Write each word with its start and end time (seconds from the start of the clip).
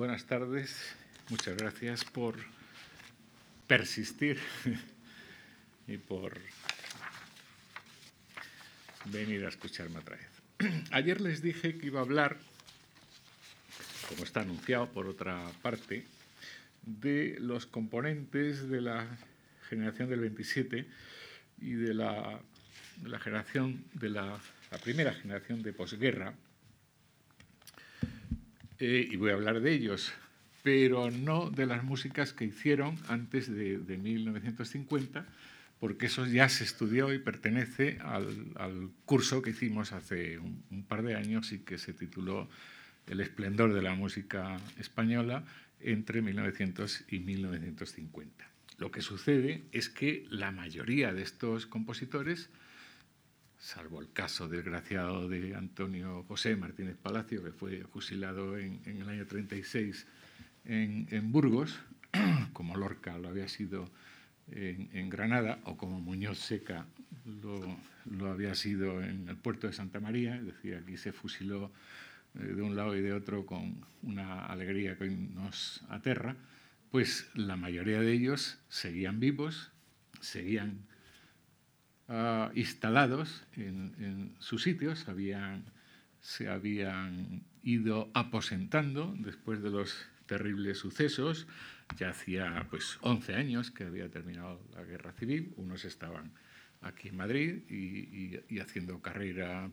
buenas 0.00 0.24
tardes. 0.24 0.74
Muchas 1.28 1.58
gracias 1.58 2.06
por 2.06 2.34
persistir 3.66 4.38
y 5.86 5.98
por 5.98 6.40
venir 9.12 9.44
a 9.44 9.50
escucharme 9.50 9.98
otra 9.98 10.16
vez. 10.16 10.88
Ayer 10.90 11.20
les 11.20 11.42
dije 11.42 11.76
que 11.76 11.88
iba 11.88 12.00
a 12.00 12.04
hablar, 12.04 12.38
como 14.08 14.24
está 14.24 14.40
anunciado 14.40 14.88
por 14.88 15.06
otra 15.06 15.44
parte, 15.60 16.06
de 16.80 17.36
los 17.38 17.66
componentes 17.66 18.70
de 18.70 18.80
la 18.80 19.06
generación 19.68 20.08
del 20.08 20.20
27 20.20 20.86
y 21.60 21.72
de 21.72 21.92
la, 21.92 22.40
generación 23.22 23.84
de 23.92 24.08
la, 24.08 24.40
primera 24.82 25.12
generación 25.12 25.62
de 25.62 25.74
posguerra. 25.74 26.32
Eh, 28.80 29.08
y 29.10 29.16
voy 29.16 29.30
a 29.30 29.34
hablar 29.34 29.60
de 29.60 29.72
ellos, 29.74 30.10
pero 30.62 31.10
no 31.10 31.50
de 31.50 31.66
las 31.66 31.84
músicas 31.84 32.32
que 32.32 32.46
hicieron 32.46 32.96
antes 33.08 33.54
de, 33.54 33.76
1950, 33.78 35.26
porque 35.78 36.06
eso 36.06 36.26
ya 36.26 36.48
se 36.48 36.64
estudió 36.64 37.12
y 37.12 37.18
pertenece 37.18 37.98
al, 38.02 38.90
curso 39.04 39.42
que 39.42 39.50
hicimos 39.50 39.92
hace 39.92 40.38
un, 40.38 40.84
par 40.88 41.02
de 41.02 41.14
años 41.14 41.52
y 41.52 41.58
que 41.58 41.76
se 41.76 41.92
tituló 41.92 42.48
El 43.06 43.20
esplendor 43.20 43.74
de 43.74 43.82
la 43.82 43.94
música 43.94 44.58
española 44.78 45.44
entre 45.80 46.22
1900 46.22 47.04
y 47.10 47.18
1950. 47.18 48.48
Lo 48.78 48.90
que 48.90 49.02
sucede 49.02 49.62
es 49.72 49.90
que 49.90 50.26
la 50.30 50.52
mayoría 50.52 51.12
de 51.12 51.22
estos 51.22 51.66
compositores, 51.66 52.48
salvo 53.60 54.00
el 54.00 54.10
caso 54.12 54.48
desgraciado 54.48 55.28
de 55.28 55.54
Antonio 55.54 56.24
José 56.26 56.56
Martínez 56.56 56.96
Palacio, 56.96 57.44
que 57.44 57.52
fue 57.52 57.84
fusilado 57.84 58.58
en, 58.58 58.80
el 58.86 59.08
año 59.08 59.26
36 59.26 60.06
en, 60.64 61.30
Burgos, 61.30 61.78
como 62.54 62.76
Lorca 62.76 63.18
lo 63.18 63.28
había 63.28 63.48
sido 63.48 63.90
en, 64.50 65.10
Granada, 65.10 65.60
o 65.64 65.76
como 65.76 66.00
Muñoz 66.00 66.38
Seca 66.38 66.86
lo, 67.24 67.60
lo, 68.10 68.30
había 68.30 68.54
sido 68.54 69.02
en 69.02 69.28
el 69.28 69.36
puerto 69.36 69.66
de 69.66 69.74
Santa 69.74 70.00
María, 70.00 70.36
es 70.36 70.46
decir, 70.46 70.76
aquí 70.76 70.96
se 70.96 71.12
fusiló 71.12 71.70
eh, 72.34 72.44
de 72.44 72.62
un 72.62 72.74
lado 72.74 72.96
y 72.96 73.02
de 73.02 73.12
otro 73.12 73.44
con 73.44 73.84
una 74.02 74.46
alegría 74.46 74.96
que 74.96 75.08
nos 75.10 75.84
aterra, 75.90 76.34
pues 76.90 77.28
la 77.34 77.56
mayoría 77.56 78.00
de 78.00 78.12
ellos 78.12 78.58
seguían 78.68 79.20
vivos, 79.20 79.70
seguían 80.20 80.89
ah, 82.10 82.50
instalados 82.54 83.42
en, 83.56 84.34
sus 84.38 84.62
sitios, 84.62 85.06
se 86.20 86.48
habían 86.48 87.42
ido 87.62 88.10
aposentando 88.12 89.14
después 89.18 89.62
de 89.62 89.70
los 89.70 89.96
terribles 90.26 90.78
sucesos. 90.78 91.46
Ya 91.96 92.10
hacía 92.10 92.66
pues 92.70 92.98
11 93.00 93.34
años 93.34 93.70
que 93.70 93.84
había 93.84 94.10
terminado 94.10 94.60
la 94.74 94.84
guerra 94.84 95.12
civil, 95.12 95.54
unos 95.56 95.84
estaban 95.84 96.32
aquí 96.82 97.08
en 97.08 97.16
Madrid 97.16 97.68
y, 97.68 98.58
haciendo 98.58 99.00
carrera 99.00 99.70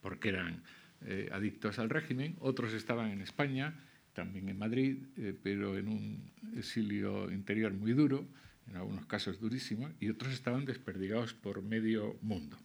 porque 0.00 0.28
eran 0.30 0.62
eh, 1.06 1.28
adictos 1.32 1.78
al 1.78 1.90
régimen, 1.90 2.36
otros 2.40 2.72
estaban 2.72 3.10
en 3.10 3.20
España, 3.20 3.74
también 4.14 4.48
en 4.48 4.58
Madrid, 4.58 5.04
eh, 5.16 5.34
pero 5.42 5.76
en 5.76 5.88
un 5.88 6.30
exilio 6.56 7.30
interior 7.30 7.72
muy 7.72 7.92
duro, 7.92 8.26
en 8.68 8.76
algunos 8.76 9.06
casos 9.06 9.40
durísimo, 9.40 9.90
y 10.00 10.08
otros 10.08 10.32
estaban 10.32 10.64
desperdigados 10.64 11.34
por 11.34 11.62
medio 11.62 12.16
mundo. 12.22 12.56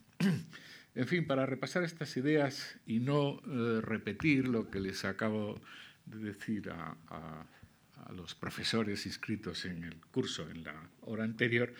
en 0.96 1.08
fin, 1.08 1.26
para 1.28 1.46
repasar 1.46 1.84
estas 1.84 2.16
ideas 2.18 2.78
y 2.86 3.00
no 3.00 3.42
eh, 3.46 3.82
repetir 3.82 4.48
lo 4.48 4.70
que 4.70 4.80
les 4.80 5.06
acabo 5.06 5.60
de 6.06 6.20
decir 6.20 6.70
a, 6.70 6.98
a 7.10 8.14
los 8.14 8.36
profesores 8.36 9.06
inscritos 9.06 9.66
en 9.66 9.84
el 9.84 9.98
curso 10.12 10.50
en 10.50 10.64
la 10.64 10.90
hora 11.02 11.24
anterior, 11.24 11.74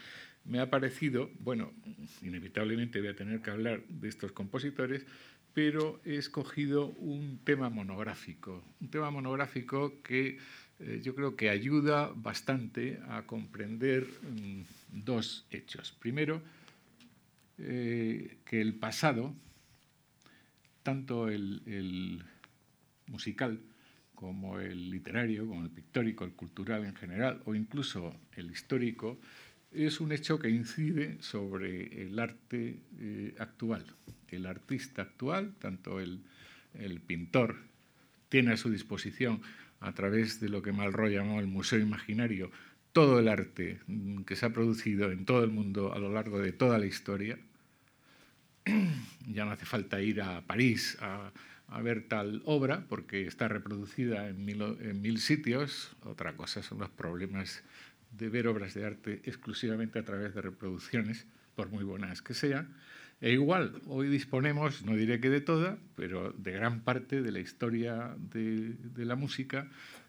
me 0.46 0.60
ha 0.60 0.70
parecido, 0.70 1.30
bueno, 1.40 1.74
inevitablemente 2.22 3.00
voy 3.00 3.10
a 3.10 3.16
tener 3.16 3.42
que 3.42 3.52
hablar 3.52 3.84
de 3.88 4.08
estos 4.08 4.32
compositores, 4.32 5.06
pero 5.54 6.00
he 6.06 6.16
escogido 6.16 6.88
un 6.88 7.40
tema 7.44 7.70
monográfico, 7.70 8.64
un 8.80 8.90
tema 8.90 9.12
monográfico 9.12 10.02
que 10.02 10.38
eh, 10.80 11.02
yo 11.04 11.16
creo 11.16 11.36
que 11.36 11.50
ayuda 11.50 12.12
bastante 12.16 13.00
a 13.10 13.24
comprender 13.24 14.08
mm, 14.22 14.62
dos 15.04 15.46
hechos. 15.52 15.92
Primero, 16.00 16.42
eh, 17.58 18.38
que 18.46 18.62
el 18.62 18.74
pasado, 18.76 19.34
tanto 20.84 21.30
el, 21.30 22.24
musical 23.08 23.60
como 24.16 24.60
el 24.60 24.90
literario, 24.90 25.48
como 25.48 25.64
el 25.64 25.70
pictórico, 25.70 26.24
el 26.26 26.34
cultural 26.34 26.86
en 26.86 26.96
general, 26.96 27.42
o 27.46 27.56
incluso 27.56 28.16
el 28.36 28.52
histórico, 28.52 29.20
es 29.72 30.00
un 30.00 30.12
hecho 30.12 30.40
que 30.40 30.50
incide 30.50 31.22
sobre 31.22 32.04
el 32.04 32.18
arte 32.20 32.80
eh, 33.00 33.36
actual 33.40 33.86
el 34.32 34.46
artista 34.46 35.04
actual, 35.04 35.54
tanto 35.60 36.00
el, 36.00 36.22
pintor, 37.06 37.58
tiene 38.30 38.54
a 38.54 38.58
su 38.58 38.70
disposición 38.70 39.42
a 39.80 39.94
través 39.94 40.40
de 40.40 40.50
lo 40.50 40.62
que 40.62 40.72
Malroy 40.72 41.14
llamó 41.14 41.40
el 41.40 41.48
Museo 41.48 41.80
Imaginario, 41.80 42.52
todo 42.94 43.20
el 43.20 43.28
arte 43.28 43.80
que 44.26 44.36
se 44.36 44.46
ha 44.46 44.50
producido 44.50 45.12
en 45.12 45.26
todo 45.26 45.44
el 45.44 45.52
mundo 45.52 45.94
a 45.94 46.00
lo 46.00 46.12
largo 46.12 46.40
de 46.40 46.52
toda 46.52 46.78
la 46.78 46.86
historia. 46.86 47.38
Ya 49.28 49.46
no 49.46 49.52
hace 49.52 49.66
falta 49.66 50.02
ir 50.02 50.22
a 50.22 50.42
París 50.42 50.98
a, 51.02 51.32
ver 51.84 52.08
tal 52.08 52.42
obra, 52.46 52.86
porque 52.90 53.28
está 53.28 53.48
reproducida 53.48 54.28
en 54.28 54.44
mil, 54.44 54.62
en 54.82 55.02
mil, 55.02 55.20
sitios. 55.20 55.96
Otra 56.02 56.34
cosa 56.36 56.64
son 56.64 56.80
los 56.80 56.90
problemas 56.90 57.64
de 58.12 58.28
ver 58.30 58.48
obras 58.48 58.74
de 58.74 58.86
arte 58.86 59.22
exclusivamente 59.26 60.00
a 60.00 60.04
través 60.04 60.34
de 60.34 60.42
reproducciones, 60.42 61.28
por 61.56 61.70
muy 61.70 61.84
buenas 61.84 62.24
que 62.24 62.34
sean. 62.34 62.76
E 63.22 63.32
igual, 63.32 63.82
hoy 63.88 64.08
disponemos, 64.08 64.84
no 64.84 64.96
diré 64.96 65.20
que 65.20 65.30
de 65.30 65.42
toda, 65.42 65.78
pero 65.96 66.32
de 66.38 66.52
gran 66.54 66.82
parte 66.82 67.22
de 67.22 67.32
la 67.34 67.40
historia 67.40 68.16
de, 68.18 68.76
la 68.96 69.18
música 69.18 69.68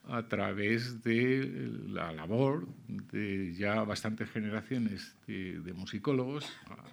a 0.08 0.28
través 0.28 1.02
de 1.02 1.70
la 1.88 2.12
labor 2.12 2.68
de 2.86 3.52
ya 3.54 3.82
bastantes 3.82 4.30
generaciones 4.30 5.16
de, 5.26 5.72
musicólogos, 5.74 6.46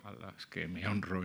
a, 0.04 0.12
las 0.14 0.48
que 0.48 0.68
me 0.68 0.88
honro 0.88 1.22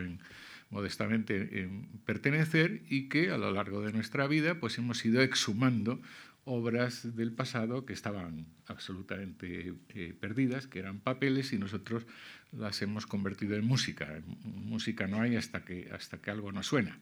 modestamente 0.69 1.63
en 1.63 1.87
pertenecer 2.05 2.83
y 2.89 3.09
que 3.09 3.31
a 3.31 3.39
lo 3.39 3.51
largo 3.51 3.81
de 3.81 3.93
nuestra 3.93 4.27
vida 4.27 4.61
pues 4.61 4.77
hemos 4.77 5.03
ido 5.07 5.23
exhumando 5.23 6.01
obras 6.45 7.17
del 7.17 7.33
pasado 7.33 7.87
que 7.87 7.93
estaban 7.93 8.47
absolutamente 8.67 9.75
eh, 9.91 10.15
perdidas, 10.19 10.67
que 10.67 10.81
eran 10.81 11.01
papeles, 11.01 11.53
y 11.53 11.59
nosotros 11.59 12.05
las 12.53 12.83
hemos 12.83 13.07
convertido 13.07 13.57
en 13.57 13.65
música. 13.65 14.23
Música 14.45 15.07
no 15.07 15.21
hay 15.21 15.37
hasta 15.37 15.65
que, 15.65 15.91
hasta 15.93 16.19
que 16.19 16.31
algo 16.31 16.53
no 16.53 16.63
suena. 16.63 16.99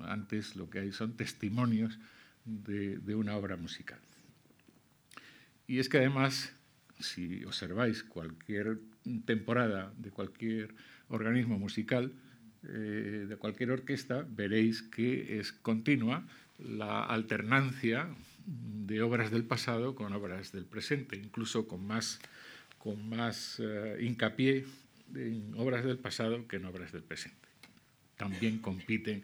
Antes 0.00 0.56
lo 0.56 0.70
que 0.70 0.80
hay 0.80 0.92
son 0.92 1.16
testimonios 1.16 1.98
de, 2.44 2.98
de 2.98 3.14
una 3.14 3.36
obra 3.36 3.56
musical. 3.56 4.00
Y 5.66 5.78
es 5.78 5.88
que 5.88 5.98
además, 5.98 6.52
si 6.98 7.44
observáis 7.44 8.02
cualquier 8.02 8.78
temporada 9.24 9.92
de 9.96 10.10
cualquier 10.10 10.74
organismo 11.08 11.58
musical, 11.58 12.12
eh, 12.64 13.26
de 13.28 13.36
cualquier 13.36 13.70
orquesta, 13.70 14.26
veréis 14.28 14.82
que 14.82 15.38
es 15.38 15.52
continua 15.52 16.26
la 16.58 17.04
alternancia 17.04 18.08
de 18.48 19.02
obras 19.02 19.30
del 19.30 19.44
pasado 19.44 19.94
con 19.94 20.12
obras 20.14 20.52
del 20.52 20.64
presente, 20.64 21.16
incluso 21.16 21.68
con 21.68 21.86
más, 21.86 22.18
con 22.78 23.08
más 23.08 23.60
eh, 23.60 23.98
hincapié 24.00 24.64
en 25.14 25.52
obras 25.56 25.84
del 25.84 25.98
pasado 25.98 26.48
que 26.48 26.56
en 26.56 26.64
obras 26.64 26.92
del 26.92 27.02
presente. 27.02 27.48
También 28.16 28.58
compiten 28.58 29.22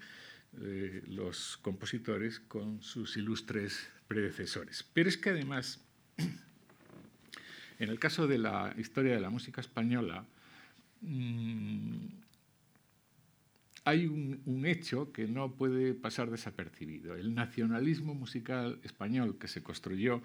eh, 0.61 1.03
los 1.09 1.59
compositores 1.62 2.39
con 2.41 2.83
sus 2.83 3.17
ilustres 3.17 3.89
predecesores. 4.07 4.85
Pero 4.93 5.09
es 5.09 5.17
que 5.17 5.31
además, 5.31 5.81
en 7.79 7.88
el 7.88 7.99
caso 7.99 8.26
de 8.26 8.38
la 8.38 8.75
historia 8.79 9.15
de 9.15 9.21
la 9.21 9.31
música 9.31 9.62
española, 9.62 10.26
mm, 11.00 12.24
hay 13.85 14.07
un, 14.07 14.65
hecho 14.67 15.13
que 15.13 15.29
no 15.29 15.55
puede 15.55 15.95
pasar 15.95 16.31
desapercibido. 16.31 17.15
El 17.15 17.35
nacionalismo 17.35 18.15
musical 18.15 18.81
español 18.83 19.39
que 19.39 19.47
se 19.47 19.63
construyó 19.63 20.23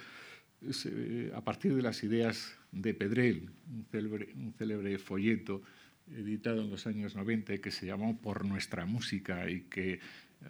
eh, 0.61 1.31
a 1.35 1.41
partir 1.41 1.75
de 1.75 1.81
las 1.81 2.01
ideas 2.03 2.57
de 2.71 2.93
Pedrell, 2.93 3.49
un 3.71 4.53
célebre, 4.57 4.97
folleto 4.97 5.61
editado 6.09 6.61
en 6.61 6.71
los 6.71 6.87
años 6.87 7.15
90 7.15 7.57
que 7.59 7.71
se 7.71 7.85
llamó 7.85 8.19
Por 8.19 8.45
nuestra 8.45 8.85
música 8.85 9.49
y 9.49 9.61
que 9.61 9.99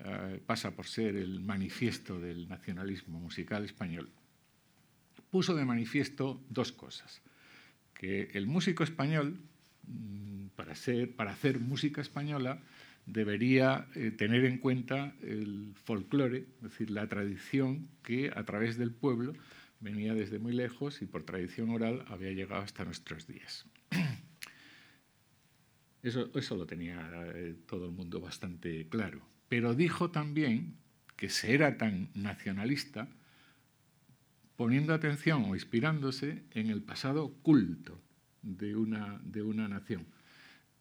eh, 0.06 0.40
pasa 0.46 0.72
por 0.72 0.86
ser 0.86 1.16
el 1.16 1.40
manifiesto 1.42 2.20
del 2.20 2.48
nacionalismo 2.48 3.20
musical 3.20 3.66
español, 3.66 4.10
puso 5.32 5.56
de 5.56 5.66
manifiesto 5.66 6.42
dos 6.50 6.72
cosas. 6.72 7.22
Que 7.96 8.30
el 8.34 8.46
músico 8.46 8.84
español, 8.84 9.40
mm, 9.88 10.48
para, 10.56 10.74
para 11.16 11.32
hacer 11.32 11.60
música 11.60 12.02
española, 12.02 12.62
debería 13.12 13.88
eh, 13.96 14.12
tener 14.12 14.46
en 14.46 14.58
cuenta 14.58 15.14
el 15.22 15.74
folclore, 15.84 16.46
es 16.58 16.62
decir, 16.62 16.90
la 16.92 17.08
tradición 17.08 17.90
que 18.04 18.32
a 18.36 18.44
través 18.46 18.78
del 18.78 18.92
pueblo 18.92 19.34
venía 19.80 20.14
desde 20.14 20.40
muy 20.40 20.54
lejos 20.54 21.02
y 21.02 21.06
por 21.06 21.24
tradición 21.24 21.70
oral 21.70 22.06
había 22.08 22.32
llegado 22.32 22.62
hasta 22.62 22.86
nuestros 22.86 23.28
días. 23.28 23.66
Eso, 26.02 26.32
eso 26.34 26.56
lo 26.56 26.66
tenía 26.66 27.12
eh, 27.36 27.56
todo 27.66 27.88
el 27.88 27.92
mundo 27.92 28.22
bastante 28.22 28.88
claro. 28.88 29.20
Pero 29.50 29.76
dijo 29.76 30.12
también 30.12 30.78
que 31.18 31.28
se 31.28 31.54
era 31.54 31.78
tan 31.78 32.10
nacionalista 32.14 33.10
poniendo 34.56 34.94
atención 34.94 35.44
o 35.44 35.56
inspirándose 35.56 36.44
en 36.52 36.70
el 36.70 36.82
pasado 36.82 37.34
culto 37.42 38.02
de 38.42 38.78
una, 38.78 39.20
de 39.24 39.42
una 39.42 39.68
nación, 39.68 40.06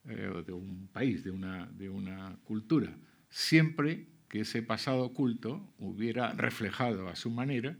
eh, 0.09 0.43
de 0.47 0.53
un 0.53 0.89
país, 0.91 1.23
de 1.23 1.31
una, 1.31 1.67
de 1.67 1.91
una 1.91 2.39
cultura, 2.45 2.97
siempre 3.29 4.07
que 4.29 4.41
ese 4.41 4.63
pasado 4.63 5.13
culto 5.13 5.71
hubiera 5.79 6.33
reflejado 6.33 7.09
a 7.09 7.17
su 7.17 7.31
manera 7.31 7.77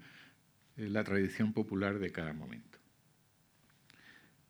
eh, 0.77 0.91
la 0.91 1.05
tradición 1.05 1.55
popular 1.55 1.99
de 1.99 2.13
cada 2.13 2.35
momento. 2.35 2.79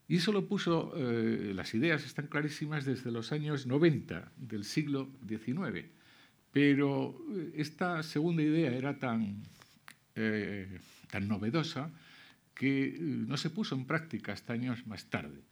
Y 0.09 0.17
eso 0.17 0.33
lo 0.33 0.49
puso, 0.49 0.93
eh, 0.97 1.53
las 1.55 1.73
ideas 1.75 2.05
están 2.05 2.27
clarísimas 2.27 2.85
desde 2.85 3.13
los 3.13 3.31
años 3.31 3.67
90 3.67 4.33
del 4.37 4.65
siglo 4.65 5.11
XIX, 5.29 5.87
pero 6.51 7.17
esta 7.55 8.03
segunda 8.03 8.43
idea 8.43 8.73
era 8.73 8.99
tan, 8.99 9.43
tan 10.15 11.29
novedosa 11.29 11.93
que 12.55 12.97
no 12.99 13.37
se 13.37 13.51
puso 13.51 13.77
en 13.77 13.85
práctica 13.85 14.33
hasta 14.33 14.55
años 14.55 14.85
más 14.87 15.05
tarde. 15.11 15.48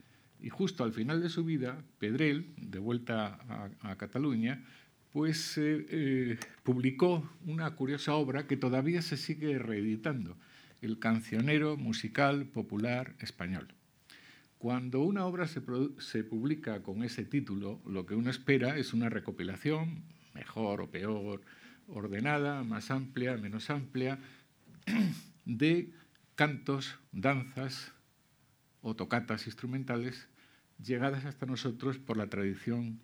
Y 0.47 0.49
justo 0.49 0.85
al 0.85 0.93
final 0.93 1.21
de 1.21 1.29
su 1.29 1.45
vida, 1.45 1.83
Pedrell, 1.99 2.55
de 2.57 2.79
vuelta 2.79 3.41
a, 3.81 3.97
Cataluña, 3.97 4.65
pues 5.11 5.59
eh, 5.59 5.85
eh, 5.91 6.39
publicó 6.63 7.29
una 7.47 7.69
curiosa 7.73 8.15
obra 8.15 8.47
que 8.47 8.57
todavía 8.57 9.03
se 9.03 9.17
sigue 9.17 9.59
reeditando, 9.59 10.37
El 10.81 11.01
cancionero 11.01 11.77
musical 11.77 12.47
popular 12.47 13.17
español. 13.19 13.75
Cuando 14.59 15.01
una 15.01 15.27
obra 15.27 15.49
se, 15.49 15.63
se, 15.99 16.23
publica 16.23 16.81
con 16.81 17.03
ese 17.03 17.25
título, 17.25 17.81
lo 17.85 18.07
que 18.07 18.15
uno 18.15 18.31
espera 18.31 18.79
es 18.79 18.95
una 18.95 19.09
recopilación, 19.09 20.05
mejor 20.33 20.81
o 20.81 20.93
peor, 20.93 21.41
ordenada, 21.89 22.63
más 22.63 22.93
amplia, 22.93 23.37
menos 23.37 23.69
amplia, 23.69 24.21
de 25.45 25.91
cantos, 26.37 27.01
danzas 27.11 27.91
o 28.81 28.95
tocatas 28.95 29.49
instrumentales 29.49 30.29
llegadas 30.83 31.25
hasta 31.25 31.47
nosotros 31.47 31.99
por 31.99 32.17
la 32.17 32.29
tradición 32.29 33.01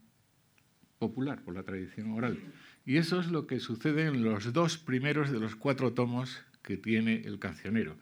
popular, 0.99 1.43
por 1.43 1.55
la 1.55 1.63
tradición 1.63 2.13
oral. 2.13 2.39
Y 2.85 2.97
eso 2.97 3.21
es 3.21 3.29
lo 3.29 3.47
que 3.47 3.61
sucede 3.61 4.07
en 4.07 4.23
los 4.23 4.53
dos 4.53 4.79
primeros 4.79 5.31
de 5.31 5.41
los 5.41 5.57
cuatro 5.57 5.93
tomos 5.93 6.43
que 6.63 6.77
tiene 6.77 7.23
el 7.25 7.39
cancionero. 7.39 7.97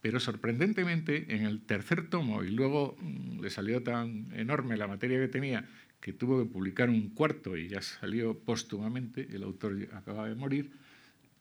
Pero 0.00 0.18
sorprendentemente, 0.18 1.34
en 1.34 1.44
el 1.44 1.60
tercer 1.60 2.08
tomo, 2.08 2.42
y 2.42 2.50
luego 2.50 2.96
mm, 3.00 3.40
le 3.40 3.50
salió 3.50 3.82
tan 3.82 4.32
enorme 4.32 4.76
la 4.76 4.86
materia 4.86 5.20
que 5.20 5.28
tenía, 5.28 5.68
que 6.00 6.12
tuvo 6.12 6.42
que 6.42 6.50
publicar 6.50 6.88
un 6.88 7.10
cuarto 7.10 7.56
y 7.56 7.68
ya 7.68 7.82
salió 7.82 8.38
póstumamente, 8.38 9.28
el 9.30 9.42
autor 9.42 9.88
acaba 9.92 10.28
de 10.28 10.34
morir, 10.34 10.72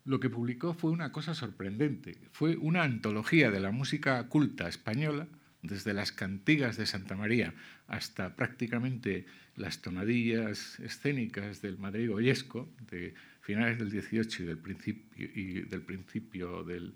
lo 0.05 0.19
que 0.19 0.29
publicó 0.29 0.73
fue 0.73 0.91
una 0.91 1.11
cosa 1.11 1.33
sorprendente. 1.33 2.17
Fue 2.31 2.57
una 2.57 2.83
antología 2.83 3.51
de 3.51 3.59
la 3.59 3.71
música 3.71 4.27
culta 4.27 4.67
española, 4.67 5.27
desde 5.61 5.93
las 5.93 6.11
cantigas 6.11 6.77
de 6.77 6.85
Santa 6.85 7.15
María 7.15 7.53
hasta 7.87 8.35
prácticamente 8.35 9.25
las 9.55 9.81
tonadillas 9.81 10.79
escénicas 10.79 11.61
del 11.61 11.77
Madrid 11.77 12.09
goyesco 12.09 12.69
de 12.89 13.13
finales 13.41 13.77
del 13.77 13.89
XVIII 13.89 14.43
y 14.43 14.45
del 14.45 14.57
principio, 14.57 16.63
del, 16.63 16.93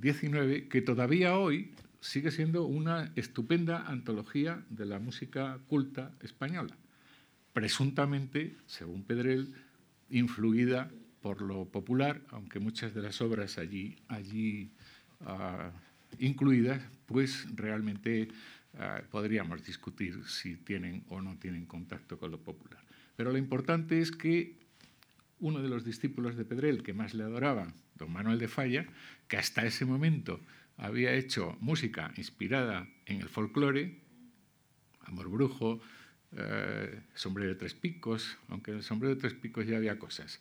principio 0.00 0.68
que 0.68 0.82
todavía 0.82 1.36
hoy 1.36 1.72
sigue 2.00 2.30
siendo 2.30 2.64
una 2.64 3.12
estupenda 3.16 3.86
antología 3.86 4.62
de 4.70 4.86
la 4.86 4.98
música 4.98 5.58
culta 5.66 6.12
española, 6.22 6.76
presuntamente, 7.52 8.56
según 8.66 9.02
Pedrell, 9.02 9.52
influida 10.08 10.90
por 11.20 11.42
lo 11.42 11.64
popular, 11.64 12.22
aunque 12.30 12.60
muchas 12.60 12.94
de 12.94 13.02
las 13.02 13.20
obras 13.20 13.58
allí, 13.58 13.96
allí 14.08 14.70
uh, 15.22 15.72
incluidas, 16.18 16.82
pues 17.06 17.46
realmente 17.54 18.28
uh, 18.74 19.04
podríamos 19.10 19.64
discutir 19.64 20.24
si 20.26 20.56
tienen 20.56 21.04
o 21.08 21.20
no 21.20 21.36
tienen 21.38 21.66
contacto 21.66 22.18
con 22.18 22.30
lo 22.30 22.38
popular. 22.38 22.80
Pero 23.16 23.32
lo 23.32 23.38
importante 23.38 24.00
es 24.00 24.12
que 24.12 24.56
uno 25.38 25.62
de 25.62 25.68
los 25.68 25.84
discípulos 25.84 26.36
de 26.36 26.44
Pedrell 26.44 26.82
que 26.82 26.92
más 26.92 27.14
le 27.14 27.24
adoraba, 27.24 27.72
don 27.94 28.12
Manuel 28.12 28.38
de 28.38 28.48
Falla, 28.48 28.86
que 29.28 29.36
hasta 29.36 29.66
ese 29.66 29.84
momento 29.84 30.40
había 30.76 31.12
hecho 31.14 31.56
música 31.60 32.12
inspirada 32.16 32.88
en 33.06 33.20
el 33.20 33.28
folclore, 33.28 34.00
Amor 35.00 35.28
Brujo, 35.28 35.80
eh, 36.32 37.00
Sombrero 37.14 37.50
de 37.50 37.56
Tres 37.56 37.74
Picos, 37.74 38.36
aunque 38.48 38.72
en 38.72 38.78
el 38.78 38.82
Sombrero 38.82 39.14
de 39.14 39.20
Tres 39.20 39.34
Picos 39.34 39.66
ya 39.66 39.76
había 39.76 39.98
cosas, 39.98 40.40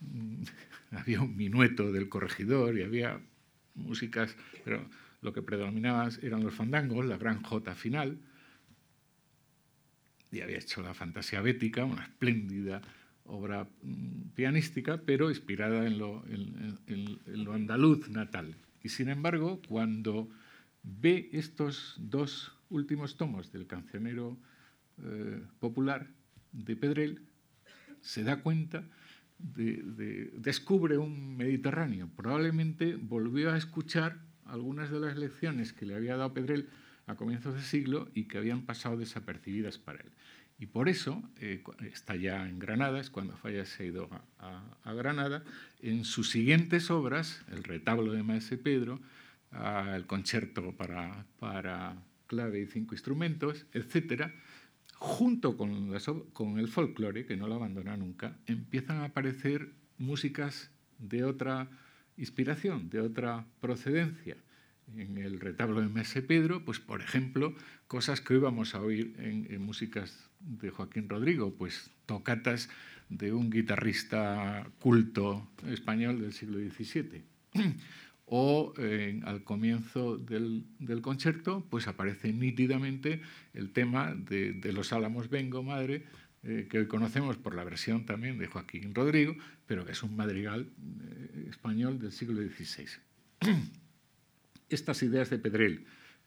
Mm, 0.00 0.44
había 0.92 1.20
un 1.20 1.36
minueto 1.36 1.92
del 1.92 2.08
corregidor 2.08 2.78
y 2.78 2.82
había 2.82 3.20
músicas, 3.78 4.36
pero 4.64 4.88
lo 5.20 5.32
que 5.32 5.42
predominaba 5.42 6.08
eran 6.22 6.44
los 6.44 6.54
fandangos, 6.54 7.06
la 7.06 7.18
gran 7.18 7.42
jota 7.42 7.74
final, 7.74 8.18
y 10.30 10.40
había 10.40 10.58
hecho 10.58 10.82
la 10.82 10.94
fantasía 10.94 11.40
bética, 11.40 11.84
una 11.84 12.02
espléndida 12.02 12.82
obra 13.24 13.68
mm, 13.82 14.30
pianística, 14.34 14.98
pero 14.98 15.30
inspirada 15.30 15.86
en 15.86 15.98
lo, 15.98 16.22
andaluz 17.52 18.08
natal. 18.08 18.54
Y 18.82 18.88
sin 18.88 19.08
embargo, 19.08 19.60
cuando 19.68 20.28
ve 20.82 21.28
estos 21.32 21.96
dos 21.98 22.56
últimos 22.70 23.16
tomos 23.16 23.52
del 23.52 23.66
cancionero 23.66 24.38
eh, 25.02 25.42
popular 25.60 26.08
de 26.52 26.76
Pedrell, 26.76 27.22
se 28.00 28.22
da 28.22 28.40
cuenta 28.42 28.84
descubre 29.38 30.98
un 30.98 31.36
Mediterráneo. 31.36 32.08
Probablemente 32.16 32.96
volvió 32.96 33.52
a 33.52 33.56
escuchar 33.56 34.18
algunas 34.44 34.90
de 34.90 35.00
las 35.00 35.16
lecciones 35.16 35.72
que 35.72 35.86
le 35.86 35.94
había 35.94 36.16
dado 36.16 36.34
Pedrell 36.34 36.68
a 37.06 37.14
comienzos 37.14 37.54
del 37.54 37.62
siglo 37.62 38.08
y 38.14 38.24
que 38.24 38.38
habían 38.38 38.62
pasado 38.62 38.96
desapercibidas 38.96 39.78
para 39.78 40.00
él. 40.00 40.10
Y 40.58 40.66
por 40.66 40.88
eso 40.88 41.22
eh, 41.36 41.62
está 41.90 42.16
ya 42.16 42.48
en 42.48 42.58
Granada, 42.58 43.00
es 43.00 43.10
cuando 43.10 43.36
Falla 43.36 43.64
se 43.64 43.84
ha 43.84 43.86
ido 43.86 44.10
a, 44.38 44.92
Granada. 44.92 45.44
En 45.80 46.04
sus 46.04 46.30
siguientes 46.30 46.90
obras, 46.90 47.44
el 47.52 47.62
retablo 47.62 48.12
de 48.12 48.24
Maese 48.24 48.58
Pedro, 48.58 49.00
el 49.94 50.06
concierto 50.06 50.72
para, 50.72 51.26
para 51.38 52.02
clave 52.26 52.60
y 52.60 52.66
cinco 52.66 52.94
instrumentos, 52.94 53.66
etcétera, 53.72 54.34
junto 54.98 55.56
con, 55.56 55.94
el 56.58 56.68
folclore, 56.68 57.26
que 57.26 57.36
no 57.36 57.46
lo 57.46 57.54
abandona 57.54 57.96
nunca, 57.96 58.36
empiezan 58.46 58.98
a 58.98 59.06
aparecer 59.06 59.70
músicas 59.96 60.70
de 60.98 61.24
otra 61.24 61.68
inspiración, 62.16 62.90
de 62.90 63.00
otra 63.00 63.46
procedencia. 63.60 64.36
En 64.96 65.18
el 65.18 65.38
retablo 65.38 65.80
de 65.80 65.88
Mese 65.88 66.22
Pedro, 66.22 66.64
pues 66.64 66.80
por 66.80 67.00
ejemplo, 67.00 67.54
cosas 67.86 68.20
que 68.20 68.34
hoy 68.34 68.40
vamos 68.40 68.74
a 68.74 68.80
oír 68.80 69.14
en, 69.18 69.46
en 69.50 69.62
músicas 69.62 70.30
de 70.40 70.70
Joaquín 70.70 71.08
Rodrigo, 71.08 71.54
pues 71.54 71.90
tocatas 72.06 72.68
de 73.08 73.32
un 73.32 73.50
guitarrista 73.50 74.66
culto 74.80 75.48
español 75.66 76.20
del 76.20 76.32
siglo 76.32 76.58
XVII 76.58 77.22
o 78.30 78.74
al 79.24 79.42
comienzo 79.42 80.18
del, 80.18 80.66
concierto 81.00 81.66
pues 81.70 81.88
aparece 81.88 82.32
nítidamente 82.32 83.22
el 83.54 83.72
tema 83.72 84.14
de, 84.14 84.60
Los 84.72 84.92
Álamos 84.92 85.30
Vengo, 85.30 85.62
Madre, 85.62 86.04
eh, 86.42 86.66
que 86.70 86.78
hoy 86.78 86.86
conocemos 86.86 87.36
por 87.36 87.54
la 87.54 87.64
versión 87.64 88.04
también 88.04 88.38
de 88.38 88.46
Joaquín 88.46 88.94
Rodrigo, 88.94 89.34
pero 89.66 89.84
que 89.84 89.92
es 89.92 90.02
un 90.02 90.14
madrigal 90.14 90.70
eh, 91.02 91.46
español 91.48 91.98
del 91.98 92.12
siglo 92.12 92.40
XVI. 92.42 92.86
Estas 94.68 95.02
ideas 95.02 95.30
de 95.30 95.38
Pedrell, 95.38 95.86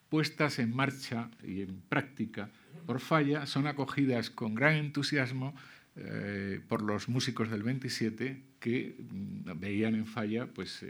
puestas 0.10 0.58
en 0.60 0.76
marcha 0.76 1.30
y 1.44 1.62
en 1.62 1.82
práctica 1.82 2.50
por 2.88 3.00
Falla, 3.00 3.46
son 3.46 3.68
acogidas 3.68 4.32
con 4.32 4.56
gran 4.56 4.76
entusiasmo 4.76 5.56
eh, 5.96 6.62
por 6.68 6.82
los 6.82 7.10
músicos 7.10 7.52
del 7.52 7.62
27 7.62 8.42
que 8.60 8.96
mm, 8.98 9.60
veían 9.60 9.94
en 9.96 10.08
Falla 10.08 10.48
pues, 10.48 10.84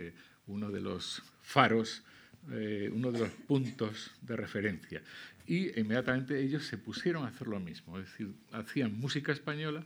uno 0.51 0.69
de 0.69 0.81
los 0.81 1.23
faros, 1.41 2.03
eh, 2.51 2.89
uno 2.93 3.11
de 3.11 3.19
los 3.19 3.29
puntos 3.29 4.11
de 4.21 4.35
referencia. 4.35 5.01
Y 5.47 5.79
inmediatamente 5.79 6.39
ellos 6.39 6.65
se 6.65 6.77
pusieron 6.77 7.25
a 7.25 7.29
hacer 7.29 7.47
lo 7.47 7.59
mismo, 7.59 7.97
es 7.97 8.05
decir, 8.05 8.33
hacían 8.51 8.97
música 8.99 9.31
española 9.31 9.83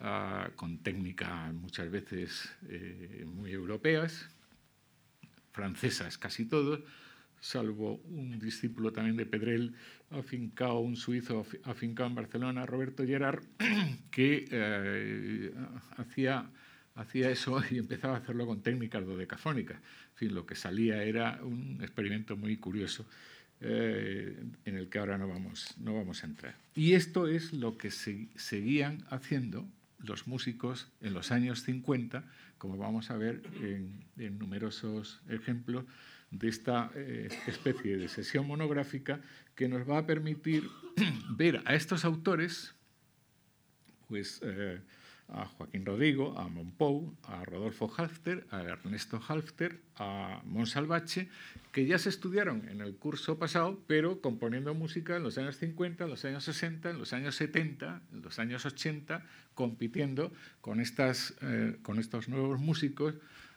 ah, 0.00 0.50
con 0.56 0.78
técnicas 0.78 1.52
muchas 1.52 1.90
veces 1.90 2.50
eh, 2.68 3.24
muy 3.26 3.52
europeas, 3.52 4.28
francesas 5.52 6.18
casi 6.18 6.46
todos, 6.46 6.80
salvo 7.42 7.96
un 8.08 8.38
discípulo 8.38 8.92
también 8.92 9.16
de 9.16 9.26
Pedrel, 9.26 9.74
afincado, 10.10 10.78
un 10.78 10.96
suizo 10.96 11.44
afincado 11.64 12.08
en 12.08 12.14
Barcelona, 12.14 12.66
Roberto 12.66 13.04
Gerard, 13.04 13.42
que 14.10 14.46
eh, 14.50 15.52
hacía, 15.96 16.48
hacía 16.94 17.30
eso 17.30 17.62
y 17.70 17.78
empezaba 17.78 18.14
a 18.14 18.18
hacerlo 18.18 18.46
con 18.46 18.62
técnicas 18.62 19.04
dodecafónicas. 19.04 19.76
En 19.76 20.16
fin, 20.16 20.34
lo 20.34 20.46
que 20.46 20.54
salía 20.54 21.02
era 21.02 21.40
un 21.42 21.78
experimento 21.82 22.36
muy 22.36 22.56
curioso 22.56 23.06
eh, 23.60 24.36
en 24.64 24.76
el 24.76 24.88
que 24.88 24.98
ahora 24.98 25.18
no 25.18 25.28
vamos, 25.28 25.74
no 25.78 25.94
vamos 25.94 26.22
a 26.22 26.26
entrar. 26.26 26.56
Y 26.74 26.94
esto 26.94 27.28
es 27.28 27.52
lo 27.52 27.78
que 27.78 27.90
seguían 27.90 29.04
haciendo 29.08 29.66
los 30.00 30.26
músicos 30.26 30.88
en 31.00 31.14
los 31.14 31.30
años 31.30 31.62
50, 31.62 32.24
como 32.58 32.76
vamos 32.76 33.10
a 33.10 33.16
ver 33.16 33.42
en, 33.60 34.38
numerosos 34.38 35.20
ejemplos 35.28 35.84
de 36.30 36.48
esta 36.48 36.90
eh, 36.96 37.28
especie 37.46 37.96
de 37.96 38.08
sesión 38.08 38.46
monográfica 38.46 39.20
que 39.54 39.68
nos 39.68 39.88
va 39.88 39.98
a 39.98 40.06
permitir 40.06 40.68
ver 41.36 41.62
a 41.64 41.74
estos 41.74 42.04
autores, 42.04 42.74
pues 44.08 44.40
eh, 44.42 44.80
a 45.32 45.46
Joaquín 45.46 45.84
Rodrigo, 45.84 46.38
a 46.38 46.48
Monpou, 46.48 47.16
a 47.24 47.44
Rodolfo 47.44 47.92
Halfter, 47.96 48.46
a 48.50 48.62
Ernesto 48.62 49.20
Halfter, 49.26 49.80
a 49.96 50.42
Monsalvache, 50.44 51.28
que 51.72 51.86
ya 51.86 51.98
se 51.98 52.10
estudiaron 52.10 52.68
en 52.68 52.82
el 52.82 52.96
curso 52.96 53.38
pasado, 53.38 53.80
pero 53.86 54.20
componiendo 54.20 54.74
música 54.74 55.16
en 55.16 55.22
los 55.22 55.38
años 55.38 55.56
50, 55.56 56.04
en 56.04 56.10
los 56.10 56.24
años 56.24 56.44
60, 56.44 56.90
en 56.90 56.98
los 56.98 57.12
años 57.14 57.34
70, 57.36 58.02
en 58.12 58.22
los 58.22 58.38
años 58.38 58.66
80, 58.66 59.24
compitiendo 59.54 60.32
con, 60.60 60.80
estas, 60.80 61.34
eh, 61.40 61.78
con 61.82 61.98
estos 61.98 62.28
nuevos 62.28 62.60
músicos 62.60 63.14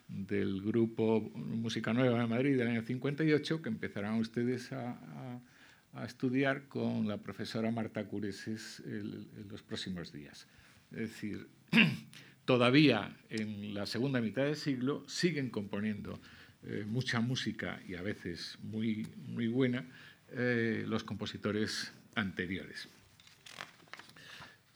del 0.08 0.62
grupo 0.62 1.22
Música 1.36 1.94
Nueva 1.94 2.20
de 2.20 2.27
Madrid 2.27 2.58
del 2.58 2.70
año 2.70 2.84
58, 2.84 3.62
que 3.62 3.70
empezarán 3.70 4.15
ustedes 4.15 4.72
a, 4.72 5.41
estudiar 6.05 6.67
con 6.67 7.08
la 7.08 7.15
profesora 7.15 7.72
Marta 7.72 8.03
Cureses 8.03 8.84
en 8.86 9.48
los 9.50 9.63
próximos 9.63 10.12
días. 10.12 10.46
Es 10.91 11.00
decir, 11.00 11.48
todavía 12.46 13.16
en 13.30 13.74
la 13.74 13.86
segunda 13.86 14.22
mitad 14.22 14.44
del 14.44 14.56
siglo 14.56 15.04
siguen 15.08 15.50
componiendo 15.50 16.20
eh, 16.68 16.84
mucha 16.88 17.20
música 17.20 17.80
y 17.88 17.96
a 17.96 18.02
veces 18.02 18.58
muy, 18.64 19.08
muy 19.28 19.48
buena 19.48 19.86
eh, 20.32 20.84
los 20.88 21.04
compositores 21.04 21.92
anteriores. 22.16 22.88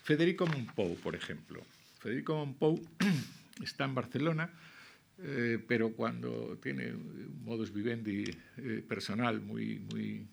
Federico 0.03 0.45
Monpou, 0.45 0.95
por 0.97 1.15
ejemplo. 1.15 1.63
Federico 1.99 2.35
Monpou 2.35 2.79
está 3.63 3.85
en 3.85 3.95
Barcelona, 3.95 4.51
eh, 5.17 5.57
pero 5.67 5.93
cuando 5.93 6.59
tiene 6.61 6.91
un 6.91 7.41
modus 7.43 7.73
vivendi 7.73 8.25
personal 8.87 9.41
muy, 9.41 9.79
muy 9.91 10.27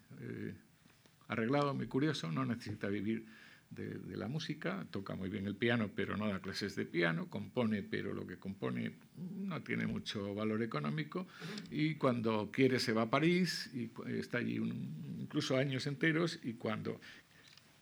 arreglado, 1.29 1.75
muy 1.75 1.87
curioso, 1.87 2.31
no 2.31 2.45
necesita 2.45 2.89
vivir 2.89 3.25
de, 3.71 4.17
la 4.17 4.29
música, 4.29 4.87
toca 4.91 5.15
muy 5.15 5.29
bien 5.29 5.47
el 5.47 5.57
piano, 5.57 5.91
pero 5.95 6.17
no 6.17 6.29
da 6.29 6.41
clases 6.41 6.75
de 6.77 6.87
piano, 6.87 7.29
compone, 7.29 7.83
pero 7.83 8.15
lo 8.15 8.27
que 8.27 8.39
compone 8.39 8.93
no 9.17 9.63
tiene 9.63 9.87
mucho 9.87 10.35
valor 10.35 10.63
económico, 10.63 11.27
y 11.71 11.95
cuando 11.97 12.51
quiere 12.51 12.81
se 12.81 12.93
va 12.93 13.03
a 13.03 13.11
París, 13.11 13.71
y 13.75 13.91
está 14.09 14.39
allí 14.39 14.57
incluso 14.57 15.57
años 15.57 15.87
enteros, 15.87 16.41
y 16.43 16.55
cuando 16.55 17.01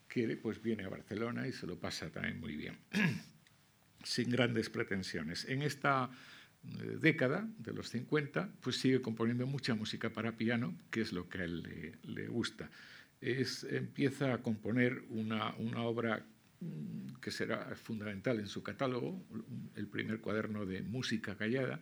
quiere, 0.08 0.36
pues 0.36 0.62
viene 0.62 0.84
a 0.84 0.88
Barcelona 0.88 1.46
y 1.46 1.52
se 1.52 1.66
lo 1.66 1.78
pasa 1.78 2.10
también 2.10 2.40
muy 2.40 2.56
bien, 2.56 2.76
sin 4.02 4.30
grandes 4.30 4.70
pretensiones. 4.70 5.44
En 5.48 5.62
esta 5.62 6.10
eh, 6.64 6.98
década 7.00 7.48
de 7.58 7.72
los 7.72 7.90
50, 7.90 8.48
pues 8.60 8.76
sigue 8.76 9.00
componiendo 9.00 9.46
mucha 9.46 9.74
música 9.74 10.10
para 10.10 10.36
piano, 10.36 10.76
que 10.90 11.02
es 11.02 11.12
lo 11.12 11.28
que 11.28 11.38
a 11.38 11.44
él 11.44 11.96
le 12.02 12.26
gusta 12.28 12.70
empieza 13.70 14.34
a 14.34 14.38
componer 14.42 15.02
una, 15.08 15.54
obra 15.82 16.24
mm, 16.60 17.14
que 17.20 17.30
será 17.30 17.74
fundamental 17.76 18.38
en 18.38 18.48
su 18.48 18.62
catálogo, 18.62 19.22
el 19.76 19.86
primer 19.86 20.20
cuaderno 20.20 20.66
de 20.66 20.82
música 20.82 21.36
callada. 21.36 21.80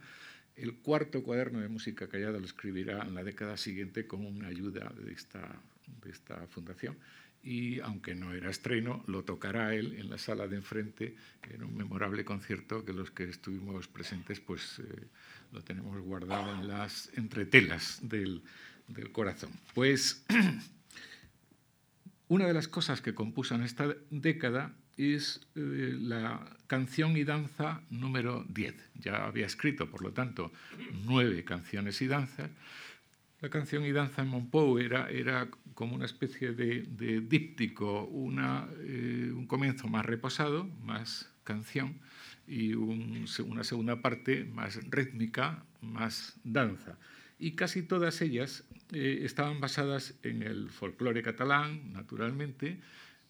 El 0.54 0.74
cuarto 0.74 1.22
cuaderno 1.22 1.60
de 1.60 1.68
música 1.68 2.08
callada 2.08 2.38
lo 2.38 2.44
escribirá 2.44 3.02
en 3.02 3.14
la 3.14 3.24
década 3.24 3.56
siguiente 3.56 4.06
con 4.06 4.24
una 4.24 4.48
ayuda 4.48 4.92
de 5.02 5.12
esta, 5.12 5.60
de 6.02 6.10
esta 6.10 6.46
fundación 6.48 6.96
y 7.42 7.80
aunque 7.80 8.14
no 8.14 8.32
era 8.32 8.50
estreno, 8.50 9.02
lo 9.06 9.24
tocará 9.24 9.74
él 9.74 9.96
en 9.98 10.10
la 10.10 10.18
sala 10.18 10.46
de 10.46 10.56
enfrente 10.56 11.16
en 11.50 11.64
un 11.64 11.76
memorable 11.76 12.24
concierto 12.24 12.84
que 12.84 12.92
los 12.92 13.10
que 13.10 13.24
estuvimos 13.24 13.88
presentes 13.88 14.40
pues 14.40 14.78
eh, 14.78 15.06
lo 15.50 15.62
tenemos 15.62 16.00
guardado 16.02 16.54
en 16.54 16.68
las 16.68 17.10
entretelas 17.14 17.98
del, 18.02 18.42
del 18.86 19.10
corazón. 19.10 19.50
Pues 19.74 20.24
Una 22.32 22.46
de 22.46 22.54
las 22.54 22.66
cosas 22.66 23.02
que 23.02 23.14
compuso 23.14 23.54
en 23.54 23.62
esta 23.62 23.94
década 24.08 24.74
es 24.96 25.42
eh, 25.54 25.94
la 26.00 26.56
canción 26.66 27.14
y 27.18 27.24
danza 27.24 27.82
número 27.90 28.46
10. 28.48 28.74
Ya 28.94 29.26
había 29.26 29.44
escrito, 29.44 29.90
por 29.90 30.00
lo 30.00 30.12
tanto, 30.12 30.50
nueve 31.04 31.44
canciones 31.44 32.00
y 32.00 32.06
danzas. 32.06 32.48
La 33.42 33.50
canción 33.50 33.84
y 33.84 33.92
danza 33.92 34.22
en 34.22 34.28
Monpou 34.28 34.78
era, 34.78 35.10
era 35.10 35.50
como 35.74 35.94
una 35.94 36.06
especie 36.06 36.52
de, 36.52 37.20
díptico, 37.20 38.04
una, 38.04 38.66
eh, 38.80 39.30
un 39.36 39.46
comienzo 39.46 39.86
más 39.88 40.06
reposado, 40.06 40.64
más 40.82 41.28
canción, 41.44 42.00
y 42.46 42.72
una 42.72 43.62
segunda 43.62 44.00
parte 44.00 44.44
más 44.44 44.80
rítmica, 44.90 45.66
más 45.82 46.40
danza 46.44 46.96
y 47.42 47.56
casi 47.56 47.82
todas 47.82 48.22
ellas 48.22 48.62
eh, 48.92 49.20
estaban 49.24 49.58
basadas 49.58 50.14
en 50.22 50.42
el 50.42 50.68
folclore 50.68 51.22
catalán, 51.22 51.92
naturalmente, 51.94 52.78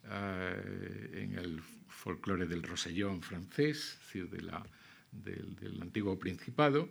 eh, 0.09 1.21
en 1.23 1.37
el 1.37 1.61
folclore 1.87 2.47
del 2.47 2.63
Rosellón 2.63 3.21
francés, 3.21 3.97
de 4.13 4.41
la, 4.41 4.61
del, 5.11 5.81
antiguo 5.81 6.19
Principado, 6.19 6.89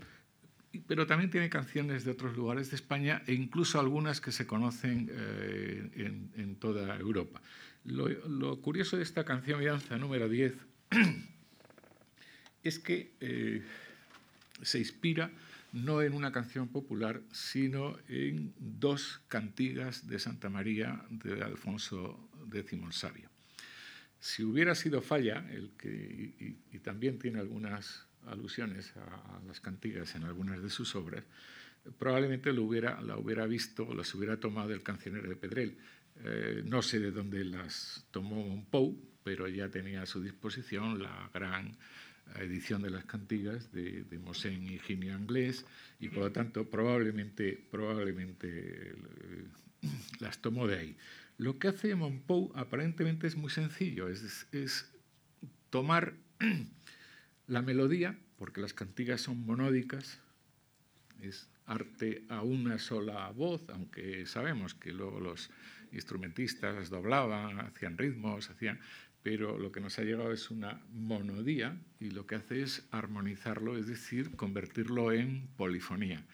pero 0.87 1.07
también 1.07 1.31
tiene 1.31 1.51
canciones 1.51 2.05
de 2.05 2.13
otros 2.13 2.35
lugares 2.35 2.71
de 2.71 2.77
España 2.77 3.23
e 3.27 3.35
incluso 3.35 3.79
algunas 3.79 4.23
que 4.23 4.33
se 4.33 4.47
conocen 4.47 5.11
eh, 5.13 6.31
en, 6.37 6.57
toda 6.57 6.97
Europa. 6.97 7.43
Lo, 7.85 8.61
curioso 8.63 8.97
de 8.97 9.03
esta 9.03 9.25
canción 9.27 9.61
y 9.63 9.67
danza 9.67 9.99
número 9.99 10.31
10 10.31 10.55
es 12.63 12.79
que 12.79 13.63
se 14.63 14.79
inspira 14.79 15.31
no 15.73 16.03
en 16.03 16.13
una 16.13 16.33
canción 16.33 16.69
popular, 16.69 17.23
sino 17.33 17.97
en 18.09 18.55
dos 18.59 19.21
cantigas 19.29 20.07
de 20.07 20.19
Santa 20.19 20.51
María 20.51 21.05
de 21.11 21.43
Alfonso 21.43 22.29
X 22.53 22.73
el 22.73 22.93
Sabio. 22.93 23.31
Si 24.21 24.45
hubiera 24.45 24.75
sido 24.75 25.01
Falla, 25.01 25.45
el 25.51 25.73
que, 25.77 26.57
y, 26.71 26.79
también 26.79 27.19
tiene 27.19 27.41
algunas 27.41 28.07
alusiones 28.27 28.95
a, 28.97 29.41
las 29.47 29.61
cantigas 29.61 30.15
en 30.15 30.25
algunas 30.25 30.63
de 30.63 30.71
sus 30.71 30.95
obras, 30.95 31.25
probablemente 31.99 32.53
lo 32.53 32.63
hubiera, 32.63 33.01
la 33.01 33.17
hubiera 33.17 33.47
visto, 33.47 33.93
las 33.95 34.15
hubiera 34.15 34.39
tomado 34.39 34.69
del 34.69 34.83
cancionero 34.83 35.29
de 35.29 35.37
Pedrel. 35.37 35.79
Eh, 36.25 36.63
no 36.65 36.83
sé 36.83 37.01
de 37.01 37.11
dónde 37.11 37.45
las 37.45 38.07
tomó 38.11 38.47
Monpou, 38.47 38.97
pero 39.25 39.49
ya 39.49 39.69
tenía 39.71 40.03
a 40.03 40.07
su 40.07 40.23
disposición 40.23 41.03
la 41.03 41.31
gran 41.33 41.77
edición 42.37 42.83
de 42.83 42.91
las 42.91 43.05
cantigas 43.05 43.73
de, 43.73 44.05
de 44.05 44.19
Mosén 44.19 44.63
Higinio 44.63 45.15
Anglés 45.15 45.65
y 46.01 46.09
por 46.09 46.25
lo 46.25 46.33
tanto 46.33 46.69
probablemente, 46.69 47.63
probablemente 47.71 48.49
eh, 48.49 49.45
las 50.21 50.39
tomó 50.41 50.67
de 50.67 50.79
ahí. 50.79 50.97
Lo 51.39 51.59
que 51.59 51.69
hace 51.69 51.95
Monpou 51.95 52.53
aparentemente 52.55 53.27
es 53.27 53.37
muy 53.37 53.51
sencillo, 53.51 54.09
es, 54.09 54.47
es 54.53 54.91
tomar 55.71 56.15
la 57.47 57.63
melodía, 57.63 58.19
porque 58.37 58.61
las 58.61 58.75
cantigas 58.75 59.23
son 59.23 59.45
monódicas, 59.45 60.21
es 61.21 61.49
arte 61.67 62.25
a 62.29 62.43
una 62.43 62.79
sola 62.79 63.31
voz, 63.31 63.65
aunque 63.71 64.27
sabemos 64.27 64.75
que 64.75 64.93
luego 64.93 65.21
los 65.21 65.51
instrumentistas 65.93 66.91
doblaban, 66.91 67.61
hacían 67.61 67.99
ritmos, 67.99 68.51
hacían, 68.51 68.81
pero 69.23 69.57
lo 69.57 69.71
que 69.71 69.81
nos 69.81 69.99
ha 69.99 70.03
llegado 70.03 70.33
es 70.33 70.51
una 70.51 70.83
monodía 70.93 71.81
y 72.01 72.11
lo 72.11 72.27
que 72.27 72.35
hace 72.35 72.63
es 72.63 72.87
armonizarlo, 72.91 73.79
es 73.79 73.87
decir, 73.87 74.35
convertirlo 74.35 75.13
en 75.13 75.47
polifonía. 75.57 76.25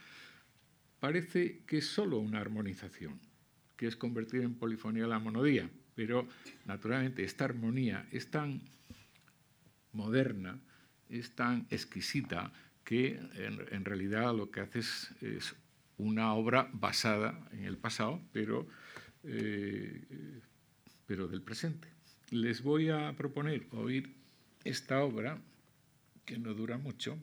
Parece 0.99 1.61
que 1.67 1.79
es 1.79 1.87
solo 1.87 2.19
una 2.19 2.41
armonización, 2.41 3.21
que 3.77 3.87
es 3.87 3.97
convertir 3.97 4.43
en 4.43 4.55
polifonía 4.55 5.07
la 5.07 5.19
monodía, 5.19 5.69
pero 5.95 6.27
naturalmente 6.65 7.25
esta 7.25 7.45
armonía 7.45 8.09
es 8.11 8.31
tan 8.31 8.63
moderna, 9.93 10.59
es 11.11 11.35
tan 11.35 11.67
exquisita, 11.71 12.53
que 12.85 13.21
en, 13.35 13.85
realidad 13.85 14.35
lo 14.35 14.51
que 14.51 14.61
hace 14.61 14.79
es, 14.79 15.55
una 15.99 16.33
obra 16.33 16.71
basada 16.73 17.39
en 17.53 17.65
el 17.65 17.77
pasado, 17.77 18.23
pero, 18.33 18.67
eh, 19.25 20.41
pero 21.07 21.29
del 21.29 21.43
presente 21.43 21.98
les 22.31 22.63
voy 22.63 22.91
a 22.91 23.15
proponer 23.17 23.67
oír 23.73 24.15
esta 24.65 25.03
obra, 25.03 25.39
que 26.25 26.39
no 26.39 26.55
dura 26.55 26.79
mucho, 26.79 27.19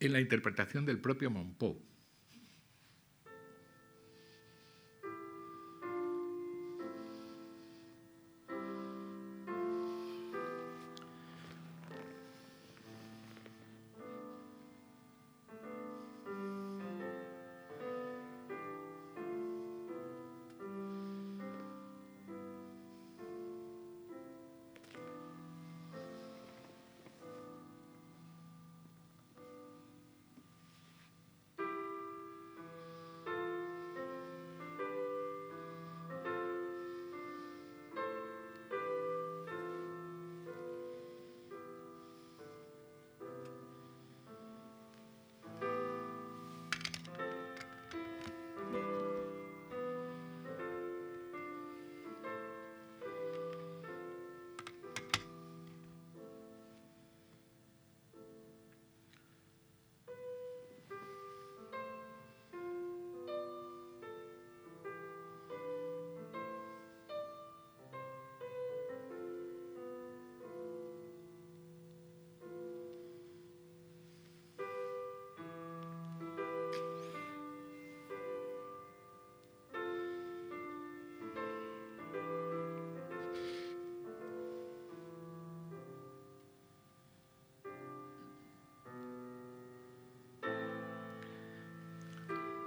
en 0.00 0.12
la 0.12 0.20
interpretación 0.20 0.84
del 0.84 1.00
propio 1.00 1.30
Monpou. 1.30 1.80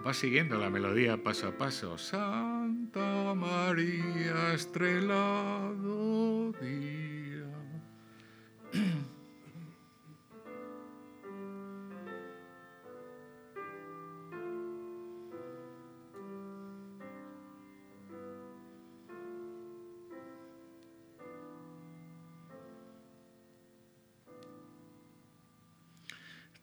Va 0.10 0.14
siguiendo 0.16 0.58
la 0.58 0.72
melodía 0.72 1.22
paso 1.24 1.50
a 1.50 1.52
paso. 1.52 1.96
Santa 2.00 3.36
María 3.36 4.54
estrelado 4.56 5.79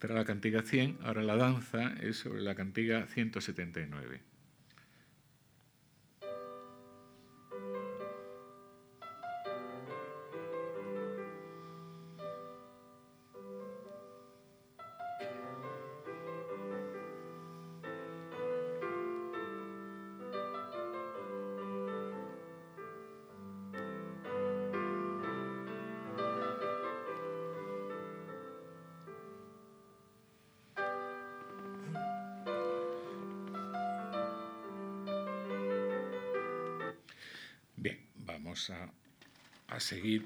era 0.07 0.15
la 0.15 0.25
cantiga 0.25 0.63
100, 0.63 0.99
ahora 1.03 1.23
la 1.23 1.37
danza 1.37 1.95
es 2.01 2.17
sobre 2.17 2.41
la 2.41 2.55
cantiga 2.55 3.07
179. 3.07 4.36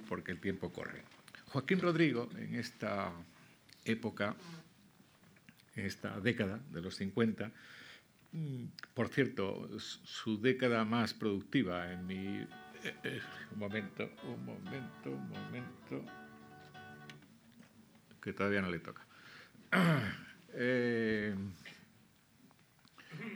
Porque 0.08 0.32
el 0.32 0.40
tiempo 0.40 0.70
corre. 0.70 1.02
Joaquín 1.46 1.80
Rodrigo, 1.80 2.28
en 2.36 2.54
esta 2.54 3.12
época, 3.84 4.36
en 5.74 5.86
esta 5.86 6.20
década 6.20 6.60
de 6.70 6.80
los 6.80 6.94
50, 6.96 7.50
mm, 8.32 8.64
por 8.94 9.08
cierto, 9.08 9.68
su 9.78 10.40
década 10.40 10.84
más 10.84 11.14
productiva 11.14 11.92
en 11.92 12.06
mi... 12.06 12.46
Eh, 12.82 12.94
eh, 13.04 13.20
un 13.52 13.58
momento, 13.58 14.10
un 14.24 14.44
momento, 14.44 15.10
un 15.10 15.28
momento, 15.28 16.04
que 18.22 18.32
todavía 18.32 18.62
no 18.62 18.70
le 18.70 18.78
toca. 18.78 19.02
Eh, 20.52 21.32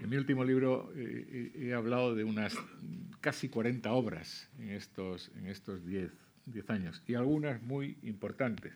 en 0.02 0.10
mi 0.10 0.16
último 0.16 0.42
libro 0.42 0.92
he 0.96 1.72
hablado 1.72 2.16
de 2.16 2.24
unas 2.24 2.56
casi 3.20 3.48
40 3.48 3.92
obras 3.92 4.50
en 4.58 4.70
estos, 4.70 5.30
en 5.36 5.46
estos 5.46 5.86
10, 5.86 6.10
10 6.46 6.70
años 6.70 7.02
y 7.06 7.14
algunas 7.14 7.62
muy 7.62 7.96
importantes 8.02 8.72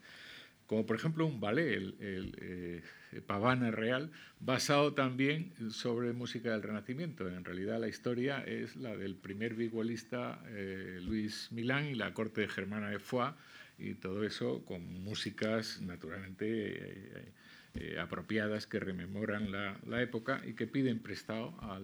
como 0.68 0.84
por 0.84 0.96
ejemplo 0.96 1.24
un 1.24 1.40
ballet, 1.40 1.76
el, 1.76 2.36
eh, 2.42 2.82
Pavana 3.26 3.70
Real, 3.70 4.10
basado 4.38 4.92
también 4.92 5.54
sobre 5.70 6.12
música 6.12 6.50
del 6.50 6.62
Renacimiento. 6.62 7.26
En 7.26 7.42
realidad 7.42 7.80
la 7.80 7.88
historia 7.88 8.44
es 8.44 8.76
la 8.76 8.94
del 8.94 9.16
primer 9.16 9.54
vigualista 9.54 10.42
eh, 10.48 11.00
Luis 11.02 11.50
Milán 11.52 11.86
y 11.86 11.94
la 11.94 12.12
corte 12.12 12.42
de 12.42 12.48
Germana 12.48 12.90
de 12.90 12.98
Foix, 12.98 13.34
y 13.78 13.94
todo 13.94 14.24
eso 14.24 14.62
con 14.66 14.82
músicas 15.02 15.80
naturalmente 15.80 16.46
eh, 16.46 17.32
eh, 17.74 17.98
apropiadas 17.98 18.66
que 18.66 18.78
rememoran 18.78 19.50
la, 19.50 20.02
época 20.02 20.42
y 20.44 20.52
que 20.52 20.66
piden 20.66 20.98
prestado 20.98 21.54
a 21.60 21.80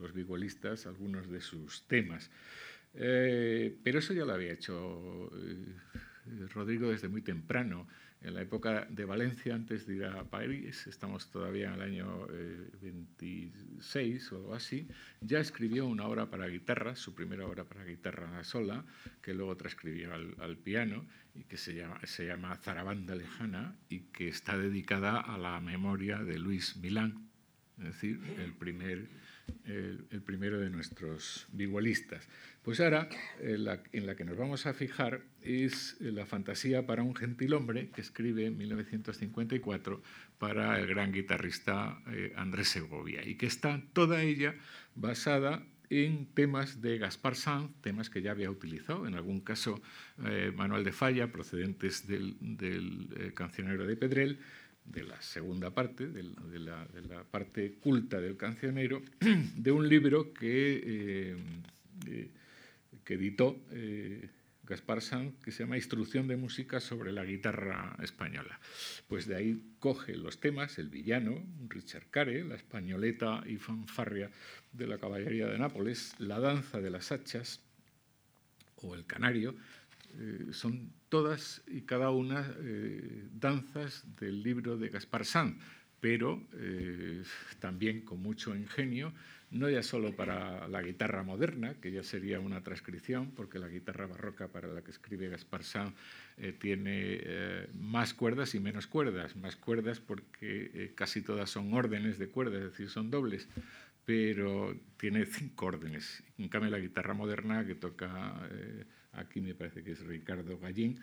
los 0.00 0.14
vigolistas 0.14 0.86
algunos 0.86 1.28
de 1.28 1.42
sus 1.42 1.82
temas. 1.88 2.30
Eh, 2.94 3.76
pero 3.82 3.98
eso 3.98 4.12
ya 4.12 4.24
lo 4.24 4.32
había 4.32 4.52
hecho 4.52 5.30
eh, 5.34 6.46
Rodrigo 6.52 6.90
desde 6.90 7.08
muy 7.08 7.22
temprano 7.22 7.86
en 8.24 8.34
la 8.34 8.42
época 8.42 8.86
de 8.88 9.04
Valencia, 9.04 9.54
antes 9.54 9.86
de 9.86 9.96
ir 9.96 10.04
a 10.04 10.22
París, 10.24 10.86
estamos 10.86 11.28
todavía 11.30 11.68
en 11.68 11.74
el 11.74 11.82
año 11.82 12.26
26 12.80 13.92
eh, 13.96 14.34
o 14.34 14.36
algo 14.36 14.54
así, 14.54 14.86
ya 15.20 15.40
escribió 15.40 15.86
una 15.86 16.06
obra 16.06 16.30
para 16.30 16.46
guitarra, 16.46 16.94
su 16.94 17.14
primera 17.14 17.46
obra 17.46 17.64
para 17.64 17.84
guitarra 17.84 18.44
sola, 18.44 18.84
que 19.20 19.34
luego 19.34 19.56
transcribió 19.56 20.14
al, 20.14 20.56
piano 20.56 21.04
y 21.34 21.44
que 21.44 21.56
se 21.56 21.74
llama, 21.74 21.98
se 22.04 22.26
llama 22.26 22.54
Zarabanda 22.56 23.16
Lejana 23.16 23.76
y 23.88 24.00
que 24.12 24.28
está 24.28 24.56
dedicada 24.56 25.18
a 25.18 25.36
la 25.36 25.60
memoria 25.60 26.22
de 26.22 26.38
Luis 26.38 26.76
Milán, 26.76 27.28
es 27.78 27.84
decir, 27.86 28.20
el 28.38 28.52
primer 28.52 29.08
el, 29.64 30.22
primero 30.24 30.58
de 30.60 30.70
nuestros 30.70 31.46
vigualistas. 31.52 32.28
Pues 32.62 32.80
ahora, 32.80 33.08
en 33.40 33.64
la, 33.64 34.14
que 34.16 34.24
nos 34.24 34.36
vamos 34.36 34.66
a 34.66 34.74
fijar 34.74 35.22
es 35.40 35.96
la 36.00 36.26
fantasía 36.26 36.86
para 36.86 37.02
un 37.02 37.14
gentilhombre 37.14 37.90
que 37.90 38.00
escribe 38.00 38.46
en 38.46 38.56
1954 38.56 40.02
para 40.38 40.78
el 40.78 40.86
gran 40.86 41.12
guitarrista 41.12 42.00
eh, 42.08 42.32
Andrés 42.36 42.68
Segovia 42.68 43.26
y 43.26 43.36
que 43.36 43.46
está 43.46 43.82
toda 43.92 44.22
ella 44.22 44.54
basada 44.94 45.64
en 46.00 46.24
temas 46.24 46.80
de 46.80 46.96
Gaspar 46.96 47.36
Sanz, 47.36 47.70
temas 47.82 48.08
que 48.08 48.22
ya 48.22 48.30
había 48.30 48.50
utilizado, 48.50 49.06
en 49.06 49.14
algún 49.14 49.40
caso 49.40 49.82
eh, 50.24 50.50
Manuel 50.56 50.84
de 50.84 50.92
Falla, 50.92 51.30
procedentes 51.30 52.06
del, 52.06 52.36
eh, 53.14 53.32
cancionero 53.34 53.86
de 53.86 53.96
Pedrel, 53.96 54.38
de 54.84 55.04
la 55.04 55.20
segunda 55.22 55.70
parte, 55.70 56.08
de 56.08 56.22
la, 56.58 57.24
parte 57.30 57.74
culta 57.74 58.20
del 58.20 58.36
cancionero, 58.36 59.02
de 59.56 59.72
un 59.72 59.88
libro 59.88 60.32
que, 60.32 61.36
eh, 62.06 62.28
que 63.04 63.14
editó 63.14 63.64
eh, 63.70 64.28
Gaspar 64.64 65.02
Sanz, 65.02 65.34
que 65.44 65.50
se 65.50 65.64
llama 65.64 65.76
Instrucción 65.76 66.28
de 66.28 66.36
Música 66.36 66.80
sobre 66.80 67.12
la 67.12 67.24
guitarra 67.24 67.96
española. 68.02 68.60
Pues 69.08 69.26
de 69.26 69.36
ahí 69.36 69.62
coge 69.80 70.16
los 70.16 70.40
temas, 70.40 70.78
el 70.78 70.88
villano, 70.88 71.42
Richard 71.68 72.06
Care, 72.10 72.44
la 72.44 72.54
españoleta 72.54 73.42
y 73.46 73.56
fanfarria 73.56 74.30
de 74.72 74.86
la 74.86 74.98
caballería 74.98 75.48
de 75.48 75.58
Nápoles, 75.58 76.14
la 76.18 76.38
danza 76.38 76.80
de 76.80 76.90
las 76.90 77.10
hachas 77.10 77.60
o 78.76 78.94
el 78.94 79.04
canario, 79.04 79.54
son 80.52 80.92
todas 81.08 81.62
y 81.66 81.82
cada 81.82 82.10
una 82.10 82.54
danzas 83.32 84.04
del 84.20 84.42
libro 84.42 84.76
de 84.76 84.88
Gaspar 84.88 85.24
Sanz, 85.24 85.56
pero 86.00 86.42
también 87.60 88.02
con 88.02 88.22
mucho 88.22 88.54
ingenio 88.54 89.12
no 89.52 89.68
ya 89.68 89.82
solo 89.82 90.16
para 90.16 90.66
la 90.68 90.82
guitarra 90.82 91.22
moderna, 91.22 91.74
que 91.74 91.92
ya 91.92 92.02
sería 92.02 92.40
una 92.40 92.62
transcripción, 92.62 93.32
porque 93.32 93.58
la 93.58 93.68
guitarra 93.68 94.06
barroca 94.06 94.48
para 94.48 94.68
la 94.68 94.82
que 94.82 94.90
escribe 94.90 95.28
Gaspar 95.28 95.62
Sanz 95.62 95.94
eh, 96.38 96.54
tiene 96.58 97.18
eh, 97.20 97.68
más 97.74 98.14
cuerdas 98.14 98.54
y 98.54 98.60
menos 98.60 98.86
cuerdas. 98.86 99.36
Más 99.36 99.56
cuerdas 99.56 100.00
porque 100.00 100.70
eh, 100.72 100.92
casi 100.94 101.20
todas 101.20 101.50
son 101.50 101.72
órdenes 101.74 102.18
de 102.18 102.28
cuerdas, 102.28 102.62
es 102.62 102.70
decir, 102.70 102.88
son 102.88 103.10
dobles, 103.10 103.46
pero 104.06 104.74
tiene 104.96 105.26
cinco 105.26 105.66
órdenes. 105.66 106.24
En 106.38 106.48
cambio, 106.48 106.70
la 106.70 106.78
guitarra 106.78 107.12
moderna 107.12 107.66
que 107.66 107.74
toca, 107.74 108.48
aquí 109.12 109.40
me 109.40 109.54
parece 109.54 109.82
que 109.82 109.92
es 109.92 110.00
Ricardo 110.00 110.58
Gallín, 110.58 111.00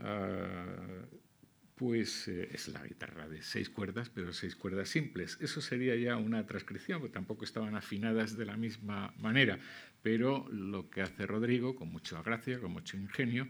ah, 0.00 1.06
pues 1.74 2.28
eh, 2.28 2.48
es 2.52 2.68
la 2.68 2.84
guitarra 2.84 3.28
de 3.28 3.42
seis 3.42 3.68
cuerdas, 3.68 4.08
pero 4.08 4.32
seis 4.32 4.54
cuerdas 4.54 4.88
simples. 4.88 5.38
Eso 5.40 5.60
sería 5.60 5.96
ya 5.96 6.16
una 6.16 6.46
transcripción, 6.46 7.00
porque 7.00 7.14
tampoco 7.14 7.44
estaban 7.44 7.74
afinadas 7.74 8.36
de 8.36 8.44
la 8.44 8.56
misma 8.56 9.12
manera, 9.18 9.58
pero 10.02 10.48
lo 10.50 10.88
que 10.88 11.02
hace 11.02 11.26
Rodrigo, 11.26 11.74
con 11.74 11.90
mucha 11.90 12.22
gracia, 12.22 12.60
con 12.60 12.72
mucho 12.72 12.96
ingenio, 12.96 13.48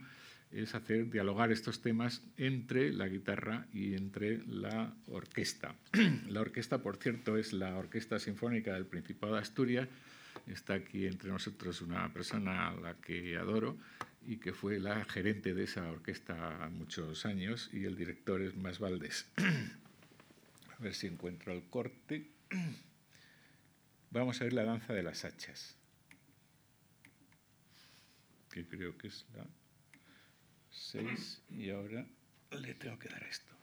es 0.51 0.73
hacer 0.73 1.09
dialogar 1.09 1.51
estos 1.51 1.81
temas 1.81 2.23
entre 2.37 2.93
la 2.93 3.07
guitarra 3.07 3.67
y 3.73 3.93
entre 3.93 4.41
la 4.47 4.93
orquesta. 5.07 5.75
La 6.29 6.41
orquesta, 6.41 6.81
por 6.81 6.97
cierto, 6.97 7.37
es 7.37 7.51
la 7.51 7.75
Orquesta 7.75 8.19
Sinfónica 8.19 8.73
del 8.73 8.85
Principado 8.85 9.33
de 9.33 9.41
Asturias. 9.41 9.87
Está 10.47 10.75
aquí 10.75 11.07
entre 11.07 11.29
nosotros 11.29 11.81
una 11.81 12.11
persona 12.13 12.69
a 12.69 12.75
la 12.75 12.93
que 12.95 13.35
adoro, 13.37 13.77
y 14.27 14.37
que 14.37 14.53
fue 14.53 14.79
la 14.79 15.05
gerente 15.05 15.53
de 15.53 15.63
esa 15.63 15.87
orquesta 15.89 16.69
muchos 16.71 17.25
años 17.25 17.69
y 17.71 17.85
el 17.85 17.95
director 17.95 18.41
es 18.41 18.55
Más 18.55 18.79
Valdés. 18.79 19.27
A 20.77 20.83
ver 20.83 20.93
si 20.93 21.07
encuentro 21.07 21.53
el 21.53 21.63
corte. 21.69 22.31
Vamos 24.11 24.39
a 24.39 24.45
ver 24.45 24.53
la 24.53 24.63
danza 24.63 24.93
de 24.93 25.03
las 25.03 25.25
hachas, 25.25 25.75
que 28.49 28.65
creo 28.65 28.97
que 28.97 29.07
es 29.07 29.25
la 29.35 29.45
6 30.69 31.41
y 31.49 31.69
ahora 31.69 32.05
le 32.51 32.75
tengo 32.75 32.97
que 32.97 33.09
dar 33.09 33.23
esto. 33.23 33.53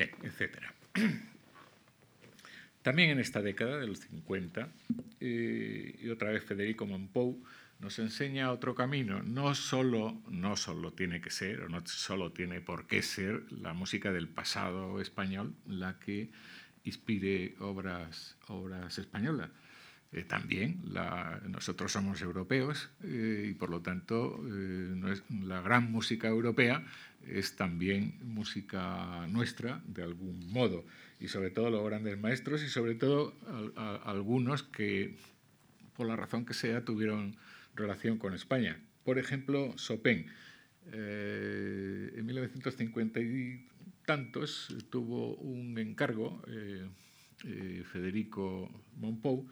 Bien, 0.00 0.12
etc. 0.22 0.56
También 2.82 3.10
en 3.10 3.18
esta 3.18 3.42
década 3.42 3.78
de 3.78 3.86
los 3.86 3.98
50, 3.98 4.70
eh, 5.20 5.98
y 6.00 6.08
otra 6.08 6.30
vez 6.30 6.42
Federico 6.42 6.86
Monpou 6.86 7.44
nos 7.80 7.98
enseña 7.98 8.50
otro 8.50 8.74
camino. 8.74 9.22
No 9.22 9.54
solo, 9.54 10.22
no 10.30 10.56
solo 10.56 10.94
tiene 10.94 11.20
que 11.20 11.28
ser, 11.28 11.60
o 11.60 11.68
no 11.68 11.86
solo 11.86 12.32
tiene 12.32 12.62
por 12.62 12.86
qué 12.86 13.02
ser 13.02 13.42
la 13.52 13.74
música 13.74 14.10
del 14.10 14.26
pasado 14.28 15.02
español 15.02 15.54
la 15.66 15.98
que 15.98 16.30
inspire 16.84 17.56
obras, 17.58 18.38
obras 18.48 18.96
españolas. 18.96 19.50
Eh, 20.12 20.24
también 20.24 20.80
nosotros 21.46 21.92
somos 21.92 22.22
europeos 22.22 22.88
eh, 23.04 23.48
y 23.50 23.54
por 23.54 23.68
lo 23.68 23.80
tanto 23.82 24.42
la 25.44 25.60
gran 25.60 25.92
música 25.92 26.26
europea 26.26 26.84
es 27.26 27.56
también 27.56 28.18
música 28.22 29.26
nuestra, 29.28 29.82
de 29.86 30.02
algún 30.02 30.52
modo, 30.52 30.84
y 31.18 31.28
sobre 31.28 31.50
todo 31.50 31.70
los 31.70 31.84
grandes 31.84 32.18
maestros 32.18 32.62
y 32.62 32.68
sobre 32.68 32.94
todo 32.94 33.34
algunos 34.04 34.62
que, 34.62 35.16
por 35.96 36.06
la 36.06 36.16
razón 36.16 36.44
que 36.46 36.54
sea, 36.54 36.84
tuvieron 36.84 37.36
relación 37.74 38.18
con 38.18 38.34
España. 38.34 38.80
Por 39.04 39.18
ejemplo, 39.18 39.74
Chopin. 39.76 40.26
Eh, 40.92 42.14
en 42.16 42.26
1950 42.26 43.20
y 43.20 43.68
tantos 44.06 44.74
tuvo 44.90 45.36
un 45.36 45.78
encargo, 45.78 46.42
eh, 46.48 46.88
eh, 47.44 47.84
Federico 47.84 48.68
Monpou, 48.96 49.46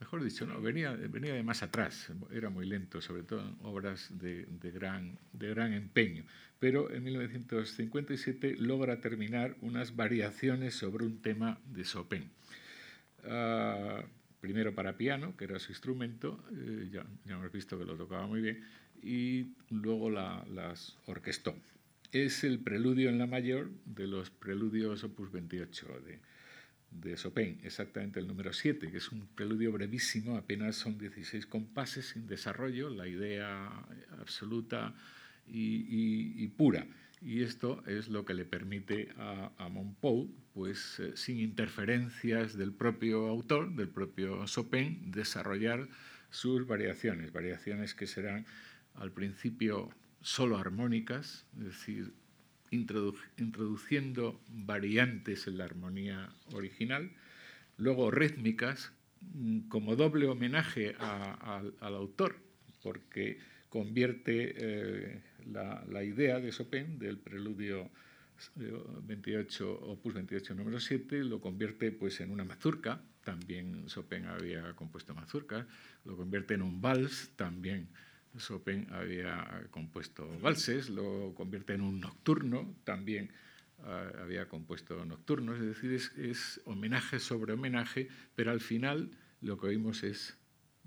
mejor 0.00 0.24
dicho, 0.24 0.46
no, 0.46 0.60
venía, 0.60 0.92
venía 0.92 1.34
de 1.34 1.42
más 1.42 1.62
atrás, 1.62 2.10
era 2.32 2.50
muy 2.50 2.66
lento, 2.66 3.00
sobre 3.00 3.22
todo 3.22 3.40
en 3.40 3.56
obras 3.62 4.08
de, 4.18 4.46
gran, 4.72 5.18
de 5.32 5.50
gran 5.50 5.72
empeño 5.72 6.24
pero 6.60 6.92
en 6.92 7.02
1957 7.02 8.56
logra 8.58 9.00
terminar 9.00 9.56
unas 9.62 9.96
variaciones 9.96 10.74
sobre 10.74 11.06
un 11.06 11.20
tema 11.22 11.58
de 11.64 11.84
Chopin. 11.84 12.30
Ah, 13.24 14.04
primero 14.40 14.74
para 14.74 14.96
piano, 14.96 15.34
que 15.36 15.44
era 15.44 15.58
su 15.58 15.72
instrumento, 15.72 16.44
eh, 16.52 16.88
ya, 16.92 17.04
hemos 17.26 17.50
visto 17.50 17.78
que 17.78 17.86
lo 17.86 17.96
tocaba 17.96 18.26
muy 18.26 18.42
bien, 18.42 18.62
y 19.02 19.54
luego 19.70 20.10
las 20.10 20.98
orquestó. 21.06 21.56
Es 22.12 22.44
el 22.44 22.58
preludio 22.58 23.08
en 23.08 23.18
la 23.18 23.26
mayor 23.26 23.70
de 23.86 24.06
los 24.06 24.28
preludios 24.30 25.02
opus 25.02 25.32
28 25.32 25.86
de, 26.04 26.18
de 26.90 27.14
Chopin, 27.14 27.60
exactamente 27.62 28.20
el 28.20 28.26
número 28.26 28.52
7, 28.52 28.90
que 28.90 28.96
es 28.98 29.12
un 29.12 29.26
preludio 29.34 29.72
brevísimo, 29.72 30.36
apenas 30.36 30.76
son 30.76 30.98
16 30.98 31.46
compases 31.46 32.08
sin 32.08 32.26
desarrollo, 32.26 32.90
la 32.90 33.06
idea 33.06 33.68
absoluta 34.18 34.94
y, 35.46 36.46
pura. 36.48 36.86
Y 37.22 37.42
esto 37.42 37.82
es 37.86 38.08
lo 38.08 38.24
que 38.24 38.34
le 38.34 38.44
permite 38.44 39.10
a, 39.18 39.52
a 39.58 39.68
Monpou, 39.68 40.30
pues 40.54 40.98
eh, 41.00 41.12
sin 41.16 41.38
interferencias 41.38 42.56
del 42.56 42.72
propio 42.72 43.28
autor, 43.28 43.74
del 43.74 43.88
propio 43.88 44.44
Chopin, 44.46 45.10
desarrollar 45.10 45.88
sus 46.30 46.66
variaciones, 46.66 47.32
variaciones 47.32 47.94
que 47.94 48.06
serán 48.06 48.46
al 48.94 49.12
principio 49.12 49.90
solo 50.22 50.58
armónicas, 50.58 51.46
es 51.58 51.64
decir, 51.64 52.12
introduciendo 52.70 54.40
variantes 54.48 55.46
en 55.46 55.58
la 55.58 55.64
armonía 55.64 56.30
original, 56.52 57.10
luego 57.76 58.10
rítmicas, 58.10 58.92
mm, 59.20 59.68
como 59.68 59.96
doble 59.96 60.26
homenaje 60.26 60.94
al 60.98 61.94
autor, 61.94 62.36
porque 62.82 63.38
convierte 63.68 64.54
eh, 64.56 65.22
la, 65.46 66.04
idea 66.04 66.40
de 66.40 66.50
Chopin 66.50 66.98
del 66.98 67.18
preludio 67.18 67.90
28, 68.56 69.64
eh, 69.64 69.90
opus 69.90 70.14
28 70.14 70.54
número 70.54 70.80
7, 70.80 71.24
lo 71.24 71.40
convierte 71.40 71.92
pues, 71.92 72.20
en 72.20 72.30
una 72.30 72.44
mazurca, 72.44 73.02
también 73.24 73.86
Chopin 73.86 74.26
había 74.26 74.74
compuesto 74.74 75.14
mazurca, 75.14 75.66
lo 76.04 76.16
convierte 76.16 76.54
en 76.54 76.62
un 76.62 76.80
vals, 76.80 77.30
también 77.36 77.88
Chopin 78.38 78.86
había 78.92 79.66
compuesto 79.70 80.38
valses, 80.40 80.88
lo 80.88 81.34
convierte 81.34 81.74
en 81.74 81.80
un 81.80 82.00
nocturno, 82.00 82.76
también 82.84 83.30
ah, 83.84 84.10
había 84.20 84.48
compuesto 84.48 85.04
nocturnos, 85.04 85.58
es 85.58 85.66
decir, 85.66 85.92
es, 86.18 86.60
homenaje 86.64 87.18
sobre 87.18 87.52
homenaje, 87.54 88.08
pero 88.34 88.50
al 88.50 88.60
final 88.60 89.10
lo 89.40 89.58
que 89.58 89.68
oímos 89.68 90.02
es 90.02 90.36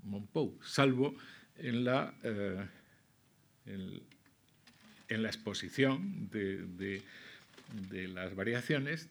Monpou, 0.02 0.58
salvo 0.62 1.14
en 1.56 1.84
la, 1.84 2.14
eh, 2.22 2.66
en, 3.66 5.22
la 5.22 5.28
exposición 5.28 6.28
de, 6.30 7.02
de 7.90 8.08
las 8.08 8.34
variaciones 8.34 9.08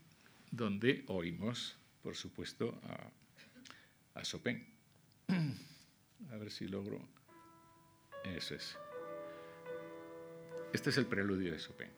donde 0.52 1.04
oímos, 1.08 1.76
por 2.04 2.16
supuesto, 2.16 2.80
a, 2.84 4.20
a 4.20 4.22
Chopin. 4.24 4.64
A 6.32 6.38
ver 6.38 6.52
si 6.52 6.68
logro. 6.68 7.02
Eso 8.24 8.56
es. 8.56 8.78
Este 10.74 10.90
es 10.90 10.98
el 10.98 11.06
preludio 11.06 11.52
de 11.52 11.58
Chopin. 11.60 11.90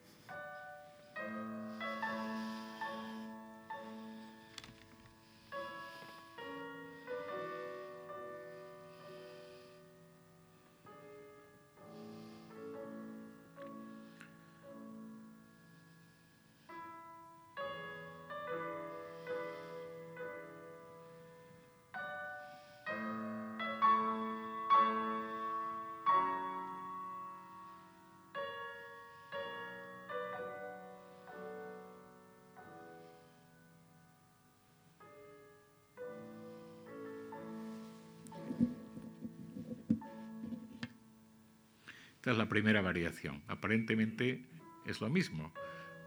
Esta 42.25 42.31
es 42.31 42.37
la 42.39 42.49
primera 42.49 42.81
variación. 42.81 43.43
Aparentemente 43.47 44.43
es 44.87 44.99
lo 44.99 45.09
mismo, 45.09 45.53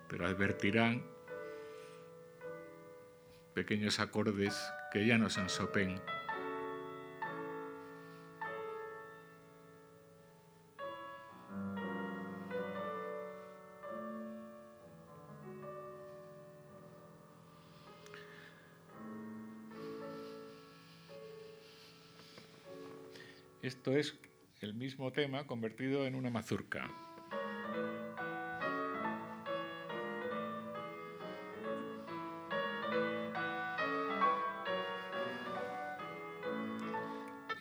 pero 0.09 0.27
advertirán 0.27 1.05
pequeños 3.55 4.01
acordes 4.01 4.61
que 4.91 5.07
ya 5.07 5.17
no 5.17 5.31
son 5.31 5.47
Chopin. 5.47 6.01
Esto 23.63 23.93
es 23.93 24.19
el 24.61 24.75
mismo 24.75 25.13
tema 25.13 25.47
convertido 25.47 26.07
en 26.07 26.15
una 26.15 26.31
mazurca. 26.31 26.91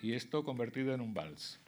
Y 0.02 0.14
esto 0.14 0.42
convertido 0.44 0.94
en 0.94 1.00
un 1.00 1.14
vals. 1.14 1.60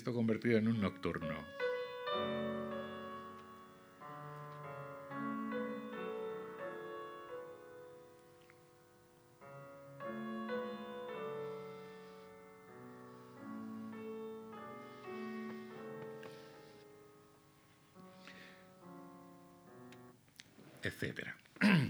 Esto 0.00 0.14
convertido 0.14 0.56
en 0.56 0.66
un 0.66 0.80
nocturno. 0.80 1.34
etcétera. 20.82 21.36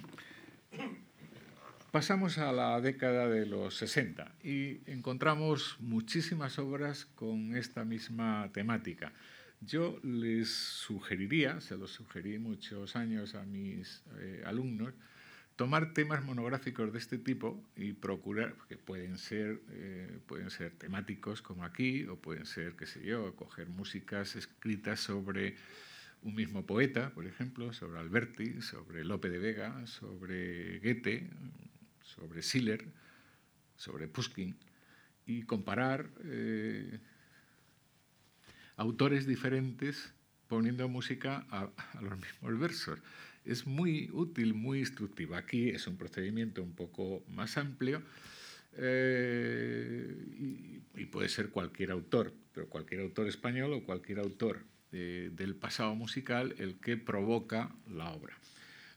Pasamos 1.93 2.39
a 2.39 2.51
la 2.51 2.81
década 2.81 3.29
de 3.29 3.47
los 3.47 3.77
60 3.77 4.30
y 4.43 4.81
encontramos 4.87 5.77
muchísimas 5.81 6.59
obras 6.59 7.07
con 7.15 7.57
esta 7.57 7.85
misma 7.85 8.51
temática. 8.53 9.13
Yo 9.61 10.01
les 10.03 10.49
sugeriría, 10.49 11.61
se 11.61 11.77
lo 11.77 11.87
sugerí 11.87 12.39
muchos 12.39 12.97
años 12.97 13.35
a 13.35 13.45
mis 13.45 14.03
eh, 14.19 14.43
alumnos, 14.47 14.95
tomar 15.57 15.93
temas 15.93 16.25
monográficos 16.25 16.91
de 16.91 16.99
este 16.99 17.19
tipo 17.19 17.63
y 17.77 17.93
procurar, 17.93 18.55
que 18.69 18.79
pueden 18.79 19.19
ser, 19.19 19.61
eh, 19.73 20.19
pueden 20.27 20.49
ser 20.49 20.73
temáticos 20.73 21.43
como 21.43 21.65
aquí, 21.65 22.07
o 22.07 22.17
pueden 22.17 22.47
ser, 22.47 22.75
qué 22.77 22.87
sé 22.87 23.05
yo, 23.05 23.37
coger 23.37 23.69
músicas 23.69 24.37
escritas 24.37 25.01
sobre 25.01 25.57
un 26.23 26.35
mismo 26.35 26.65
poeta, 26.65 27.11
por 27.11 27.27
ejemplo, 27.27 27.75
sobre 27.75 28.01
Alberti, 28.01 28.63
sobre 28.63 29.05
Lope 29.05 29.29
de 29.29 29.39
Vega, 29.39 29.87
sobre 29.87 30.79
Goethe, 30.79 31.29
sobre 32.03 32.43
Schiller, 32.43 32.87
sobre 33.81 34.09
Pushkin, 34.09 34.57
y 35.27 35.43
comparar 35.43 36.11
eh, 36.25 36.99
autores 38.77 39.27
diferentes 39.27 40.13
poniendo 40.49 40.89
música 40.89 41.47
a, 41.51 41.71
los 42.03 42.19
mismos 42.19 42.59
versos. 42.59 42.99
Es 43.45 43.67
muy 43.67 44.11
útil, 44.13 44.53
muy 44.53 44.81
instructivo. 44.81 45.35
Aquí 45.35 45.71
es 45.71 45.87
un 45.87 45.97
procedimiento 45.97 46.63
un 46.63 46.75
poco 46.75 47.25
más 47.29 47.57
amplio 47.57 48.03
eh, 48.77 50.15
y, 50.95 51.05
puede 51.07 51.29
ser 51.29 51.49
cualquier 51.49 51.91
autor, 51.91 52.33
pero 52.53 52.69
cualquier 52.69 53.01
autor 53.01 53.29
español 53.29 53.73
o 53.73 53.85
cualquier 53.85 54.21
autor 54.21 54.63
eh, 54.93 55.31
del 55.33 55.57
pasado 55.57 55.95
musical 55.95 56.55
el 56.59 56.79
que 56.79 56.97
provoca 56.97 57.75
la 57.89 58.11
obra. 58.11 58.39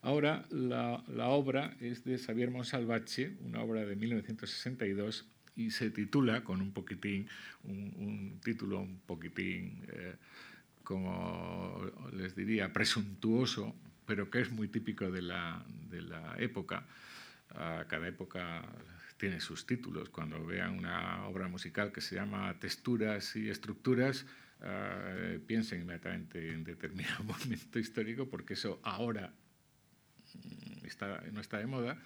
Ahora, 0.03 0.45
la, 0.49 1.01
obra 1.29 1.77
es 1.79 2.03
de 2.03 2.17
Xavier 2.17 2.51
Monsalvache, 2.51 3.37
una 3.39 3.61
obra 3.61 3.85
de 3.85 3.95
1962, 3.95 5.25
y 5.55 5.71
se 5.71 5.91
titula 5.91 6.43
con 6.43 6.59
un 6.59 6.73
poquitín, 6.73 7.29
un, 7.63 8.37
título 8.43 8.81
un 8.81 8.99
poquitín, 8.99 9.81
eh, 9.87 10.17
como 10.83 11.89
les 12.11 12.35
diría, 12.35 12.73
presuntuoso, 12.73 13.73
pero 14.05 14.29
que 14.29 14.41
es 14.41 14.51
muy 14.51 14.67
típico 14.67 15.09
de 15.09 15.21
la, 15.21 15.65
época. 16.37 16.85
cada 17.87 18.05
época 18.05 18.61
tiene 19.15 19.39
sus 19.39 19.65
títulos. 19.65 20.09
Cuando 20.09 20.45
vean 20.45 20.79
una 20.79 21.25
obra 21.27 21.47
musical 21.47 21.93
que 21.93 22.01
se 22.01 22.15
llama 22.15 22.59
Texturas 22.59 23.37
y 23.37 23.49
Estructuras, 23.49 24.25
eh, 24.61 25.39
piensen 25.47 25.81
inmediatamente 25.81 26.51
en 26.51 26.65
determinado 26.65 27.23
momento 27.23 27.79
histórico, 27.79 28.27
porque 28.29 28.55
eso 28.55 28.81
ahora 28.83 29.33
no 31.31 31.41
está 31.41 31.57
de 31.57 31.67
moda 31.67 31.97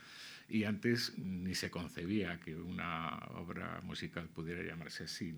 y 0.49 0.63
antes 0.63 1.17
ni 1.17 1.55
se 1.55 1.69
concebía 1.69 2.39
que 2.39 2.55
una 2.55 3.17
obra 3.35 3.81
musical 3.83 4.27
pudiera 4.29 4.63
llamarse 4.63 5.03
así. 5.03 5.35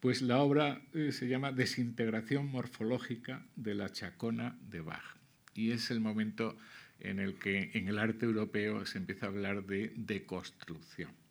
Pues 0.00 0.20
la 0.20 0.38
obra 0.38 0.82
eh, 0.92 1.12
se 1.12 1.28
llama 1.28 1.52
Desintegración 1.52 2.50
morfológica 2.50 3.46
de 3.56 3.74
la 3.74 3.90
chacona 3.90 4.58
de 4.68 4.80
Bach 4.80 5.16
y 5.54 5.70
es 5.70 5.90
el 5.90 6.00
momento 6.00 6.56
en 7.00 7.20
el 7.20 7.38
que 7.38 7.70
en 7.74 7.88
el 7.88 7.98
arte 7.98 8.26
europeo 8.26 8.84
se 8.86 8.98
empieza 8.98 9.26
a 9.26 9.28
hablar 9.30 9.64
de 9.64 9.92
deconstrucción. 9.96 11.23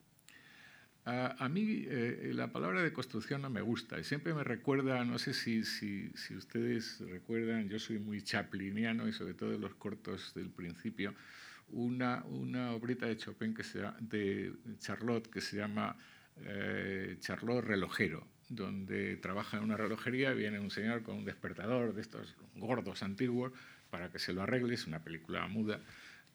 A, 1.05 1.49
mí 1.49 1.85
eh, 1.85 2.31
la 2.33 2.53
palabra 2.53 2.81
deconstrucción 2.81 3.41
no 3.41 3.49
me 3.49 3.59
gusta 3.61 3.99
y 3.99 4.05
siempre 4.05 4.33
me 4.33 4.45
recuerda, 4.45 5.03
no 5.03 5.19
sé 5.19 5.33
si, 5.33 5.65
si, 5.65 6.13
ustedes 6.33 7.01
recuerdan, 7.01 7.67
yo 7.67 7.77
soy 7.77 7.99
muy 7.99 8.21
chapliniano 8.21 9.05
y 9.09 9.11
sobre 9.11 9.33
todo 9.33 9.57
los 9.57 9.75
cortos 9.75 10.33
del 10.33 10.49
principio, 10.49 11.13
una, 11.71 12.23
una 12.23 12.71
obrita 12.71 13.05
de 13.05 13.17
Chopin 13.17 13.53
que 13.53 13.65
sea 13.65 13.97
de 13.99 14.53
Charlotte 14.79 15.27
que 15.27 15.41
se 15.41 15.57
llama 15.57 15.97
eh, 16.37 17.17
Charlotte 17.19 17.65
Relojero, 17.65 18.25
donde 18.47 19.17
trabaja 19.17 19.57
en 19.57 19.63
una 19.63 19.75
relojería, 19.75 20.31
viene 20.31 20.61
un 20.61 20.71
señor 20.71 21.03
con 21.03 21.17
un 21.17 21.25
despertador 21.25 21.93
de 21.93 22.01
estos 22.01 22.33
gordos 22.55 23.03
antiguos 23.03 23.51
para 23.89 24.09
que 24.09 24.19
se 24.19 24.31
lo 24.31 24.41
arregle, 24.41 24.73
es 24.75 24.87
una 24.87 25.03
película 25.03 25.45
muda 25.47 25.81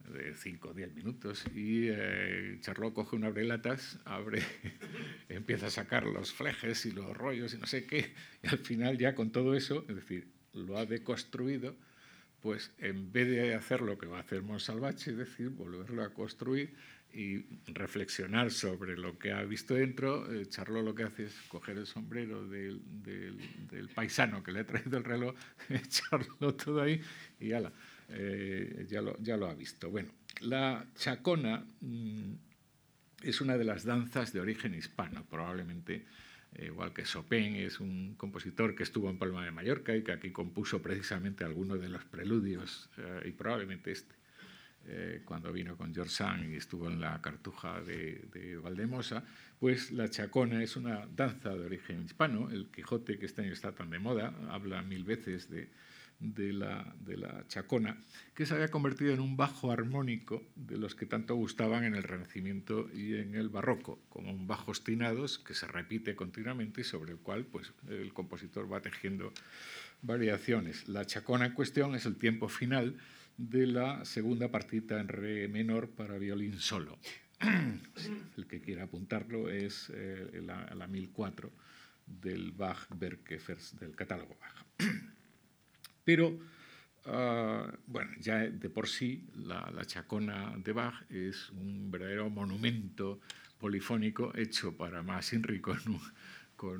de 0.01 0.35
5 0.35 0.69
o 0.69 0.75
10 0.75 0.95
minutos 0.95 1.45
y 1.55 1.89
eh, 1.89 2.59
Charlotte 2.61 2.95
coge 2.95 3.17
un 3.17 3.25
abrelatas, 3.25 3.99
abre, 4.05 4.43
empieza 5.29 5.67
a 5.67 5.71
sacar 5.71 6.05
los 6.05 6.33
flejes 6.33 6.87
y 6.87 6.93
los 6.93 7.17
rollos 7.17 7.55
y 7.55 7.59
no 7.59 7.67
sé 7.67 7.87
qué, 7.87 8.15
y 8.43 8.49
al 8.49 8.59
final 8.59 8.99
ya 8.99 9.15
con 9.15 9.31
todo 9.31 9.55
eso, 9.55 9.85
es 9.89 9.97
decir, 9.97 10.29
lo 10.53 10.79
ha 10.79 10.87
deconstruido 10.87 11.77
pues 12.41 12.71
en 12.79 13.13
vez 13.13 13.29
de 13.29 13.55
hacer 13.55 13.81
lo 13.81 13.99
que 13.99 14.07
va 14.07 14.19
a 14.19 14.21
hacer 14.21 14.43
Monsalvache, 14.43 15.11
es 15.11 15.17
decir, 15.17 15.49
volverlo 15.49 16.05
a 16.05 16.15
construir, 16.15 16.73
y 17.13 17.45
reflexionar 17.67 18.51
sobre 18.51 18.97
lo 18.97 19.19
que 19.19 19.33
ha 19.33 19.43
visto 19.43 19.75
dentro, 19.75 20.31
eh, 20.33 20.47
Charlot 20.47 20.85
lo 20.85 20.95
que 20.95 21.05
hace 21.05 21.25
es 21.25 21.35
coger 21.49 21.79
el 21.79 21.87
sombrero 21.87 22.47
del, 22.47 22.81
paisano 23.95 24.43
que 24.43 24.53
le 24.53 24.61
ha 24.61 24.67
traído 24.67 24.99
el 24.99 25.05
reloj, 25.05 25.35
echarlo 25.69 26.55
todo 26.55 26.83
ahí 26.83 27.01
y 27.41 27.53
ala, 27.53 27.73
eh, 28.09 28.87
ya, 28.89 29.03
lo, 29.03 29.17
ya, 29.19 29.37
lo, 29.37 29.49
ha 29.49 29.55
visto. 29.55 29.91
Bueno, 29.91 30.11
la 30.41 30.87
chacona 30.97 31.65
mm, 31.81 32.33
es 33.23 33.41
una 33.41 33.59
de 33.59 33.65
las 33.65 33.85
danzas 33.85 34.33
de 34.33 34.41
origen 34.41 34.75
hispano, 34.75 35.25
probablemente 35.29 36.05
eh, 36.55 36.67
igual 36.67 36.93
que 36.93 37.03
Chopin 37.03 37.57
es 37.57 37.81
un 37.81 38.15
compositor 38.17 38.75
que 38.75 38.83
estuvo 38.83 39.11
en 39.11 39.19
Palma 39.19 39.45
de 39.45 39.51
Mallorca 39.51 39.95
y 39.95 40.03
que 40.03 40.13
aquí 40.13 40.31
compuso 40.31 40.81
precisamente 40.81 41.45
algunos 41.45 41.81
de 41.81 41.89
los 41.89 42.05
preludios 42.05 42.89
y 43.25 43.33
probablemente 43.33 43.93
este. 43.93 44.19
Eh, 44.91 45.21
cuando 45.23 45.53
vino 45.53 45.77
con 45.77 45.95
George 45.95 46.11
Sand 46.11 46.51
y 46.51 46.57
estuvo 46.57 46.89
en 46.89 46.99
la 46.99 47.21
cartuja 47.21 47.83
de, 47.83 48.59
Valdemosa, 48.63 49.23
pues 49.61 49.93
la 49.93 50.09
chacona 50.09 50.63
es 50.63 50.77
una 50.77 51.07
danza 51.15 51.51
de 51.55 51.67
origen 51.67 52.05
hispano. 52.05 52.49
El 52.51 52.69
Quijote, 52.69 53.19
que 53.19 53.27
este 53.27 53.43
año 53.43 53.53
está 53.53 53.73
tan 53.73 53.91
de 53.91 53.99
moda, 53.99 54.33
habla 54.49 54.81
mil 54.81 55.05
veces 55.05 55.51
de, 55.51 55.69
de, 56.21 56.53
la, 56.53 56.95
de 57.01 57.17
la 57.17 57.45
chacona, 57.49 57.97
que 58.35 58.47
se 58.47 58.55
había 58.55 58.71
convertido 58.71 59.13
en 59.13 59.21
un 59.21 59.37
bajo 59.37 59.71
armónico 59.71 60.43
de 60.57 60.77
los 60.77 60.95
que 60.95 61.07
tanto 61.07 61.35
gustaban 61.35 61.85
en 61.85 61.95
el 61.95 62.03
Renacimiento 62.03 62.89
y 62.93 63.15
en 63.15 63.35
el 63.35 63.49
Barroco, 63.49 64.01
como 64.09 64.33
un 64.33 64.47
bajo 64.47 64.73
ostinados 64.73 65.39
que 65.39 65.55
se 65.55 65.67
repite 65.67 66.17
continuamente 66.17 66.81
y 66.81 66.85
sobre 66.85 67.13
el 67.13 67.19
cual 67.19 67.45
pues, 67.45 67.73
el 67.89 68.13
compositor 68.13 68.73
va 68.73 68.81
tejiendo 68.81 69.33
variaciones. 70.03 70.89
La 70.89 71.05
chacona 71.05 71.47
en 71.47 71.53
cuestión 71.53 71.95
es 71.95 72.07
el 72.07 72.17
tiempo 72.17 72.49
final 72.49 72.97
de 73.37 73.67
la 73.67 74.05
segunda 74.05 74.51
partita 74.51 75.01
en 75.01 75.09
re 75.09 75.49
menor 75.49 75.89
para 75.91 76.19
violín 76.19 76.59
solo. 76.59 76.99
El 78.37 78.49
que 78.49 78.61
quiera 78.61 78.85
apuntarlo 78.85 79.49
es 79.49 79.93
eh, 79.95 80.43
la, 80.45 80.75
la, 80.75 80.89
1004 80.89 81.53
del 82.05 82.51
Bach 82.51 82.89
Berkefers, 82.91 83.79
del 83.79 83.95
catálogo 83.95 84.37
Bach. 84.41 84.67
Pero, 86.09 86.39
ah, 87.05 87.71
bueno, 87.87 88.11
ya 88.19 88.39
de 88.39 88.71
por 88.71 88.89
sí 88.89 89.29
la, 89.35 89.85
chacona 89.85 90.57
de 90.57 90.73
Bach 90.73 90.95
es 91.11 91.51
un 91.51 91.91
verdadero 91.91 92.31
monumento 92.31 93.21
polifónico 93.59 94.33
hecho 94.35 94.75
para 94.75 95.03
más 95.03 95.35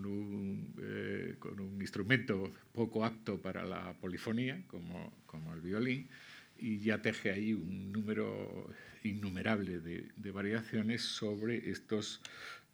un, 0.07 0.75
eh, 0.81 1.35
con 1.39 1.61
un 1.61 1.79
instrumento 1.79 2.55
poco 2.73 3.05
apto 3.05 3.37
para 3.39 3.67
la 3.67 3.93
polifonía, 4.01 4.63
como, 4.67 5.13
como 5.27 5.53
el 5.53 5.61
violín, 5.61 6.09
y 6.57 6.79
ya 6.79 7.03
teje 7.03 7.31
ahí 7.31 7.53
un 7.53 7.93
número 7.93 8.73
innumerable 9.05 9.81
de, 9.81 10.31
variaciones 10.33 11.03
sobre 11.03 11.69
estos 11.69 12.23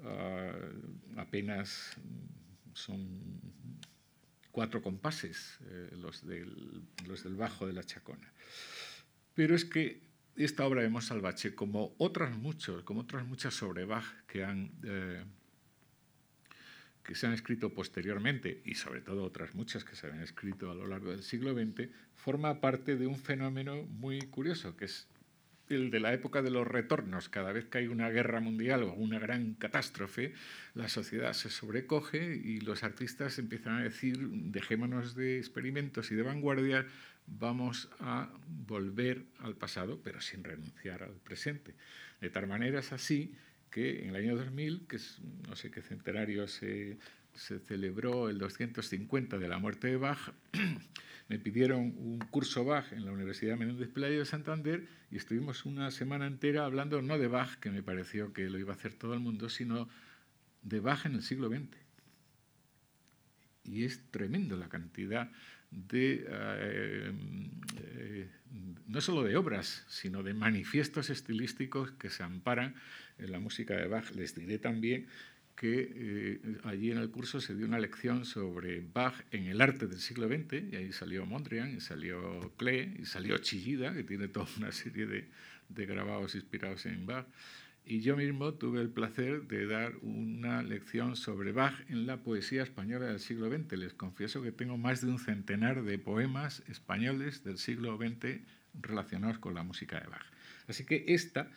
ah, 0.04 0.52
apenas 1.16 1.96
son 2.74 3.08
cuatro 4.54 4.80
compases, 4.80 5.58
eh, 5.68 5.90
los, 6.00 6.24
del, 6.24 6.84
los, 7.08 7.24
del, 7.24 7.34
bajo 7.34 7.66
de 7.66 7.72
la 7.72 7.82
chacona. 7.82 8.32
Pero 9.34 9.56
es 9.56 9.64
que 9.64 10.00
esta 10.36 10.64
obra 10.64 10.82
de 10.82 10.88
Monsalvache, 10.88 11.56
como 11.56 11.96
otras 11.98 12.38
muchos, 12.38 12.84
como 12.84 13.00
otras 13.00 13.26
muchas 13.26 13.52
sobre 13.52 13.84
Bach 13.84 14.06
que 14.28 14.44
han 14.44 14.70
eh, 14.84 15.24
que 17.02 17.16
se 17.16 17.26
han 17.26 17.32
escrito 17.32 17.74
posteriormente, 17.74 18.62
y 18.64 18.76
sobre 18.76 19.00
todo 19.00 19.24
otras 19.24 19.56
muchas 19.56 19.84
que 19.84 19.96
se 19.96 20.06
han 20.06 20.22
escrito 20.22 20.70
a 20.70 20.74
lo 20.74 20.86
largo 20.86 21.10
del 21.10 21.24
siglo 21.24 21.52
XX, 21.52 21.90
forma 22.14 22.60
parte 22.60 22.96
de 22.96 23.08
un 23.08 23.18
fenómeno 23.18 23.82
muy 23.82 24.20
curioso, 24.22 24.76
que 24.76 24.86
es 24.86 25.08
el 25.68 25.90
de 25.90 26.00
la 26.00 26.12
época 26.12 26.42
de 26.42 26.50
los 26.50 26.66
retornos. 26.66 27.28
Cada 27.28 27.52
vez 27.52 27.66
que 27.66 27.78
hay 27.78 27.86
una 27.86 28.10
guerra 28.10 28.40
mundial 28.40 28.82
o 28.82 28.92
una 28.92 29.18
gran 29.18 29.54
catástrofe, 29.54 30.34
la 30.74 30.88
sociedad 30.88 31.32
se 31.32 31.50
sobrecoge 31.50 32.36
y 32.36 32.60
los 32.60 32.84
artistas 32.84 33.38
empiezan 33.38 33.76
a 33.76 33.82
decir, 33.82 34.18
dejémonos 34.28 35.14
de 35.14 35.38
experimentos 35.38 36.10
y 36.10 36.14
de 36.14 36.22
vanguardia, 36.22 36.86
vamos 37.26 37.88
a 38.00 38.30
volver 38.46 39.24
al 39.38 39.56
pasado, 39.56 40.00
pero 40.02 40.20
sin 40.20 40.44
renunciar 40.44 41.02
al 41.02 41.14
presente. 41.14 41.74
De 42.20 42.30
tal 42.30 42.46
manera 42.46 42.80
es 42.80 42.92
así 42.92 43.34
que 43.70 44.02
en 44.04 44.10
el 44.10 44.16
año 44.16 44.36
2000, 44.36 44.86
que 44.86 44.96
es 44.96 45.18
no 45.48 45.56
sé 45.56 45.70
qué 45.70 45.82
centenario 45.82 46.46
se, 46.46 46.98
se 47.34 47.58
celebró 47.58 48.28
el 48.28 48.38
250 48.38 49.38
de 49.38 49.48
la 49.48 49.58
muerte 49.58 49.88
de 49.88 49.96
Bach, 49.96 50.32
me 51.28 51.38
pidieron 51.38 51.94
un 51.96 52.18
curso 52.30 52.64
Bach 52.64 52.92
en 52.92 53.04
la 53.04 53.12
Universidad 53.12 53.56
Menéndez 53.56 53.88
Pelayo 53.88 54.18
de 54.18 54.24
Santander 54.24 54.86
y 55.10 55.16
estuvimos 55.16 55.64
una 55.64 55.90
semana 55.90 56.26
entera 56.26 56.64
hablando 56.64 57.02
no 57.02 57.18
de 57.18 57.28
Bach, 57.28 57.58
que 57.60 57.70
me 57.70 57.82
pareció 57.82 58.32
que 58.32 58.50
lo 58.50 58.58
iba 58.58 58.72
a 58.72 58.76
hacer 58.76 58.94
todo 58.94 59.14
el 59.14 59.20
mundo, 59.20 59.48
sino 59.48 59.88
de 60.62 60.80
Bach 60.80 61.06
en 61.06 61.14
el 61.14 61.22
siglo 61.22 61.48
XX. 61.48 61.76
Y 63.64 63.84
es 63.84 64.00
tremendo 64.10 64.56
la 64.56 64.68
cantidad 64.68 65.30
de, 65.70 66.26
eh, 66.28 67.12
eh, 67.78 68.28
no 68.86 69.00
solo 69.00 69.22
de 69.22 69.36
obras, 69.36 69.84
sino 69.88 70.22
de 70.22 70.34
manifiestos 70.34 71.10
estilísticos 71.10 71.90
que 71.92 72.10
se 72.10 72.22
amparan 72.22 72.74
en 73.18 73.32
la 73.32 73.40
música 73.40 73.74
de 73.74 73.86
Bach. 73.86 74.10
Les 74.14 74.34
diré 74.34 74.58
también 74.58 75.06
que 75.56 75.92
eh, 75.94 76.58
allí 76.64 76.90
en 76.90 76.98
el 76.98 77.10
curso 77.10 77.40
se 77.40 77.54
dio 77.54 77.66
una 77.66 77.78
lección 77.78 78.24
sobre 78.24 78.80
Bach 78.80 79.14
en 79.30 79.46
el 79.46 79.60
arte 79.60 79.86
del 79.86 80.00
siglo 80.00 80.28
XX, 80.28 80.72
y 80.72 80.76
ahí 80.76 80.92
salió 80.92 81.24
Mondrian, 81.26 81.76
y 81.76 81.80
salió 81.80 82.52
Klee, 82.56 82.96
y 82.98 83.04
salió 83.04 83.38
Chillida, 83.38 83.94
que 83.94 84.04
tiene 84.04 84.28
toda 84.28 84.46
una 84.56 84.72
serie 84.72 85.06
de, 85.06 85.28
de 85.68 85.86
grabados 85.86 86.34
inspirados 86.34 86.86
en 86.86 87.06
Bach. 87.06 87.26
Y 87.86 88.00
yo 88.00 88.16
mismo 88.16 88.54
tuve 88.54 88.80
el 88.80 88.88
placer 88.88 89.42
de 89.42 89.66
dar 89.66 89.94
una 90.00 90.62
lección 90.62 91.16
sobre 91.16 91.52
Bach 91.52 91.74
en 91.90 92.06
la 92.06 92.22
poesía 92.22 92.62
española 92.62 93.06
del 93.06 93.20
siglo 93.20 93.50
XX. 93.50 93.76
Les 93.76 93.92
confieso 93.92 94.42
que 94.42 94.52
tengo 94.52 94.78
más 94.78 95.02
de 95.02 95.08
un 95.08 95.18
centenar 95.18 95.82
de 95.82 95.98
poemas 95.98 96.62
españoles 96.68 97.44
del 97.44 97.58
siglo 97.58 97.98
XX 97.98 98.40
relacionados 98.80 99.38
con 99.38 99.54
la 99.54 99.62
música 99.62 100.00
de 100.00 100.06
Bach. 100.08 100.24
Así 100.66 100.86
que 100.86 101.04
esta 101.08 101.50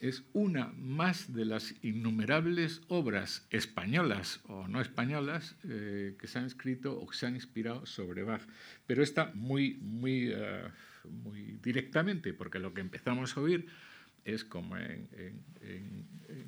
es 0.00 0.24
una 0.32 0.72
más 0.78 1.32
de 1.34 1.44
las 1.44 1.74
innumerables 1.82 2.80
obras 2.88 3.46
españolas 3.50 4.40
o 4.44 4.66
no 4.66 4.80
españolas 4.80 5.56
eh, 5.68 6.16
que 6.18 6.26
se 6.26 6.38
han 6.38 6.46
escrito 6.46 6.98
o 6.98 7.06
que 7.06 7.16
se 7.16 7.26
han 7.26 7.34
inspirado 7.34 7.84
sobre 7.84 8.22
Bach. 8.22 8.42
Pero 8.86 9.02
esta 9.02 9.30
muy, 9.34 9.74
muy, 9.82 10.30
eh, 10.32 10.68
muy 11.04 11.58
directamente, 11.62 12.32
porque 12.32 12.58
lo 12.58 12.72
que 12.72 12.80
empezamos 12.80 13.36
a 13.36 13.40
oír 13.40 13.66
es 14.24 14.42
como 14.44 14.76
en, 14.76 15.08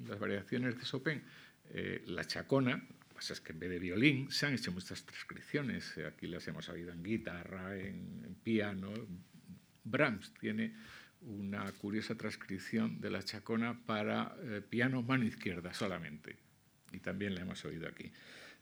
las 0.07 0.19
variaciones 0.19 0.79
de 0.79 0.85
Chopin, 0.85 1.23
eh, 1.71 2.03
la 2.07 2.25
chacona, 2.25 2.77
lo 2.77 3.09
que 3.09 3.15
pasa 3.15 3.35
es 3.35 3.41
que 3.41 3.53
en 3.53 3.61
vez 3.61 3.71
de 3.71 3.79
violín 3.79 4.31
se 4.31 4.47
han 4.47 4.55
hecho 4.55 4.73
muchas 4.73 5.05
transcripciones, 5.05 5.99
aquí 5.99 6.27
las 6.27 6.47
hemos 6.49 6.69
oído 6.69 6.93
en 6.93 7.03
guitarra, 7.03 7.79
en, 7.79 8.37
piano. 8.43 8.93
Brahms 9.85 10.33
tiene 10.41 10.75
una 11.27 11.71
curiosa 11.73 12.15
transcripción 12.17 13.01
de 13.01 13.11
la 13.11 13.23
chacona 13.23 13.85
para 13.87 14.37
eh, 14.43 14.61
piano 14.69 15.03
mano 15.03 15.25
izquierda 15.25 15.73
solamente, 15.75 16.37
y 16.93 16.99
también 16.99 17.35
la 17.35 17.43
hemos 17.43 17.65
oído 17.65 17.89
aquí. 17.89 18.13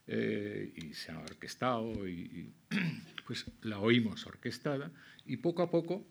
Eh, 0.07 0.73
y 0.75 0.95
se 0.95 1.13
ha 1.13 1.19
orquestado, 1.19 2.09
y 2.09 2.53
pues 3.27 3.47
la 3.63 3.79
oímos 3.79 4.27
orquestada, 4.27 4.91
y 5.27 5.37
poco 5.39 5.63
a 5.63 5.71
poco 5.71 6.07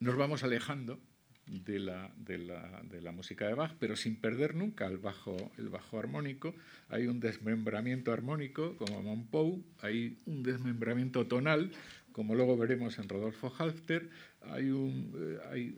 nos 0.00 0.16
vamos 0.16 0.42
alejando 0.42 1.00
de 1.46 1.78
la, 1.78 2.10
de, 2.16 2.38
la, 2.38 2.82
de 2.82 3.00
la, 3.00 3.12
música 3.12 3.46
de 3.46 3.54
Bach, 3.54 3.72
pero 3.78 3.94
sin 3.94 4.16
perder 4.16 4.54
nunca 4.54 4.86
el 4.86 4.98
bajo, 4.98 5.52
el 5.58 5.68
bajo 5.68 5.98
armónico. 5.98 6.54
Hay 6.88 7.06
un 7.06 7.20
desmembramiento 7.20 8.12
armónico, 8.12 8.76
como 8.76 9.02
Monpou, 9.02 9.64
hay 9.80 10.18
un 10.26 10.42
desmembramiento 10.42 11.26
tonal, 11.26 11.70
como 12.16 12.34
luego 12.34 12.56
veremos 12.56 12.98
en 12.98 13.10
Rodolfo 13.10 13.52
Halfter, 13.58 14.08
hay, 14.40 14.70
eh, 14.70 15.74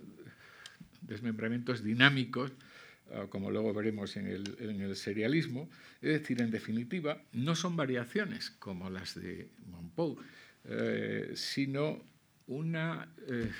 desmembramientos 1.00 1.82
dinámicos, 1.82 2.52
ah, 3.12 3.26
como 3.28 3.50
luego 3.50 3.74
veremos 3.74 4.16
en 4.16 4.28
el, 4.28 4.94
serialismo. 4.94 5.68
Es 6.00 6.20
decir, 6.20 6.40
en 6.40 6.52
definitiva, 6.52 7.20
no 7.32 7.56
son 7.56 7.74
variaciones 7.74 8.50
como 8.50 8.88
las 8.88 9.20
de 9.20 9.48
Monpou, 9.66 10.16
eh, 10.64 11.32
sino 11.34 12.04
una... 12.46 13.08
Eh, 13.26 13.50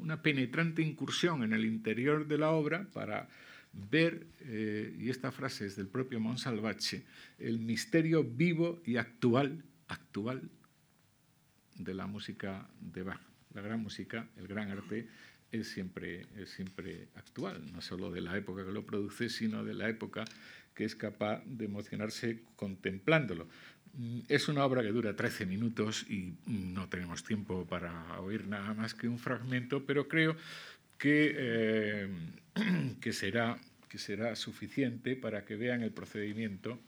una 0.00 0.22
penetrante 0.22 0.82
incursión 0.82 1.42
en 1.42 1.52
el 1.52 1.64
interior 1.64 2.28
de 2.28 2.38
la 2.38 2.50
obra 2.50 2.86
para 2.92 3.26
ver, 3.72 4.26
y 4.46 5.08
esta 5.08 5.32
frase 5.32 5.66
es 5.66 5.74
del 5.74 5.88
propio 5.88 6.20
Monsalvache, 6.20 7.04
el 7.40 7.58
misterio 7.58 8.22
vivo 8.22 8.80
y 8.84 8.98
actual, 8.98 9.64
actual 9.88 10.42
de 11.78 11.94
la 11.94 12.06
música 12.06 12.68
de 12.80 13.02
Bach. 13.02 13.20
La 13.54 13.62
gran 13.62 13.82
música, 13.82 14.28
el 14.36 14.48
gran 14.48 14.70
arte, 14.70 15.08
es 15.52 15.68
siempre, 15.68 16.26
es 16.36 16.50
siempre 16.50 17.08
actual, 17.14 17.62
no 17.72 17.80
solo 17.80 18.10
de 18.10 18.20
la 18.20 18.36
época 18.36 18.64
que 18.64 18.72
lo 18.72 18.84
produce, 18.84 19.28
sino 19.28 19.64
de 19.64 19.74
la 19.74 19.88
época 19.88 20.24
que 20.74 20.84
es 20.84 20.94
capaz 20.94 21.42
de 21.46 21.64
emocionarse 21.64 22.42
contemplándolo. 22.56 23.48
Mm, 23.94 24.20
es 24.28 24.48
una 24.48 24.64
obra 24.64 24.82
que 24.82 24.92
dura 24.92 25.16
13 25.16 25.46
minutos 25.46 26.04
y 26.08 26.34
no 26.46 26.88
tenemos 26.88 27.24
tiempo 27.24 27.64
para 27.66 28.20
oír 28.20 28.46
nada 28.46 28.74
más 28.74 28.94
que 28.94 29.08
un 29.08 29.18
fragmento, 29.18 29.86
pero 29.86 30.06
creo 30.06 30.36
que, 30.98 31.34
eh, 31.36 32.08
que, 33.00 33.12
será, 33.12 33.58
que 33.88 33.98
será 33.98 34.36
suficiente 34.36 35.16
para 35.16 35.44
que 35.44 35.56
vean 35.56 35.82
el 35.82 35.92
procedimiento 35.92 36.78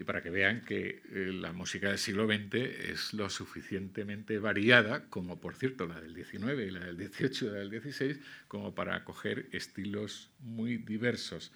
y 0.00 0.04
para 0.04 0.22
que 0.22 0.30
vean 0.30 0.62
que 0.62 1.02
eh, 1.12 1.30
la 1.30 1.52
música 1.52 1.88
del 1.88 1.98
siglo 1.98 2.26
XX 2.26 2.54
es 2.54 3.12
lo 3.12 3.28
suficientemente 3.28 4.38
variada, 4.38 5.04
como 5.10 5.38
por 5.42 5.54
cierto 5.54 5.86
la 5.86 6.00
del 6.00 6.14
XIX 6.14 6.58
y 6.66 6.70
la 6.70 6.86
del 6.86 6.96
XVIII 6.96 7.30
y 7.42 7.44
la 7.52 7.58
del 7.58 7.82
XVI, 7.82 8.18
como 8.48 8.74
para 8.74 8.96
acoger 8.96 9.50
estilos 9.52 10.30
muy 10.38 10.78
diversos. 10.78 11.52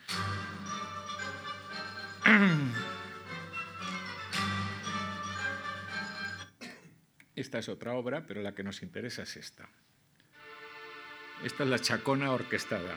Esta 7.35 7.61
es 7.61 7.71
otra 7.71 7.95
obra, 7.95 8.27
pero 8.27 8.43
la 8.43 8.55
que 8.55 8.63
nos 8.63 8.83
interesa 8.83 9.23
es 9.23 9.39
esta. 9.39 9.71
Esta 11.43 11.65
es 11.65 11.71
la 11.71 11.79
chacona 11.79 12.31
orquestada. 12.31 12.95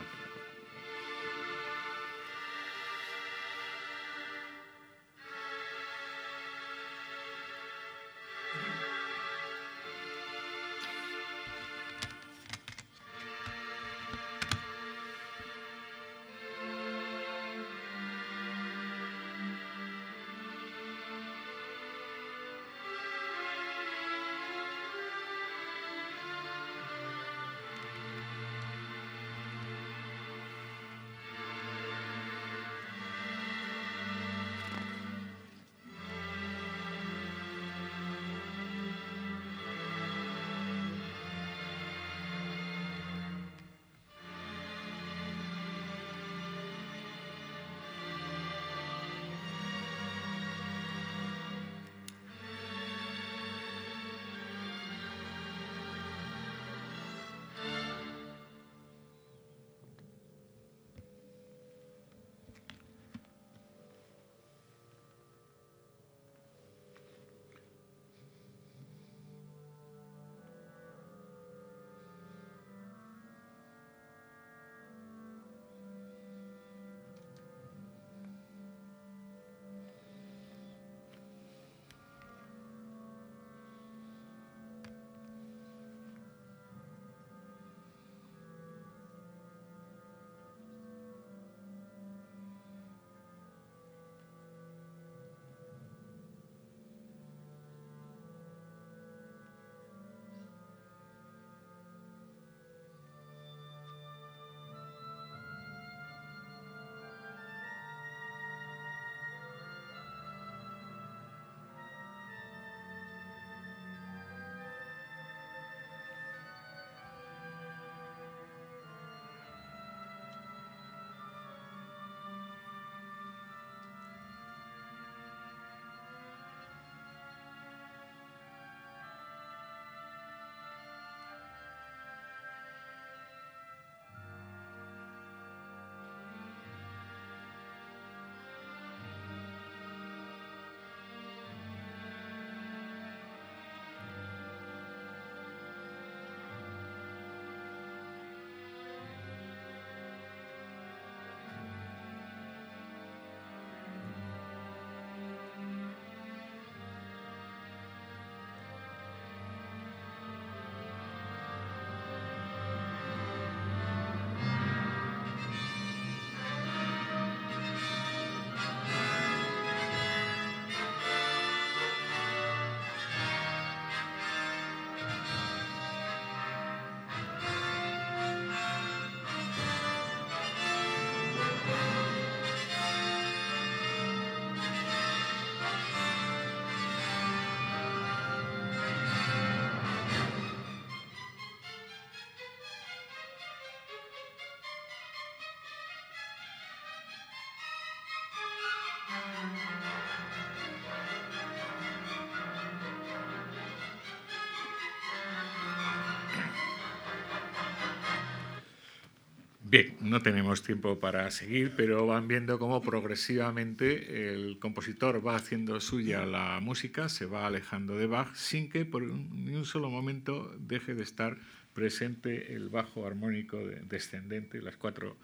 Bien, 209.70 209.98
no 210.00 210.22
tenemos 210.22 210.64
tiempo 210.64 210.98
para 210.98 211.30
seguir, 211.30 211.74
pero 211.76 212.08
van 212.08 212.30
viendo 212.30 212.58
cómo 212.58 212.82
progresivamente 212.82 214.32
el 214.32 214.60
compositor 214.60 215.26
va 215.26 215.36
haciendo 215.36 215.82
suya 215.82 216.26
la 216.26 216.62
música, 216.62 217.10
se 217.10 217.26
va 217.26 217.46
alejando 217.46 217.98
de 217.98 218.08
Bach, 218.08 218.34
sin 218.34 218.70
que 218.70 218.86
por 218.86 219.04
ni 219.04 219.56
un 219.56 219.66
solo 219.66 219.90
momento 219.90 220.56
deje 220.58 220.96
de 220.96 221.04
estar 221.04 221.38
presente 221.74 222.54
el 222.56 222.70
bajo 222.70 223.06
armónico 223.06 223.58
descendente, 223.58 224.62
las 224.62 224.78
cuatro 224.78 225.18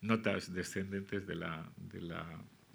notas 0.00 0.54
descendentes 0.54 1.26
de 1.26 1.34
la, 1.34 1.68
de 1.76 2.00
la, 2.00 2.24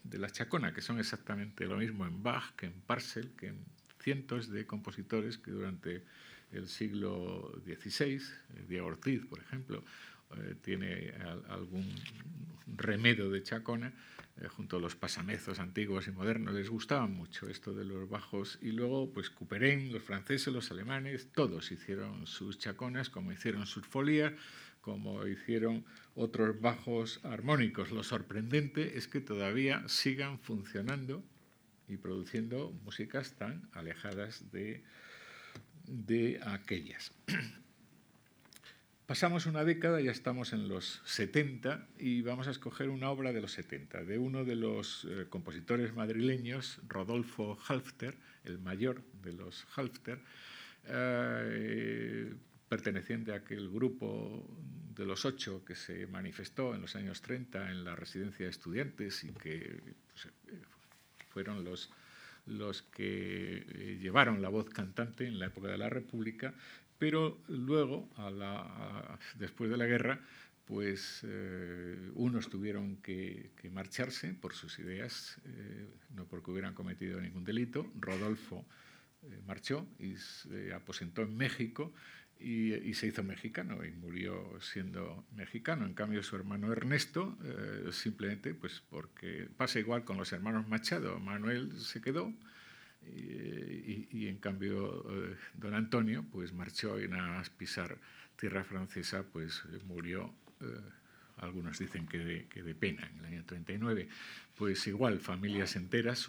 de 0.03 0.17
la 0.17 0.29
chacona, 0.29 0.73
que 0.73 0.81
son 0.81 0.99
exactamente 0.99 1.67
lo 1.67 1.77
mismo 1.77 2.05
en 2.05 2.21
Bach 2.21 2.53
que 2.57 2.65
en 2.65 2.73
Parcel, 2.85 3.31
que 3.37 3.47
en 3.47 3.63
cientos 4.01 4.49
de 4.49 4.67
compositores 4.67 5.37
que 5.37 5.51
durante 5.51 6.03
el 6.51 6.67
siglo 6.67 7.61
XVI, 7.65 8.21
Diego 8.67 8.87
Ortiz, 8.87 9.25
por 9.25 9.39
ejemplo, 9.39 9.83
eh, 10.37 10.55
tiene 10.61 11.13
algún 11.49 11.93
remedio 12.67 13.29
de 13.29 13.43
Chacona, 13.43 13.93
eh, 14.41 14.47
junto 14.47 14.77
a 14.77 14.79
los 14.79 14.95
pasamezos 14.95 15.59
antiguos 15.59 16.07
y 16.07 16.11
modernos, 16.11 16.55
les 16.55 16.69
gustaba 16.69 17.05
mucho 17.05 17.47
esto 17.49 17.73
de 17.73 17.85
los 17.85 18.09
bajos. 18.09 18.57
Y 18.61 18.71
luego, 18.71 19.11
pues 19.13 19.29
Couperin, 19.29 19.91
los 19.91 20.01
franceses, 20.01 20.51
los 20.51 20.71
alemanes, 20.71 21.31
todos 21.31 21.71
hicieron 21.71 22.25
sus 22.25 22.57
chaconas, 22.57 23.09
como 23.09 23.31
hicieron 23.31 23.67
sus 23.67 23.85
folías, 23.85 24.33
como 24.81 25.25
hicieron 25.27 25.85
otros 26.15 26.59
bajos 26.59 27.19
armónicos. 27.23 27.91
Lo 27.91 28.03
sorprendente 28.03 28.97
es 28.97 29.07
que 29.07 29.21
todavía 29.21 29.87
sigan 29.87 30.39
funcionando 30.39 31.23
y 31.87 31.97
produciendo 31.97 32.71
músicas 32.83 33.33
tan 33.33 33.69
alejadas 33.71 34.51
de, 34.51 34.83
de 35.85 36.39
aquellas. 36.43 37.13
Pasamos 39.05 39.47
una 39.47 39.65
década, 39.65 39.99
ya 39.99 40.11
estamos 40.11 40.53
en 40.53 40.69
los 40.69 41.01
70 41.03 41.87
y 41.99 42.21
vamos 42.21 42.47
a 42.47 42.51
escoger 42.51 42.87
una 42.87 43.09
obra 43.09 43.33
de 43.33 43.41
los 43.41 43.51
70, 43.51 44.05
de 44.05 44.17
uno 44.17 44.45
de 44.45 44.55
los 44.55 45.05
eh, 45.09 45.25
compositores 45.29 45.93
madrileños, 45.93 46.79
Rodolfo 46.87 47.59
Halfter, 47.67 48.15
el 48.45 48.59
mayor 48.59 49.01
de 49.21 49.33
los 49.33 49.67
Halfter, 49.75 50.19
eh, 50.85 52.33
perteneciente 52.69 53.33
a 53.33 53.37
aquel 53.37 53.69
grupo 53.69 54.47
de 54.95 55.05
los 55.05 55.25
ocho 55.25 55.65
que 55.65 55.75
se 55.75 56.07
manifestó 56.07 56.73
en 56.73 56.79
los 56.79 56.95
años 56.95 57.21
30 57.21 57.71
en 57.71 57.83
la 57.83 57.97
residencia 57.97 58.45
de 58.45 58.51
estudiantes 58.51 59.25
y 59.25 59.33
que 59.33 59.81
pues, 60.13 60.27
eh, 60.27 60.61
fueron 61.27 61.65
los, 61.65 61.91
los 62.45 62.83
que 62.83 63.97
llevaron 63.99 64.41
la 64.41 64.47
voz 64.47 64.69
cantante 64.69 65.27
en 65.27 65.39
la 65.39 65.47
época 65.47 65.67
de 65.67 65.77
la 65.77 65.89
República 65.89 66.53
pero 66.99 67.39
luego, 67.47 68.09
después 69.37 69.69
de 69.69 69.77
la 69.77 69.85
guerra, 69.85 70.21
pues 70.65 71.21
eh, 71.23 72.11
unos 72.15 72.49
tuvieron 72.49 72.97
que, 72.97 73.51
marcharse 73.71 74.33
por 74.33 74.53
sus 74.53 74.79
ideas, 74.79 75.37
eh, 75.45 75.87
no 76.15 76.25
porque 76.25 76.51
hubieran 76.51 76.73
cometido 76.73 77.19
ningún 77.19 77.43
delito. 77.43 77.91
Rodolfo 77.99 78.65
eh, 79.23 79.41
marchó 79.45 79.87
y 79.99 80.15
se 80.15 80.73
aposentó 80.73 81.21
en 81.21 81.35
México 81.35 81.93
y, 82.39 82.93
se 82.93 83.07
hizo 83.07 83.23
mexicano 83.23 83.83
y 83.85 83.91
murió 83.91 84.59
siendo 84.61 85.25
mexicano. 85.35 85.85
En 85.85 85.93
cambio, 85.93 86.23
su 86.23 86.35
hermano 86.35 86.71
Ernesto, 86.71 87.37
simplemente 87.91 88.53
pues 88.53 88.83
porque 88.89 89.49
pasa 89.55 89.79
igual 89.79 90.03
con 90.03 90.17
los 90.17 90.31
hermanos 90.33 90.67
Machado, 90.67 91.19
Manuel 91.19 91.71
se 91.79 92.01
quedó 92.01 92.33
y, 93.11 94.27
en 94.27 94.37
cambio 94.37 95.05
eh, 95.09 95.35
don 95.55 95.73
Antonio 95.73 96.25
pues 96.31 96.53
marchó 96.53 97.01
y 97.01 97.07
nada 97.07 97.43
pisar 97.57 97.97
tierra 98.35 98.63
francesa 98.63 99.23
pues 99.23 99.63
murió, 99.85 100.33
eh, 100.61 100.65
algunos 101.37 101.79
dicen 101.79 102.07
que 102.07 102.17
de, 102.19 102.75
pena 102.75 103.07
en 103.07 103.19
el 103.19 103.25
año 103.25 103.43
39. 103.45 104.07
Pues 104.55 104.85
igual 104.87 105.19
familias 105.19 105.75
enteras 105.75 106.19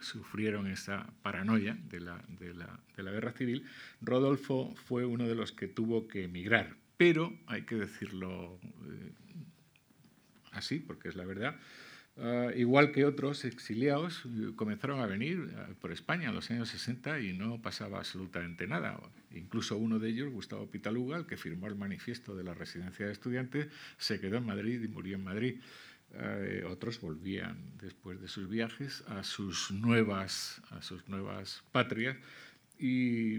sufrieron 0.00 0.66
esa 0.66 1.06
paranoia 1.22 1.78
de 1.88 2.00
la, 2.00 2.22
de, 2.28 2.52
la, 2.52 2.80
de 2.96 3.02
la 3.02 3.12
guerra 3.12 3.32
civil. 3.32 3.64
Rodolfo 4.00 4.74
fue 4.74 5.04
uno 5.04 5.26
de 5.26 5.34
los 5.34 5.52
que 5.52 5.68
tuvo 5.68 6.08
que 6.08 6.24
emigrar, 6.24 6.76
pero 6.96 7.32
hay 7.46 7.62
que 7.62 7.76
decirlo 7.76 8.58
eh, 8.86 9.12
así 10.52 10.78
porque 10.78 11.08
es 11.08 11.16
la 11.16 11.24
verdad 11.24 11.56
Ah, 12.16 12.50
igual 12.54 12.92
que 12.92 13.04
otros 13.04 13.44
exiliados, 13.44 14.22
comenzaron 14.54 15.00
a 15.00 15.06
venir 15.06 15.52
ah, 15.56 15.68
por 15.80 15.90
España 15.90 16.28
en 16.28 16.34
los 16.34 16.48
años 16.50 16.68
60 16.68 17.18
y 17.20 17.32
no 17.32 17.60
pasaba 17.60 17.98
absolutamente 17.98 18.68
nada. 18.68 19.00
Incluso 19.32 19.76
uno 19.76 19.98
de 19.98 20.10
ellos, 20.10 20.32
Gustavo 20.32 20.70
Pitaluga, 20.70 21.16
el 21.16 21.26
que 21.26 21.36
firmó 21.36 21.66
el 21.66 21.74
manifiesto 21.74 22.36
de 22.36 22.44
la 22.44 22.54
residencia 22.54 23.06
de 23.06 23.12
estudiantes, 23.12 23.66
se 23.98 24.20
quedó 24.20 24.36
en 24.36 24.46
Madrid 24.46 24.80
y 24.82 24.88
murió 24.88 25.16
en 25.16 25.24
Madrid. 25.24 25.60
Ah, 26.16 26.38
otros 26.68 27.00
volvían 27.00 27.56
después 27.80 28.20
de 28.20 28.28
sus 28.28 28.48
viajes 28.48 29.02
a 29.08 29.24
sus 29.24 29.72
nuevas, 29.72 30.62
a 30.70 30.82
sus 30.82 31.08
nuevas 31.08 31.64
patrias 31.72 32.16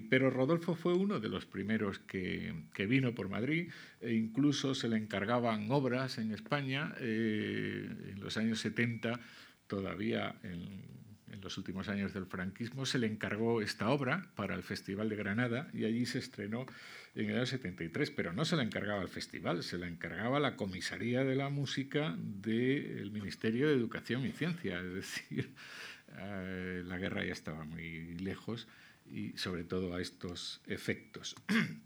pero 0.09 0.29
Rodolfo 0.29 0.75
fue 0.75 0.93
uno 0.93 1.19
de 1.19 1.29
los 1.29 1.45
primeros 1.45 1.99
que, 1.99 2.53
vino 2.87 3.13
por 3.13 3.29
Madrid 3.29 3.69
e 4.01 4.13
incluso 4.13 4.73
se 4.73 4.87
le 4.87 4.97
encargaban 4.97 5.69
obras 5.71 6.17
en 6.17 6.31
España 6.31 6.95
eh, 6.99 7.87
en 8.11 8.19
los 8.19 8.37
años 8.37 8.59
70, 8.59 9.19
todavía 9.67 10.35
en, 10.43 10.95
los 11.41 11.59
últimos 11.59 11.89
años 11.89 12.11
del 12.11 12.25
franquismo, 12.25 12.87
se 12.87 12.97
le 12.97 13.05
encargó 13.05 13.61
esta 13.61 13.89
obra 13.89 14.31
para 14.35 14.55
el 14.55 14.63
Festival 14.63 15.09
de 15.09 15.15
Granada 15.15 15.69
y 15.73 15.85
allí 15.85 16.07
se 16.07 16.17
estrenó 16.17 16.65
en 17.13 17.29
el 17.29 17.35
año 17.35 17.45
73, 17.45 18.09
pero 18.09 18.33
no 18.33 18.45
se 18.45 18.55
la 18.55 18.63
encargaba 18.63 19.01
al 19.01 19.09
festival, 19.09 19.61
se 19.61 19.77
la 19.77 19.87
encargaba 19.87 20.39
la 20.39 20.55
Comisaría 20.55 21.23
de 21.23 21.35
la 21.35 21.49
Música 21.49 22.15
del 22.17 23.11
Ministerio 23.11 23.67
de 23.67 23.75
Educación 23.75 24.25
y 24.25 24.31
Ciencia, 24.31 24.79
es 24.79 24.93
decir, 24.95 25.51
eh, 26.17 26.81
la 26.83 26.97
guerra 26.97 27.23
ya 27.23 27.33
estaba 27.33 27.63
muy 27.63 28.15
lejos 28.15 28.67
y 29.05 29.37
sobre 29.37 29.63
todo 29.63 29.93
a 29.93 30.01
estos 30.01 30.61
efectos. 30.67 31.35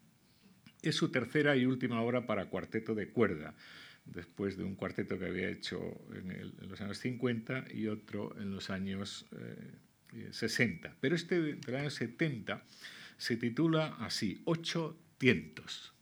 Es 0.81 0.95
su 0.95 1.11
tercera 1.11 1.57
y 1.57 1.65
última 1.65 2.01
obra 2.01 2.25
para 2.25 2.45
cuarteto 2.45 2.95
de 2.95 3.09
cuerda, 3.09 3.53
después 4.05 4.55
de 4.55 4.63
un 4.63 4.75
cuarteto 4.75 5.19
que 5.19 5.25
había 5.25 5.49
hecho 5.49 5.77
en, 6.13 6.53
los 6.69 6.79
años 6.79 6.99
50 6.99 7.65
y 7.73 7.87
otro 7.87 8.33
en 8.39 8.51
los 8.51 8.69
años 8.69 9.25
60. 10.31 10.87
Eh, 10.87 10.91
Pero 11.01 11.15
este 11.15 11.41
del 11.41 11.75
año 11.75 11.89
70 11.89 12.63
se 13.17 13.35
titula 13.35 13.97
así, 13.99 14.41
Ocho 14.45 14.97
tientos. 15.17 15.93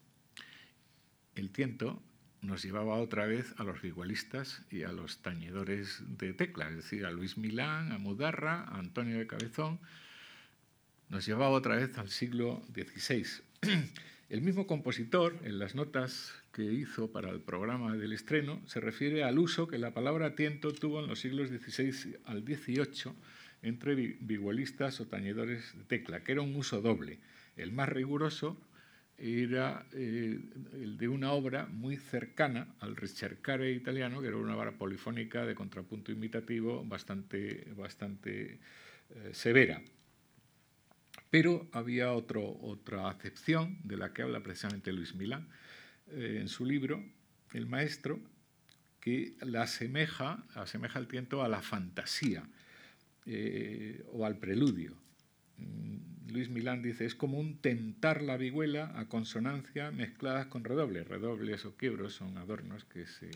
El 1.34 1.50
tiento 1.50 2.04
nos 2.42 2.64
llevaba 2.64 2.96
otra 2.96 3.26
vez 3.26 3.54
a 3.58 3.64
los 3.64 3.84
igualistas 3.84 4.64
y 4.70 4.84
a 4.84 4.92
los 4.92 5.22
tañedores 5.22 6.02
de 6.06 6.34
tecla, 6.34 6.70
es 6.70 6.78
decir, 6.78 7.06
a 7.06 7.12
Luis 7.12 7.38
Milán, 7.38 7.92
a 7.92 7.98
Mudarra, 7.98 8.62
a 8.62 8.80
Antonio 8.80 9.18
de 9.18 9.28
Cabezón, 9.28 9.80
nos 11.10 11.26
llevaba 11.26 11.50
otra 11.50 11.76
vez 11.76 11.98
al 11.98 12.10
siglo 12.10 12.62
XVI. 12.74 13.26
El 14.30 14.42
mismo 14.42 14.68
compositor, 14.68 15.40
en 15.44 15.58
las 15.58 15.74
notas 15.74 16.34
que 16.52 16.64
hizo 16.64 17.14
para 17.14 17.30
el 17.30 17.40
programa 17.40 17.96
del 17.96 18.12
estreno, 18.12 18.62
se 18.66 18.82
refiere 18.82 19.24
al 19.24 19.40
uso 19.40 19.70
que 19.70 19.78
la 19.78 19.94
palabra 19.94 20.36
tiento 20.36 20.74
tuvo 20.74 21.00
en 21.00 21.08
los 21.08 21.20
siglos 21.22 21.48
XVI 21.48 22.18
al 22.26 22.44
XVIII 22.44 23.14
entre 23.62 23.96
vihuelistas 23.96 25.00
o 25.00 25.08
tañedores 25.08 25.78
de 25.78 25.84
tecla, 25.86 26.26
que 26.26 26.34
era 26.34 26.42
un 26.42 26.54
uso 26.58 26.82
doble. 26.82 27.20
El 27.56 27.72
más 27.72 27.88
riguroso 27.88 28.58
era 29.18 29.86
eh, 29.94 30.40
el 30.74 30.98
de 30.98 31.08
una 31.08 31.32
obra 31.32 31.66
muy 31.66 31.96
cercana 31.96 32.76
al 32.80 32.98
ricercare 32.98 33.72
italiano, 33.72 34.22
que 34.22 34.28
era 34.28 34.38
una 34.38 34.58
obra 34.58 34.74
polifónica 34.74 35.46
de 35.46 35.56
contrapunto 35.56 36.12
imitativo 36.12 36.84
bastante, 36.84 37.66
bastante 37.78 38.60
eh, 39.10 39.30
severa. 39.32 39.82
Pero 41.30 41.68
había 41.74 42.14
otra 42.14 43.10
acepción 43.10 43.78
de 43.84 43.98
la 43.98 44.14
que 44.14 44.22
habla 44.22 44.42
precisamente 44.42 44.94
Luis 44.94 45.16
Milán 45.16 45.48
eh, 46.12 46.38
en 46.40 46.48
su 46.48 46.66
libro, 46.66 47.04
El 47.54 47.66
Maestro, 47.66 48.20
que 49.02 49.36
la 49.42 49.64
asemeja, 49.64 50.46
asemeja 50.54 51.00
el 51.00 51.08
tiento 51.08 51.44
a 51.44 51.50
la 51.50 51.62
fantasía 51.62 52.48
eh, 53.26 54.04
o 54.14 54.26
al 54.26 54.38
preludio. 54.38 54.96
Mm, 55.58 56.32
Luis 56.32 56.50
Milán 56.50 56.82
dice, 56.82 57.06
es 57.06 57.16
como 57.16 57.44
tentar 57.62 58.22
la 58.22 58.38
vihuela 58.38 58.98
a 59.00 59.08
consonancia 59.08 59.92
mezcladas 59.92 60.48
con 60.48 60.64
redobles. 60.64 61.08
Redobles 61.08 61.66
o 61.66 61.76
quiebros 61.76 62.14
son 62.14 62.38
adornos 62.38 62.86
que 62.86 63.06
se 63.06 63.32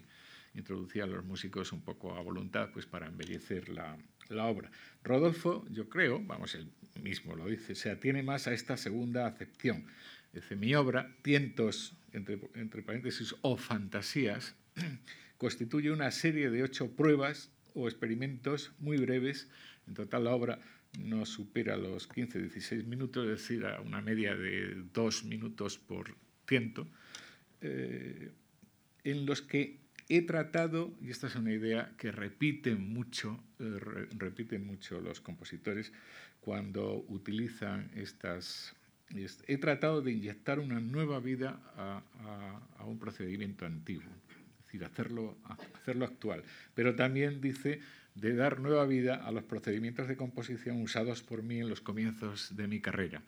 introducían 0.54 1.12
los 1.12 1.26
músicos 1.26 1.72
un 1.72 1.82
poco 1.82 2.16
a 2.16 2.22
voluntad 2.22 2.70
pues, 2.74 2.86
para 2.86 3.08
embellecer 3.08 3.70
la, 3.70 3.98
la 4.36 4.46
obra. 4.46 4.72
Rodolfo, 5.04 5.66
yo 5.70 5.90
creo, 5.90 6.22
vamos, 6.24 6.56
él 6.56 6.68
mismo 7.02 7.36
lo 7.36 7.48
dice, 7.48 7.76
se 7.76 7.90
atiene 7.90 8.24
más 8.24 8.48
a 8.48 8.54
esta 8.54 8.78
segunda 8.78 9.28
acepción. 9.28 9.86
Dice, 10.34 10.56
mi 10.56 10.74
obra, 10.76 11.16
tientos, 11.22 11.94
entre, 12.14 12.38
paréntesis, 12.84 13.36
o 13.42 13.58
fantasías, 13.58 14.56
constituye 15.38 15.92
una 15.92 16.12
serie 16.12 16.50
de 16.50 16.64
ocho 16.64 16.92
pruebas 16.92 17.52
o 17.74 17.88
experimentos 17.88 18.72
muy 18.80 18.98
breves. 18.98 19.50
En 19.88 19.94
total, 19.94 20.26
la 20.26 20.32
obra 20.32 20.60
no 21.00 21.26
supera 21.26 21.78
los 21.78 22.10
15-16 22.10 22.86
minutos, 22.86 23.26
es 23.26 23.42
decir, 23.42 23.66
a 23.66 23.82
una 23.82 24.02
media 24.02 24.36
de 24.36 24.84
dos 24.94 25.24
minutos 25.24 25.78
por 25.78 26.16
tiento, 26.46 26.88
eh, 27.62 28.32
en 29.04 29.26
los 29.26 29.42
que 29.42 29.80
he 30.10 30.22
tratado, 30.22 30.94
y 31.02 31.10
esta 31.10 31.28
es 31.28 31.36
una 31.36 31.54
idea 31.54 31.94
que 31.98 32.12
repiten 32.12 32.94
mucho, 32.94 33.42
repiten 34.18 34.66
mucho 34.66 35.00
los 35.00 35.22
compositores 35.22 35.92
cuando 36.40 37.06
utilizan 37.08 37.90
estas... 37.96 38.76
He 39.48 39.58
tratado 39.58 40.02
de 40.02 40.14
inyectar 40.14 40.60
una 40.60 40.80
nueva 40.80 41.20
vida 41.20 41.60
a, 41.76 42.86
un 42.86 42.98
procedimiento 42.98 43.66
antiguo, 43.66 44.04
es 44.60 44.66
decir, 44.66 44.86
hacerlo, 44.86 45.38
hacerlo 45.74 46.06
actual. 46.06 46.44
Pero 46.74 46.96
también 46.96 47.42
dice 47.42 47.82
de 48.16 48.36
dar 48.36 48.60
nueva 48.60 48.86
vida 48.86 49.16
a 49.16 49.32
los 49.32 49.44
procedimientos 49.44 50.08
de 50.08 50.16
composición 50.16 50.82
usados 50.82 51.24
por 51.24 51.44
mí 51.44 51.60
en 51.60 51.70
los 51.70 51.82
comienzos 51.82 52.56
de 52.56 52.68
mi 52.68 52.80
carrera. 52.80 53.22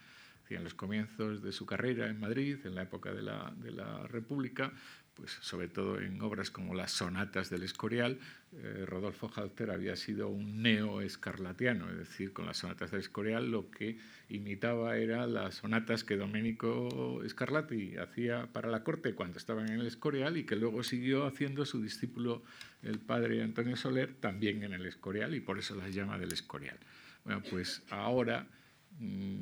En 0.49 0.63
los 0.63 0.73
comienzos 0.73 1.41
de 1.41 1.51
su 1.51 1.65
carrera 1.65 2.07
en 2.07 2.19
Madrid, 2.19 2.57
en 2.63 2.75
la 2.75 2.83
época 2.83 3.11
de 3.11 3.21
la, 3.21 3.53
de 3.57 3.71
la 3.71 4.05
República, 4.07 4.71
pues 5.13 5.31
sobre 5.41 5.67
todo 5.67 5.99
en 5.99 6.21
obras 6.21 6.49
como 6.49 6.73
las 6.73 6.91
sonatas 6.91 7.49
del 7.49 7.63
Escorial, 7.63 8.19
eh, 8.53 8.85
Rodolfo 8.87 9.31
Halter 9.35 9.71
había 9.71 9.95
sido 9.95 10.27
un 10.27 10.61
neo-escarlatiano, 10.61 11.89
es 11.91 11.97
decir, 11.97 12.33
con 12.33 12.45
las 12.45 12.57
sonatas 12.57 12.91
del 12.91 13.01
Escorial 13.01 13.49
lo 13.51 13.69
que 13.69 13.99
imitaba 14.29 14.97
era 14.97 15.27
las 15.27 15.55
sonatas 15.55 16.03
que 16.03 16.17
Domenico 16.17 17.21
Scarlatti 17.27 17.97
hacía 17.97 18.47
para 18.51 18.69
la 18.69 18.83
corte 18.83 19.13
cuando 19.13 19.37
estaban 19.37 19.69
en 19.69 19.79
el 19.79 19.87
Escorial 19.87 20.37
y 20.37 20.45
que 20.45 20.55
luego 20.55 20.83
siguió 20.83 21.25
haciendo 21.25 21.65
su 21.65 21.81
discípulo, 21.81 22.43
el 22.81 22.99
padre 22.99 23.43
Antonio 23.43 23.75
Soler, 23.75 24.13
también 24.15 24.63
en 24.63 24.73
el 24.73 24.85
Escorial 24.85 25.35
y 25.35 25.39
por 25.39 25.59
eso 25.59 25.75
las 25.75 25.93
llama 25.93 26.17
del 26.17 26.31
Escorial. 26.31 26.77
Bueno, 27.23 27.41
pues 27.49 27.81
ahora, 27.89 28.45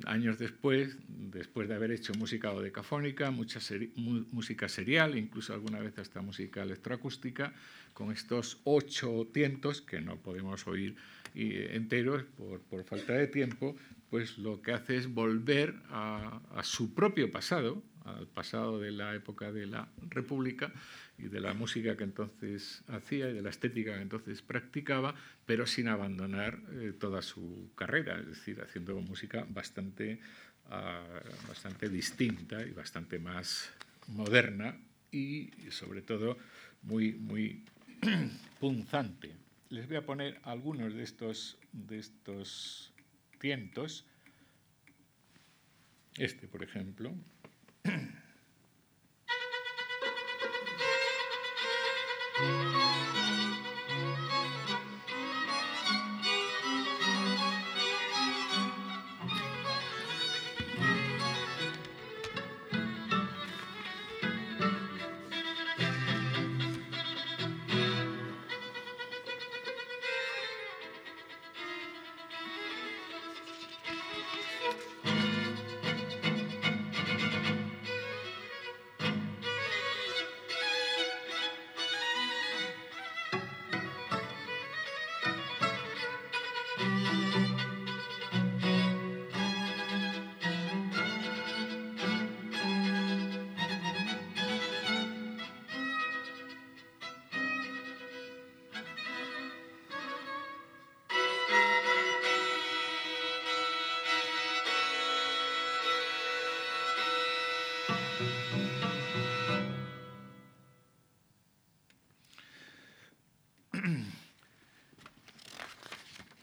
años 0.05 0.39
después 0.39 0.97
después 1.31 1.67
de 1.67 1.75
haber 1.75 1.91
hecho 1.91 2.13
música 2.13 2.49
dodecafónica, 2.49 3.31
mucha 3.31 3.59
música 3.95 4.67
serial, 4.67 5.17
incluso 5.17 5.53
alguna 5.53 5.79
vez 5.79 5.97
hasta 5.97 6.21
música 6.21 6.61
electroacústica, 6.61 7.53
con 7.93 8.11
estos 8.11 8.59
ocho 8.63 9.27
tientos 9.33 9.81
que 9.81 10.01
no 10.01 10.17
podemos 10.17 10.67
oír 10.67 10.95
enteros 11.33 12.23
por, 12.69 12.83
falta 12.83 13.13
de 13.13 13.27
tiempo, 13.27 13.75
pues 14.09 14.37
lo 14.37 14.61
que 14.61 14.73
hace 14.73 14.97
es 14.97 15.13
volver 15.13 15.75
a, 15.89 16.41
a 16.53 16.63
su 16.63 16.93
propio 16.93 17.31
pasado, 17.31 17.81
al 18.03 18.27
pasado 18.27 18.79
de 18.79 18.91
la 18.91 19.15
época 19.15 19.51
de 19.51 19.67
la 19.67 19.87
República 20.09 20.73
y 21.21 21.27
de 21.27 21.39
la 21.39 21.53
música 21.53 21.95
que 21.95 22.03
entonces 22.03 22.83
hacía 22.87 23.29
y 23.29 23.33
de 23.33 23.41
la 23.41 23.49
estética 23.49 23.95
que 23.95 24.01
entonces 24.01 24.41
practicaba, 24.41 25.15
pero 25.45 25.67
sin 25.67 25.87
abandonar 25.87 26.59
eh, 26.73 26.93
toda 26.99 27.21
su 27.21 27.71
carrera, 27.75 28.19
es 28.19 28.27
decir, 28.27 28.61
haciendo 28.61 28.99
música 29.01 29.45
bastante, 29.49 30.19
ah, 30.69 31.21
bastante 31.47 31.89
distinta 31.89 32.65
y 32.65 32.71
bastante 32.71 33.19
más 33.19 33.71
moderna 34.07 34.77
y 35.11 35.51
sobre 35.69 36.01
todo 36.01 36.37
muy, 36.81 37.13
muy 37.13 37.63
punzante. 38.59 39.35
Les 39.69 39.87
voy 39.87 39.97
a 39.97 40.05
poner 40.05 40.39
algunos 40.43 40.93
de 40.93 41.03
estos, 41.03 41.57
de 41.71 41.99
estos 41.99 42.91
tientos. 43.39 44.05
Este, 46.17 46.47
por 46.47 46.63
ejemplo. 46.63 47.13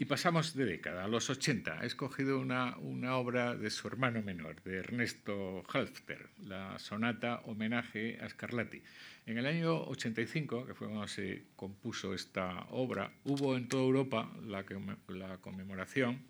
pasamos 0.09 0.55
de 0.55 0.65
década, 0.65 1.05
a 1.05 1.09
los 1.09 1.29
80. 1.29 1.81
He 1.83 1.87
escogido 1.87 2.41
una, 2.41 2.77
obra 3.17 3.55
de 3.55 3.71
su 3.71 3.87
hermano 3.87 4.23
menor, 4.23 4.61
de 4.63 4.79
Ernesto 4.79 5.63
Halfter, 5.73 6.31
la 6.47 6.79
sonata 6.79 7.43
Homenaje 7.45 8.19
a 8.21 8.29
Scarlatti. 8.29 8.83
En 9.27 9.37
el 9.37 9.47
año 9.47 9.85
85, 9.85 10.67
que 10.67 10.75
fue 10.75 10.89
cuando 10.89 11.07
se 11.07 11.45
compuso 11.55 12.15
esta 12.15 12.67
obra, 12.71 13.13
hubo 13.25 13.57
en 13.57 13.69
toda 13.69 13.85
Europa 13.85 14.33
la, 14.47 14.65
la 15.09 15.37
conmemoración 15.37 16.23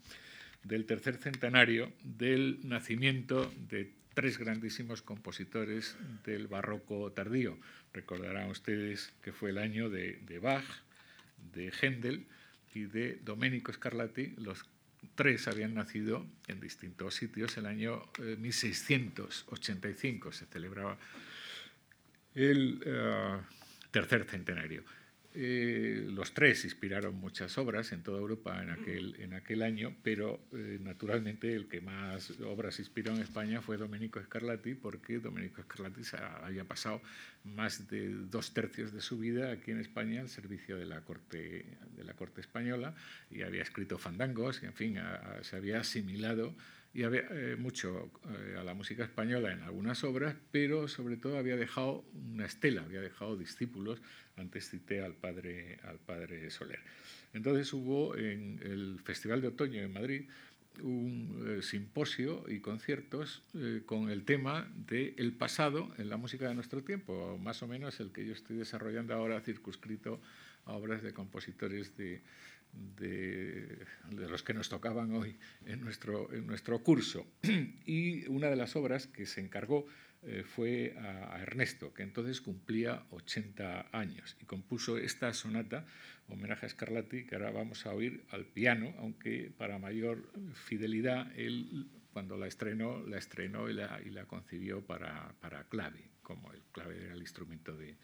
del 0.65 0.85
tercer 0.85 1.17
centenario 1.17 1.93
del 2.03 2.59
nacimiento 2.65 3.51
de 3.71 3.93
tres 4.15 4.39
grandísimos 4.39 5.01
compositores 5.01 5.97
del 6.25 6.49
barroco 6.49 7.13
tardío. 7.13 7.57
Recordarán 7.93 8.51
ustedes 8.51 9.15
que 9.23 9.33
fue 9.33 9.51
el 9.51 9.59
año 9.59 9.89
de, 9.89 10.19
de 10.27 10.41
Bach, 10.41 10.65
de 11.55 11.73
Händel, 11.81 12.27
y 12.75 12.85
de 12.85 13.21
Domenico 13.25 13.73
Scarlatti, 13.73 14.35
los 14.39 14.65
tres 15.15 15.49
habían 15.49 15.75
nacido 15.75 16.27
en 16.47 16.61
distintos 16.61 17.15
sitios. 17.15 17.57
El 17.57 17.67
año 17.67 18.03
1685 18.39 20.29
eh, 20.29 20.33
se 20.33 20.47
celebraba 20.47 20.99
el 22.35 22.83
eh, 22.85 23.39
tercer 23.91 24.25
centenario. 24.25 24.85
Eh, 25.41 26.05
los 26.11 26.35
tres 26.35 26.65
inspiraron 26.65 27.15
muchas 27.15 27.59
obras 27.59 27.93
en 27.93 28.03
toda 28.03 28.19
Europa 28.19 28.61
en 28.61 28.71
aquel, 28.71 29.15
en 29.21 29.35
aquel 29.35 29.63
año, 29.63 29.95
pero 30.03 30.41
eh, 30.53 30.81
naturalmente 30.83 31.55
el 31.55 31.69
que 31.69 31.81
más 31.81 32.33
obras 32.41 32.81
inspiró 32.81 33.15
en 33.15 33.23
España 33.23 33.63
fue 33.63 33.77
Domenico 33.77 34.21
Scarlatti, 34.21 34.75
porque 34.75 35.21
Domenico 35.21 35.63
Scarlatti 35.63 36.03
había 36.43 36.65
pasado 36.65 37.01
más 37.45 37.89
de 37.89 38.09
dos 38.09 38.53
tercios 38.53 38.93
de 38.93 39.01
su 39.01 39.17
vida 39.17 39.53
aquí 39.53 39.71
en 39.71 39.79
España 39.79 40.23
al 40.23 40.29
servicio 40.29 40.77
de 40.77 40.87
la 40.87 41.03
corte, 41.03 41.67
de 41.97 42.03
la 42.03 42.15
corte 42.15 42.41
española 42.41 42.97
y 43.31 43.43
había 43.43 43.63
escrito 43.63 43.97
fandangos, 43.97 44.65
y 44.65 44.67
en 44.67 44.75
fin, 44.75 44.99
se 45.43 45.55
había 45.55 45.79
asimilado 45.79 46.53
y 46.99 47.05
había 47.05 47.29
eh, 47.31 47.55
mucho 47.57 48.11
a 48.59 48.65
la 48.65 48.75
música 48.75 49.05
española 49.05 49.53
en 49.53 49.63
algunas 49.63 50.03
obras, 50.03 50.35
pero 50.51 50.89
sobre 50.89 51.17
todo 51.17 51.39
había 51.39 51.55
dejado 51.55 52.05
una 52.13 52.45
estela, 52.45 52.83
había 52.83 53.01
dejado 53.01 53.37
discípulos 53.37 54.03
antes 54.37 54.69
cité 54.69 55.01
al 55.01 55.15
padre, 55.15 55.79
al 55.85 56.01
padre 56.01 56.51
Soler. 56.51 56.81
Entonces 57.33 57.73
hubo 57.73 58.17
en 58.17 58.59
el 58.65 58.99
Festival 59.05 59.41
de 59.41 59.47
Otoño 59.47 59.81
en 59.81 59.93
Madrid 59.93 60.23
un 60.83 61.47
eh, 61.47 61.63
simposio 61.63 62.45
y 62.49 62.59
conciertos 62.59 63.45
eh, 63.55 63.83
con 63.87 64.11
el 64.11 64.25
tema 64.25 64.69
del 64.75 65.15
el 65.19 65.33
pasado 65.35 65.93
en 65.99 66.09
la 66.09 66.17
música 66.17 66.49
de 66.49 66.57
nuestro 66.57 66.83
tiempo, 66.83 67.39
más 67.39 67.63
o 67.63 67.69
menos 67.69 68.01
el 68.01 68.11
que 68.11 68.27
yo 68.27 68.33
estoy 68.33 68.57
desarrollando 68.57 69.15
ahora 69.15 69.41
circunscrito 69.41 70.21
a 70.65 70.73
obras 70.73 71.03
de 71.05 71.13
compositores 71.13 71.97
de, 71.97 72.23
de, 72.73 73.87
los 74.11 74.43
que 74.43 74.55
nos 74.55 74.69
tocaban 74.69 75.13
hoy 75.13 75.37
en 75.67 75.81
nuestro, 75.81 76.33
en 76.33 76.47
nuestro 76.47 76.83
curso. 76.83 77.27
Y 77.87 78.27
una 78.29 78.49
de 78.49 78.57
las 78.57 78.77
obras 78.77 79.07
que 79.07 79.27
se 79.27 79.41
encargó 79.41 79.87
eh, 80.23 80.43
fue 80.45 80.95
a, 80.99 81.41
Ernesto, 81.41 81.95
que 81.95 82.03
entonces 82.03 82.41
cumplía 82.41 83.05
80 83.11 83.89
años, 83.93 84.37
y 84.41 84.45
compuso 84.45 84.99
esta 84.99 85.33
sonata, 85.33 85.87
homenaje 86.29 86.67
a 86.67 86.69
Scarlatti, 86.69 87.25
que 87.25 87.37
ahora 87.37 87.51
vamos 87.51 87.87
a 87.87 87.95
oír 87.95 88.25
al 88.31 88.45
piano, 88.45 88.95
aunque 88.99 89.53
para 89.57 89.79
mayor 89.79 90.31
fidelidad, 90.55 91.31
él 91.39 91.87
cuando 92.13 92.37
la 92.37 92.49
estrenó, 92.49 93.01
la 93.07 93.17
estrenó 93.17 93.71
y 93.71 93.75
la, 93.75 94.01
y 94.05 94.11
la 94.11 94.25
concibió 94.25 94.85
para, 94.85 95.35
para, 95.41 95.65
clave, 95.69 96.11
como 96.23 96.53
el 96.53 96.63
clave 96.73 97.01
era 97.05 97.13
el 97.13 97.21
instrumento 97.21 97.77
de, 97.77 97.97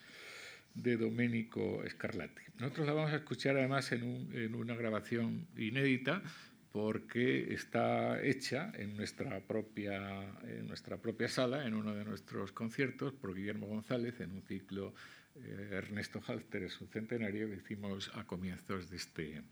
de 0.75 0.97
Domenico 0.97 1.83
Scarlatti. 1.89 2.43
Nosotros 2.59 2.87
la 2.87 2.93
vamos 2.93 3.13
a 3.13 3.17
escuchar 3.17 3.57
además 3.57 3.91
en, 3.93 4.03
un, 4.03 4.55
una 4.55 4.75
grabación 4.75 5.47
inédita, 5.57 6.23
porque 6.73 7.55
está 7.55 8.21
hecha 8.21 8.73
en 8.75 8.97
nuestra, 8.97 9.41
propia, 9.41 10.25
en 10.43 10.67
nuestra 10.67 10.97
propia 10.97 11.29
sala, 11.29 11.67
en 11.67 11.75
uno 11.75 11.95
de 11.95 12.05
nuestros 12.05 12.51
conciertos, 12.51 13.13
por 13.13 13.35
Guillermo 13.35 13.69
González, 13.69 14.21
en 14.21 14.33
un 14.33 14.43
ciclo 14.43 14.93
eh, 15.37 15.69
Ernesto 15.71 16.21
Halter, 16.27 16.65
es 16.65 16.73
su 16.73 16.87
centenario, 16.87 17.49
que 17.49 17.57
hicimos 17.57 18.11
a 18.15 18.25
comienzos 18.25 18.91
de 18.91 18.97
este, 18.97 19.43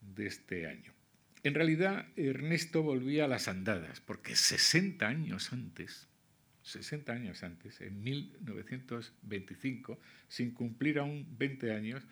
de 0.00 0.26
este 0.26 0.66
año. 0.66 0.92
En 1.44 1.54
realidad, 1.54 2.08
Ernesto 2.16 2.82
volvía 2.82 3.26
a 3.26 3.28
las 3.28 3.46
andadas, 3.46 4.00
porque 4.00 4.34
60 4.34 5.06
años 5.06 5.52
antes, 5.52 6.08
60 6.64 7.12
años 7.12 7.42
antes, 7.44 7.80
en 7.82 8.02
1925, 8.02 10.00
sin 10.28 10.52
cumplir 10.52 10.98
aún 10.98 11.26
20 11.38 11.72
años, 11.72 12.02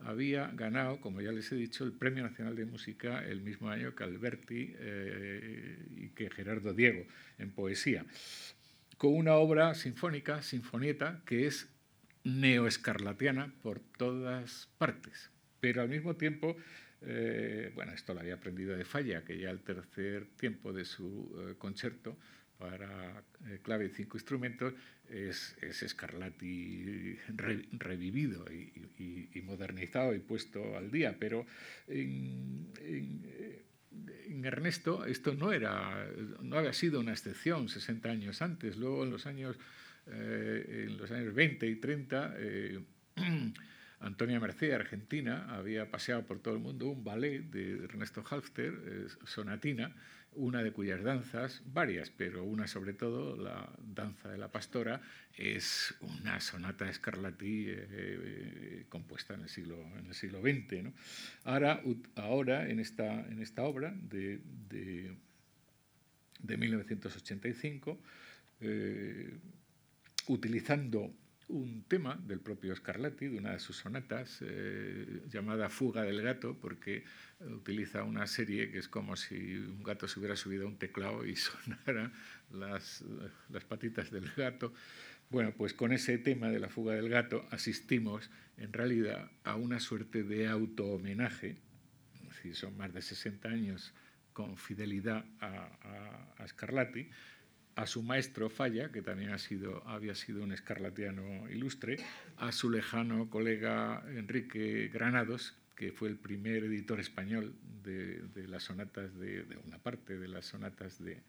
había 0.00 0.48
ganado, 0.48 1.00
como 1.00 1.20
ya 1.20 1.30
les 1.30 1.50
he 1.52 1.56
dicho, 1.56 1.84
el 1.84 1.92
Premio 1.92 2.24
Nacional 2.24 2.56
de 2.56 2.64
Música 2.64 3.24
el 3.24 3.40
mismo 3.40 3.68
año 3.68 3.94
que 3.94 4.04
Alberti 4.04 4.74
eh, 4.78 5.86
y 5.96 6.08
que 6.08 6.30
Gerardo 6.30 6.74
Diego 6.74 7.04
en 7.38 7.50
poesía, 7.50 8.04
con 8.98 9.14
una 9.14 9.34
obra 9.34 9.74
sinfónica, 9.74 10.42
sinfonieta, 10.42 11.22
que 11.24 11.46
es 11.46 11.68
neoescarlatiana 12.24 13.52
por 13.62 13.80
todas 13.80 14.68
partes, 14.78 15.30
pero 15.60 15.82
al 15.82 15.88
mismo 15.88 16.16
tiempo, 16.16 16.56
eh, 17.02 17.70
bueno, 17.74 17.92
esto 17.92 18.12
lo 18.12 18.20
había 18.20 18.34
aprendido 18.34 18.76
de 18.76 18.84
Falla, 18.84 19.24
que 19.24 19.38
ya 19.38 19.50
el 19.50 19.60
tercer 19.60 20.26
tiempo 20.36 20.72
de 20.72 20.84
su 20.84 21.30
eh, 21.38 21.54
concierto 21.58 22.16
para 22.60 23.24
clave 23.62 23.86
y 23.86 23.88
cinco 23.88 24.18
instrumentos 24.18 24.74
es, 25.08 25.56
es 25.60 25.84
Scarlatti 25.88 27.16
revivido 27.72 28.44
y, 28.52 29.40
modernizado 29.42 30.14
y 30.14 30.20
puesto 30.20 30.76
al 30.76 30.92
día, 30.92 31.16
pero 31.18 31.44
en, 31.88 32.68
en 34.30 34.44
Ernesto 34.44 35.04
esto 35.04 35.34
no, 35.34 35.52
era, 35.52 36.06
no 36.42 36.56
había 36.56 36.72
sido 36.72 37.00
una 37.00 37.12
excepción 37.12 37.68
60 37.68 38.08
años 38.08 38.42
antes. 38.42 38.76
Luego, 38.76 39.04
en 39.04 39.10
los 39.10 39.26
años, 39.26 39.56
eh, 40.06 40.86
en 40.88 40.96
los 40.96 41.10
años 41.10 41.34
20 41.34 41.66
y 41.66 41.76
30, 41.76 42.34
eh, 42.38 42.80
Antonia 44.00 44.40
Merced, 44.40 44.72
argentina, 44.72 45.46
había 45.54 45.90
paseado 45.90 46.24
por 46.24 46.40
todo 46.40 46.54
el 46.54 46.60
mundo 46.60 46.86
un 46.86 47.04
ballet 47.04 47.42
de 47.42 47.84
Ernesto 47.84 48.24
Halfter, 48.28 49.08
Sonatina, 49.24 49.94
una 50.34 50.62
de 50.62 50.72
cuyas 50.72 51.02
danzas, 51.02 51.62
varias, 51.66 52.10
pero 52.10 52.44
una 52.44 52.66
sobre 52.66 52.92
todo, 52.92 53.36
la 53.36 53.68
danza 53.78 54.28
de 54.28 54.38
la 54.38 54.48
pastora, 54.48 55.00
es 55.36 55.94
una 56.00 56.40
sonata 56.40 56.88
escarlatí 56.88 57.66
eh, 57.68 57.86
eh, 57.90 58.86
compuesta 58.88 59.34
en 59.34 59.42
el 59.42 59.48
siglo, 59.48 59.76
en 59.98 60.06
el 60.06 60.14
siglo 60.14 60.40
XX. 60.40 60.92
Ahora, 61.44 61.82
ahora 62.16 62.68
en, 62.68 62.80
esta, 62.80 63.26
en 63.26 63.42
esta 63.42 63.62
obra 63.64 63.92
de, 63.94 64.40
de, 64.68 65.16
1985, 66.56 67.98
eh, 68.60 69.36
utilizando 70.28 71.12
un 71.50 71.84
tema 71.88 72.18
del 72.26 72.40
propio 72.40 72.74
Scarlatti, 72.74 73.28
de 73.28 73.38
una 73.38 73.52
de 73.52 73.58
sus 73.58 73.76
sonatas, 73.76 74.38
eh, 74.42 75.22
llamada 75.28 75.68
Fuga 75.68 76.02
del 76.02 76.22
gato, 76.22 76.56
porque 76.60 77.04
utiliza 77.40 78.04
una 78.04 78.26
serie 78.26 78.70
que 78.70 78.78
es 78.78 78.88
como 78.88 79.16
si 79.16 79.56
un 79.56 79.82
gato 79.82 80.06
se 80.08 80.18
hubiera 80.18 80.36
subido 80.36 80.64
a 80.64 80.68
un 80.68 80.78
teclado 80.78 81.26
y 81.26 81.36
sonara 81.36 82.12
las, 82.52 83.04
las 83.48 83.64
patitas 83.64 84.10
del 84.10 84.30
gato. 84.36 84.72
Bueno, 85.30 85.52
pues 85.56 85.74
con 85.74 85.92
ese 85.92 86.18
tema 86.18 86.48
de 86.48 86.58
la 86.58 86.68
fuga 86.68 86.94
del 86.94 87.08
gato 87.08 87.46
asistimos 87.50 88.30
en 88.56 88.72
realidad 88.72 89.30
a 89.44 89.56
una 89.56 89.80
suerte 89.80 90.22
de 90.22 90.48
auto-homenaje, 90.48 91.56
si 92.42 92.52
son 92.52 92.76
más 92.76 92.92
de 92.92 93.00
60 93.00 93.48
años 93.48 93.94
con 94.32 94.56
fidelidad 94.56 95.24
a, 95.40 96.32
a 96.36 96.48
Scarlatti, 96.48 97.10
a 97.76 97.86
su 97.86 98.02
maestro 98.02 98.50
Falla, 98.50 98.90
que 98.90 99.02
también 99.02 99.30
ha 99.30 99.38
sido, 99.38 99.86
había 99.88 100.14
sido 100.14 100.42
un 100.42 100.52
escarlatiano 100.52 101.48
ilustre, 101.48 101.98
a 102.36 102.52
su 102.52 102.68
lejano 102.70 103.30
colega 103.30 104.04
Enrique 104.08 104.90
Granados, 104.92 105.59
que 105.80 105.92
fue 105.92 106.10
el 106.10 106.16
primer 106.16 106.64
editor 106.64 107.00
español 107.00 107.54
de, 107.82 108.46
las 108.48 108.64
sonatas, 108.64 109.18
de, 109.18 109.46
una 109.66 109.78
parte 109.78 110.18
de 110.18 110.28
las 110.28 110.44
sonatas 110.44 111.02
de, 111.02 111.22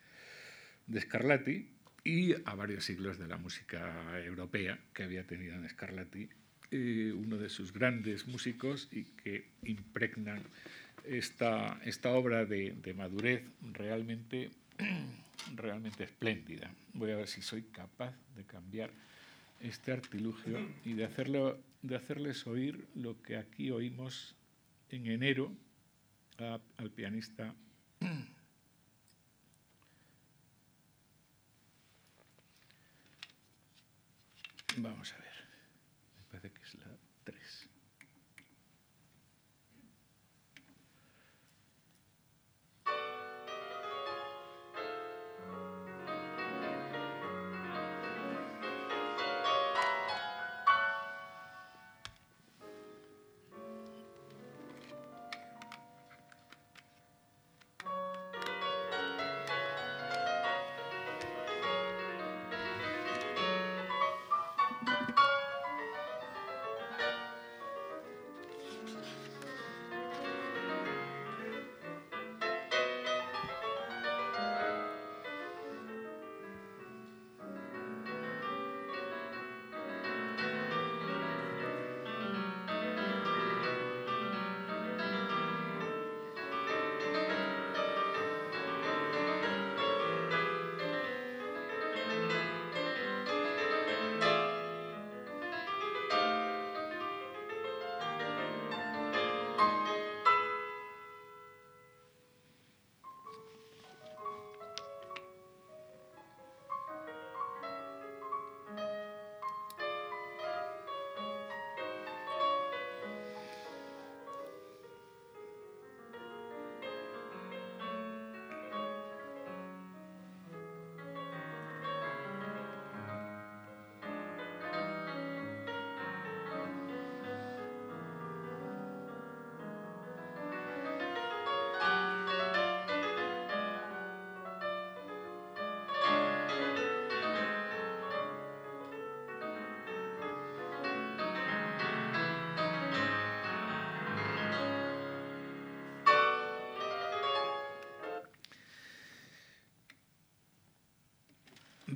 Scarlatti, 0.99 1.69
y 2.03 2.33
a 2.33 2.53
varios 2.55 2.83
siglos 2.83 3.17
de 3.17 3.29
la 3.29 3.37
música 3.37 4.21
europea 4.21 4.77
que 4.93 5.03
había 5.03 5.25
tenido 5.25 5.55
en 5.55 5.69
Scarlatti, 5.69 6.27
eh, 6.69 7.13
uno 7.15 7.37
de 7.37 7.47
sus 7.47 7.71
grandes 7.71 8.27
músicos 8.27 8.89
y 8.91 9.05
que 9.05 9.45
impregnan 9.63 10.43
esta, 11.05 11.79
esta 11.85 12.09
obra 12.09 12.43
de, 12.43 12.71
de 12.73 12.93
madurez 12.93 13.43
realmente 13.71 14.51
realmente 15.55 16.03
espléndida. 16.03 16.69
Voy 16.91 17.11
a 17.11 17.15
ver 17.15 17.29
si 17.29 17.41
soy 17.41 17.61
capaz 17.61 18.13
de 18.35 18.43
cambiar 18.43 18.91
este 19.61 19.93
artilugio 19.93 20.59
y 20.83 20.91
de, 20.91 21.05
hacerlo, 21.05 21.57
de 21.83 21.95
hacerles 21.95 22.45
oír 22.47 22.83
lo 22.95 23.21
que 23.21 23.37
aquí 23.37 23.71
oímos 23.71 24.35
en 24.91 25.07
enero 25.07 25.51
al 26.77 26.91
pianista. 26.91 27.53
Vamos 34.77 35.13
a 35.13 35.17
ver. 35.17 35.30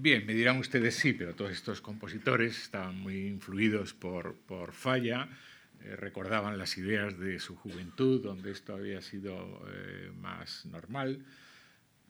Bien, 0.06 0.24
me 0.24 0.36
dirán 0.36 0.60
ustedes 0.60 0.94
sí, 0.94 1.14
pero 1.14 1.34
todos 1.34 1.52
estos 1.52 1.82
compositores 1.82 2.62
estaban 2.62 2.96
muy 3.02 3.26
influidos 3.26 3.96
por, 3.96 4.36
por 4.36 4.72
Falla, 4.72 5.28
eh, 5.82 5.96
recordaban 5.96 6.60
las 6.60 6.78
ideas 6.78 7.18
de 7.18 7.40
su 7.40 7.56
juventud, 7.56 8.22
donde 8.22 8.52
esto 8.52 8.76
había 8.76 9.02
sido 9.02 9.68
eh, 9.68 10.12
más 10.22 10.68
normal, 10.68 11.26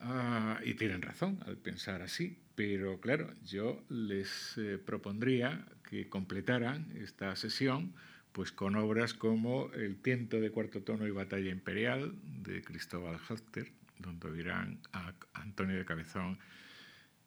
ah, 0.01 0.59
y 0.65 0.73
tienen 0.73 1.01
razón 1.03 1.39
al 1.45 1.55
pensar 1.55 2.01
así, 2.01 2.37
pero 2.55 2.99
claro, 2.99 3.31
yo 3.45 3.81
les 3.87 4.57
eh, 4.57 4.77
propondría 4.77 5.65
que 5.89 6.09
completaran 6.09 6.91
esta 6.97 7.33
sesión 7.37 7.93
pues 8.33 8.51
con 8.51 8.75
obras 8.75 9.13
como 9.13 9.71
El 9.71 9.95
tiento 10.01 10.41
de 10.41 10.51
cuarto 10.51 10.81
tono 10.81 11.07
y 11.07 11.11
batalla 11.11 11.49
imperial 11.49 12.13
de 12.43 12.61
Cristóbal 12.61 13.21
Halter, 13.29 13.71
donde 13.99 14.27
oirán 14.27 14.81
a 14.91 15.13
Antonio 15.33 15.77
de 15.77 15.85
Cabezón 15.85 16.37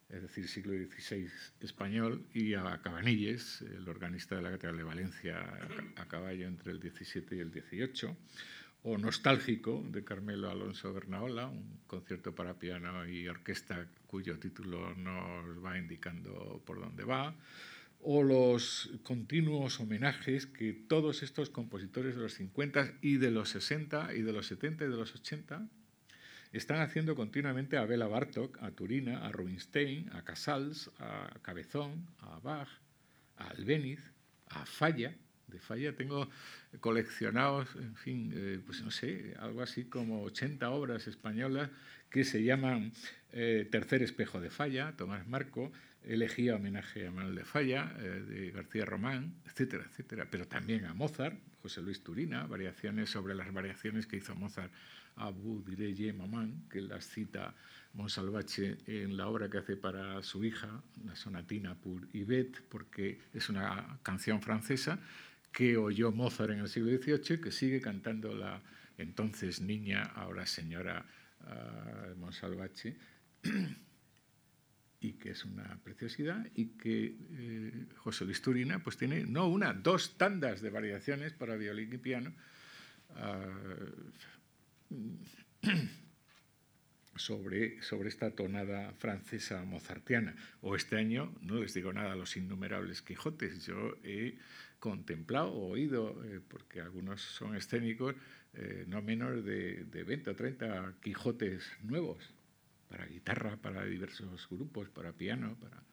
es 0.09 0.21
decir, 0.23 0.47
siglo 0.47 0.73
XVI 0.73 1.29
español, 1.61 2.25
y 2.33 2.55
a 2.55 2.81
Cabanilles, 2.81 3.61
el 3.61 3.87
organista 3.87 4.35
de 4.35 4.41
la 4.41 4.51
Catedral 4.51 4.77
de 4.77 4.83
Valencia 4.83 5.37
a 5.95 6.05
caballo 6.07 6.47
entre 6.47 6.71
el 6.71 6.79
XVII 6.79 7.37
y 7.37 7.39
el 7.39 7.51
XVIII, 7.51 8.15
o 8.83 8.97
Nostálgico 8.97 9.85
de 9.91 10.03
Carmelo 10.03 10.49
Alonso 10.49 10.93
Bernaola, 10.93 11.47
un 11.47 11.81
concierto 11.85 12.33
para 12.33 12.57
piano 12.57 13.07
y 13.07 13.27
orquesta 13.27 13.87
cuyo 14.07 14.39
título 14.39 14.95
nos 14.95 15.63
va 15.63 15.77
indicando 15.77 16.63
por 16.65 16.79
dónde 16.79 17.03
va, 17.03 17.35
o 18.01 18.23
los 18.23 18.89
continuos 19.03 19.79
homenajes 19.79 20.45
que 20.45 20.73
todos 20.73 21.21
estos 21.21 21.49
compositores 21.49 22.15
de 22.15 22.21
los 22.21 22.33
50 22.35 22.93
y 23.01 23.17
de 23.17 23.29
los 23.29 23.49
60 23.49 24.15
y 24.15 24.21
de 24.21 24.31
los 24.31 24.47
70 24.47 24.85
y 24.85 24.87
de 24.87 24.95
los 24.95 25.13
80 25.13 25.67
están 26.51 26.81
haciendo 26.81 27.15
continuamente 27.15 27.77
a 27.77 27.85
Bela 27.85 28.07
Bartok, 28.07 28.57
a 28.61 28.71
Turina, 28.71 29.25
a 29.25 29.31
Rubinstein, 29.31 30.09
a 30.13 30.23
Casals, 30.23 30.89
a 30.99 31.37
Cabezón, 31.41 32.07
a 32.19 32.39
Bach, 32.39 32.69
a 33.37 33.49
Albéniz, 33.49 34.11
a 34.47 34.65
Falla, 34.65 35.13
de 35.47 35.59
Falla. 35.59 35.95
Tengo 35.95 36.29
coleccionados, 36.79 37.75
en 37.75 37.95
fin, 37.95 38.31
eh, 38.35 38.59
pues 38.65 38.81
no 38.81 38.91
sé, 38.91 39.35
algo 39.39 39.61
así 39.61 39.85
como 39.85 40.23
80 40.23 40.69
obras 40.69 41.07
españolas 41.07 41.69
que 42.09 42.23
se 42.23 42.43
llaman 42.43 42.91
eh, 43.31 43.67
Tercer 43.69 44.01
espejo 44.01 44.41
de 44.41 44.49
Falla, 44.49 44.93
Tomás 44.97 45.27
Marco, 45.27 45.71
elegía 46.03 46.55
homenaje 46.55 47.07
a 47.07 47.11
Manuel 47.11 47.35
de 47.35 47.45
Falla, 47.45 47.93
eh, 47.99 48.23
de 48.27 48.51
García 48.51 48.85
Román, 48.85 49.35
etcétera, 49.45 49.85
etcétera, 49.87 50.27
pero 50.31 50.47
también 50.47 50.85
a 50.85 50.93
Mozart, 50.93 51.37
José 51.61 51.81
Luis 51.81 52.01
Turina, 52.03 52.47
variaciones 52.47 53.09
sobre 53.09 53.35
las 53.35 53.51
variaciones 53.53 54.07
que 54.07 54.17
hizo 54.17 54.33
Mozart 54.33 54.71
a 55.19 55.29
Bu 55.29 55.63
Direye 55.63 56.13
Mamán, 56.13 56.67
que 56.69 56.81
las 56.81 57.05
cita 57.07 57.53
Monsalvache 57.93 58.77
en 58.87 59.17
la 59.17 59.27
obra 59.27 59.49
que 59.49 59.57
hace 59.57 59.75
para 59.75 60.21
su 60.23 60.43
hija, 60.43 60.81
la 61.05 61.15
sonatina 61.15 61.75
pour 61.75 62.07
Yvette, 62.13 62.61
porque 62.69 63.19
es 63.33 63.49
una 63.49 63.99
canción 64.03 64.41
francesa 64.41 64.99
que 65.51 65.77
oyó 65.77 66.11
Mozart 66.11 66.51
en 66.51 66.59
el 66.59 66.69
siglo 66.69 66.89
XVIII, 66.91 67.41
que 67.41 67.51
sigue 67.51 67.81
cantando 67.81 68.33
la 68.33 68.61
entonces 68.97 69.61
niña, 69.61 70.03
ahora 70.03 70.45
señora 70.45 71.05
uh, 71.41 72.15
Monsalvache, 72.19 72.97
y 75.01 75.13
que 75.13 75.31
es 75.31 75.45
una 75.45 75.79
preciosidad, 75.83 76.45
y 76.55 76.65
que 76.77 77.15
eh, 77.31 77.85
José 77.95 78.25
Luis 78.25 78.41
Turina 78.41 78.83
pues 78.83 78.97
tiene 78.97 79.25
no 79.25 79.47
una, 79.47 79.73
dos 79.73 80.17
tandas 80.17 80.61
de 80.61 80.69
variaciones 80.69 81.33
para 81.33 81.55
violín 81.55 81.93
y 81.93 81.97
piano. 81.97 82.33
Uh, 83.11 84.11
sobre, 87.15 87.81
sobre 87.81 88.09
esta 88.09 88.31
tonada 88.31 88.93
francesa 88.93 89.63
mozartiana. 89.65 90.35
O 90.61 90.75
este 90.75 90.95
año, 90.95 91.35
no 91.41 91.55
les 91.55 91.73
digo 91.73 91.93
nada 91.93 92.13
a 92.13 92.15
los 92.15 92.37
innumerables 92.37 93.01
Quijotes, 93.01 93.65
yo 93.65 93.97
he 94.03 94.37
contemplado 94.79 95.51
oído, 95.53 96.23
eh, 96.25 96.39
porque 96.47 96.81
algunos 96.81 97.21
son 97.21 97.55
escénicos, 97.55 98.15
eh, 98.53 98.85
no 98.87 99.01
menos 99.01 99.43
de, 99.43 99.83
de 99.85 100.03
20 100.03 100.31
o 100.31 100.35
30 100.35 100.95
Quijotes 101.01 101.69
nuevos, 101.83 102.33
para 102.87 103.05
guitarra, 103.05 103.57
para 103.57 103.85
diversos 103.85 104.47
grupos, 104.49 104.89
para 104.89 105.11
piano, 105.13 105.57
para... 105.59 105.83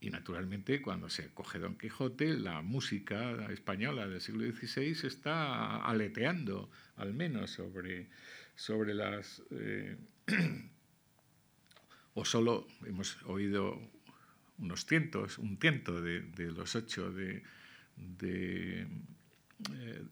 Y 0.00 0.10
naturalmente, 0.10 0.80
cuando 0.80 1.10
se 1.10 1.28
coge 1.34 1.58
Don 1.58 1.76
Quijote, 1.76 2.36
la 2.36 2.62
música 2.62 3.50
española 3.50 4.06
del 4.06 4.20
siglo 4.20 4.44
XVI 4.44 5.06
está 5.06 5.82
aleteando, 5.84 6.70
al 6.98 7.14
menos, 7.14 7.50
sobre, 7.50 8.08
sobre 8.54 8.94
las... 8.94 9.42
Eh, 9.50 9.96
o 12.14 12.24
solo 12.24 12.66
hemos 12.84 13.22
oído 13.22 13.80
unos 14.58 14.84
cientos, 14.84 15.38
un 15.38 15.56
tiento 15.58 16.02
de, 16.02 16.22
los 16.36 16.74
ocho 16.74 17.12
de, 17.12 17.42
de, 17.96 18.86
eh, 19.72 20.02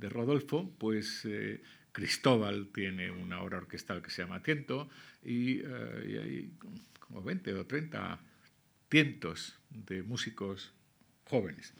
Rodolfo, 0.00 0.74
pues 0.78 1.24
eh, 1.24 1.62
Cristóbal 1.92 2.68
tiene 2.74 3.10
una 3.10 3.40
obra 3.42 3.58
orquestal 3.58 4.02
que 4.02 4.10
se 4.10 4.22
llama 4.22 4.42
Tiento 4.42 4.88
y, 5.24 5.60
y, 5.60 6.16
hay 6.18 6.52
como 6.98 7.22
20 7.22 7.54
o 7.54 7.64
30 7.64 8.20
cientos 8.90 9.56
de 9.70 10.02
músicos 10.02 10.72
jóvenes. 11.24 11.72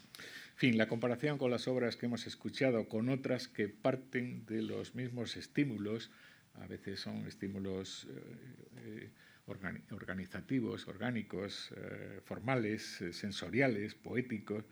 Fin, 0.57 0.75
la 0.75 0.87
comparación 0.87 1.37
con 1.37 1.51
las 1.51 1.67
obras 1.67 1.97
que 1.97 2.07
hemos 2.07 2.25
escuchado 2.25 2.89
con 2.89 3.09
otras 3.09 3.47
que 3.47 3.69
parten 3.69 4.43
de 4.47 4.63
los 4.63 4.95
mismos 4.95 5.37
estímulos, 5.37 6.09
a 6.55 6.65
veces 6.65 6.99
son 6.99 7.27
estímulos 7.27 8.07
eh, 8.09 9.11
eh, 9.45 9.83
organizativos, 9.91 10.87
orgánicos, 10.87 11.71
eh, 11.77 12.21
formales, 12.25 13.03
sensoriales, 13.11 13.93
poéticos, 13.93 14.63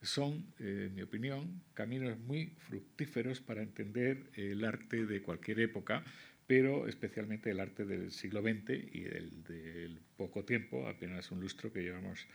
son, 0.00 0.46
en 0.60 0.94
mi 0.94 1.02
opinión, 1.02 1.60
caminos 1.74 2.18
muy 2.20 2.46
fructíferos 2.56 3.42
para 3.42 3.60
entender 3.60 4.30
el 4.36 4.64
arte 4.64 5.04
de 5.04 5.20
cualquier 5.20 5.60
época, 5.60 6.04
pero 6.46 6.88
especialmente 6.88 7.50
el 7.50 7.60
arte 7.60 7.84
del 7.84 8.12
siglo 8.12 8.40
XX 8.40 8.94
y 8.94 9.04
el 9.04 9.44
del 9.44 10.00
poco 10.16 10.42
tiempo, 10.46 10.88
apenas 10.88 11.30
un 11.30 11.40
lustro 11.40 11.70
que 11.70 11.82
llevamos 11.82 12.26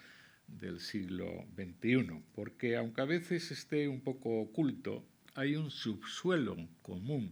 del 0.59 0.79
siglo 0.79 1.45
XXI, 1.55 2.21
porque 2.33 2.75
aunque 2.75 3.01
a 3.01 3.05
veces 3.05 3.51
esté 3.51 3.87
un 3.87 4.01
poco 4.01 4.41
oculto, 4.41 5.05
hay 5.35 5.55
un 5.55 5.71
subsuelo 5.71 6.57
común 6.81 7.31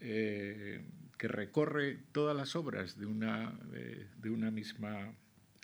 eh, 0.00 0.82
que 1.16 1.28
recorre 1.28 1.98
todas 2.12 2.36
las 2.36 2.56
obras 2.56 2.98
de 2.98 3.06
una, 3.06 3.58
eh, 3.74 4.06
de 4.18 4.30
una 4.30 4.50
misma 4.50 5.14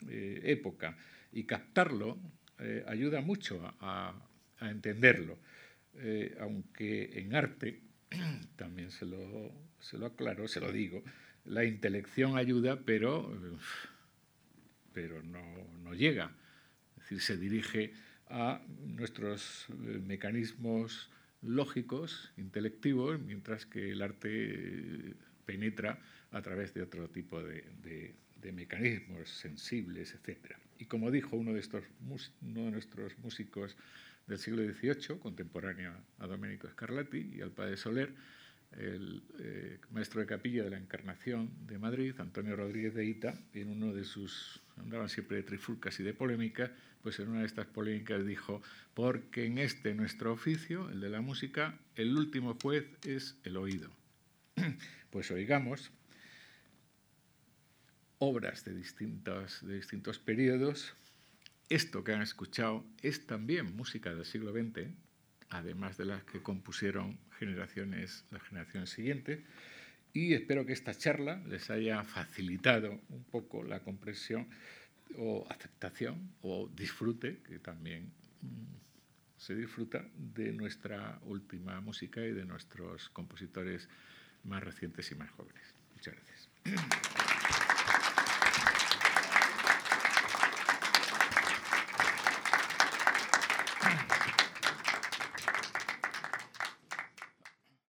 eh, 0.07 0.41
época 0.43 0.97
y 1.31 1.43
captarlo 1.43 2.17
ayuda 2.87 3.21
mucho 3.21 3.73
a, 3.79 4.13
a 4.59 4.69
entenderlo, 4.69 5.37
aunque 6.41 7.17
en 7.17 7.33
arte, 7.33 7.79
también 8.57 8.91
se 8.91 9.05
lo, 9.05 9.49
se 9.79 9.97
lo 9.97 10.07
aclaro, 10.07 10.45
se 10.49 10.59
lo 10.59 10.69
digo, 10.69 11.01
la 11.45 11.63
intelección 11.63 12.37
ayuda, 12.37 12.81
pero, 12.83 13.33
pero 14.91 15.23
no, 15.23 15.41
no 15.81 15.93
llega 15.93 16.33
decir, 17.09 17.21
se 17.21 17.37
dirige 17.37 17.93
a 18.27 18.61
nuestros 18.85 19.65
eh, 19.69 19.99
mecanismos 20.05 21.09
lógicos, 21.41 22.31
intelectivos, 22.37 23.19
mientras 23.19 23.65
que 23.65 23.91
el 23.91 24.01
arte 24.01 24.29
eh, 24.29 25.13
penetra 25.45 25.99
a 26.31 26.41
través 26.41 26.73
de 26.73 26.83
otro 26.83 27.09
tipo 27.09 27.41
de, 27.41 28.15
mecanismos 28.53 29.29
sensibles, 29.29 30.15
etc. 30.15 30.55
Y 30.77 30.85
como 30.85 31.11
dijo 31.11 31.35
uno 31.35 31.53
de, 31.53 31.59
estos, 31.59 31.83
nuestros 32.41 33.17
músicos 33.19 33.75
del 34.27 34.37
siglo 34.37 34.63
XVIII, 34.63 35.19
contemporáneo 35.19 35.93
a 36.19 36.27
Domenico 36.27 36.69
Scarlatti 36.69 37.31
y 37.35 37.41
al 37.41 37.51
padre 37.51 37.77
Soler, 37.77 38.13
el 38.77 39.23
eh, 39.39 39.79
maestro 39.91 40.21
de 40.21 40.27
capilla 40.27 40.63
de 40.63 40.69
la 40.69 40.77
Encarnación 40.77 41.49
de 41.65 41.79
Madrid, 41.79 42.13
Antonio 42.19 42.55
Rodríguez 42.55 42.93
de 42.93 43.05
Ita, 43.05 43.33
en 43.53 43.69
uno 43.69 43.93
de 43.93 44.03
sus, 44.03 44.61
andaban 44.79 45.09
siempre 45.09 45.37
de 45.37 45.43
trifulcas 45.43 45.99
y 45.99 46.03
de 46.03 46.13
polémica, 46.13 46.71
pues 47.01 47.19
en 47.19 47.29
una 47.29 47.41
de 47.41 47.45
estas 47.45 47.67
polémicas 47.67 48.25
dijo, 48.25 48.61
porque 48.93 49.45
en 49.45 49.57
este 49.57 49.93
nuestro 49.93 50.33
oficio, 50.33 50.89
el 50.89 50.99
de 50.99 51.09
la 51.09 51.21
música, 51.21 51.79
el 51.95 52.17
último 52.17 52.57
juez 52.61 52.85
es 53.05 53.37
el 53.43 53.57
oído. 53.57 53.91
Pues 55.09 55.31
oigamos 55.31 55.89
obras 58.19 58.63
de 58.63 58.75
distintos, 58.75 59.65
de 59.65 59.75
distintos 59.75 60.19
periodos. 60.19 60.93
Esto 61.69 62.03
que 62.03 62.13
han 62.13 62.21
escuchado 62.21 62.85
es 63.01 63.25
también 63.25 63.75
música 63.75 64.13
del 64.13 64.25
siglo 64.25 64.51
XX, 64.51 64.87
además 65.49 65.97
de 65.97 66.05
las 66.05 66.23
que 66.25 66.43
compusieron 66.43 67.17
generaciones, 67.39 68.25
las 68.29 68.43
generaciones 68.43 68.91
siguientes 68.91 69.39
y 70.13 70.33
espero 70.33 70.65
que 70.65 70.73
esta 70.73 70.93
charla 70.93 71.41
les 71.47 71.69
haya 71.69 72.03
facilitado 72.03 72.99
un 73.09 73.23
poco 73.25 73.63
la 73.63 73.79
comprensión 73.79 74.47
o 75.17 75.45
aceptación 75.49 76.33
o 76.41 76.69
disfrute, 76.75 77.41
que 77.47 77.59
también 77.59 78.11
mm, 78.41 79.37
se 79.37 79.55
disfruta 79.55 80.05
de 80.15 80.51
nuestra 80.51 81.19
última 81.23 81.79
música 81.81 82.21
y 82.21 82.31
de 82.31 82.45
nuestros 82.45 83.09
compositores 83.09 83.87
más 84.43 84.63
recientes 84.63 85.11
y 85.11 85.15
más 85.15 85.29
jóvenes. 85.31 85.75
Muchas 85.95 86.15
gracias. 86.15 86.49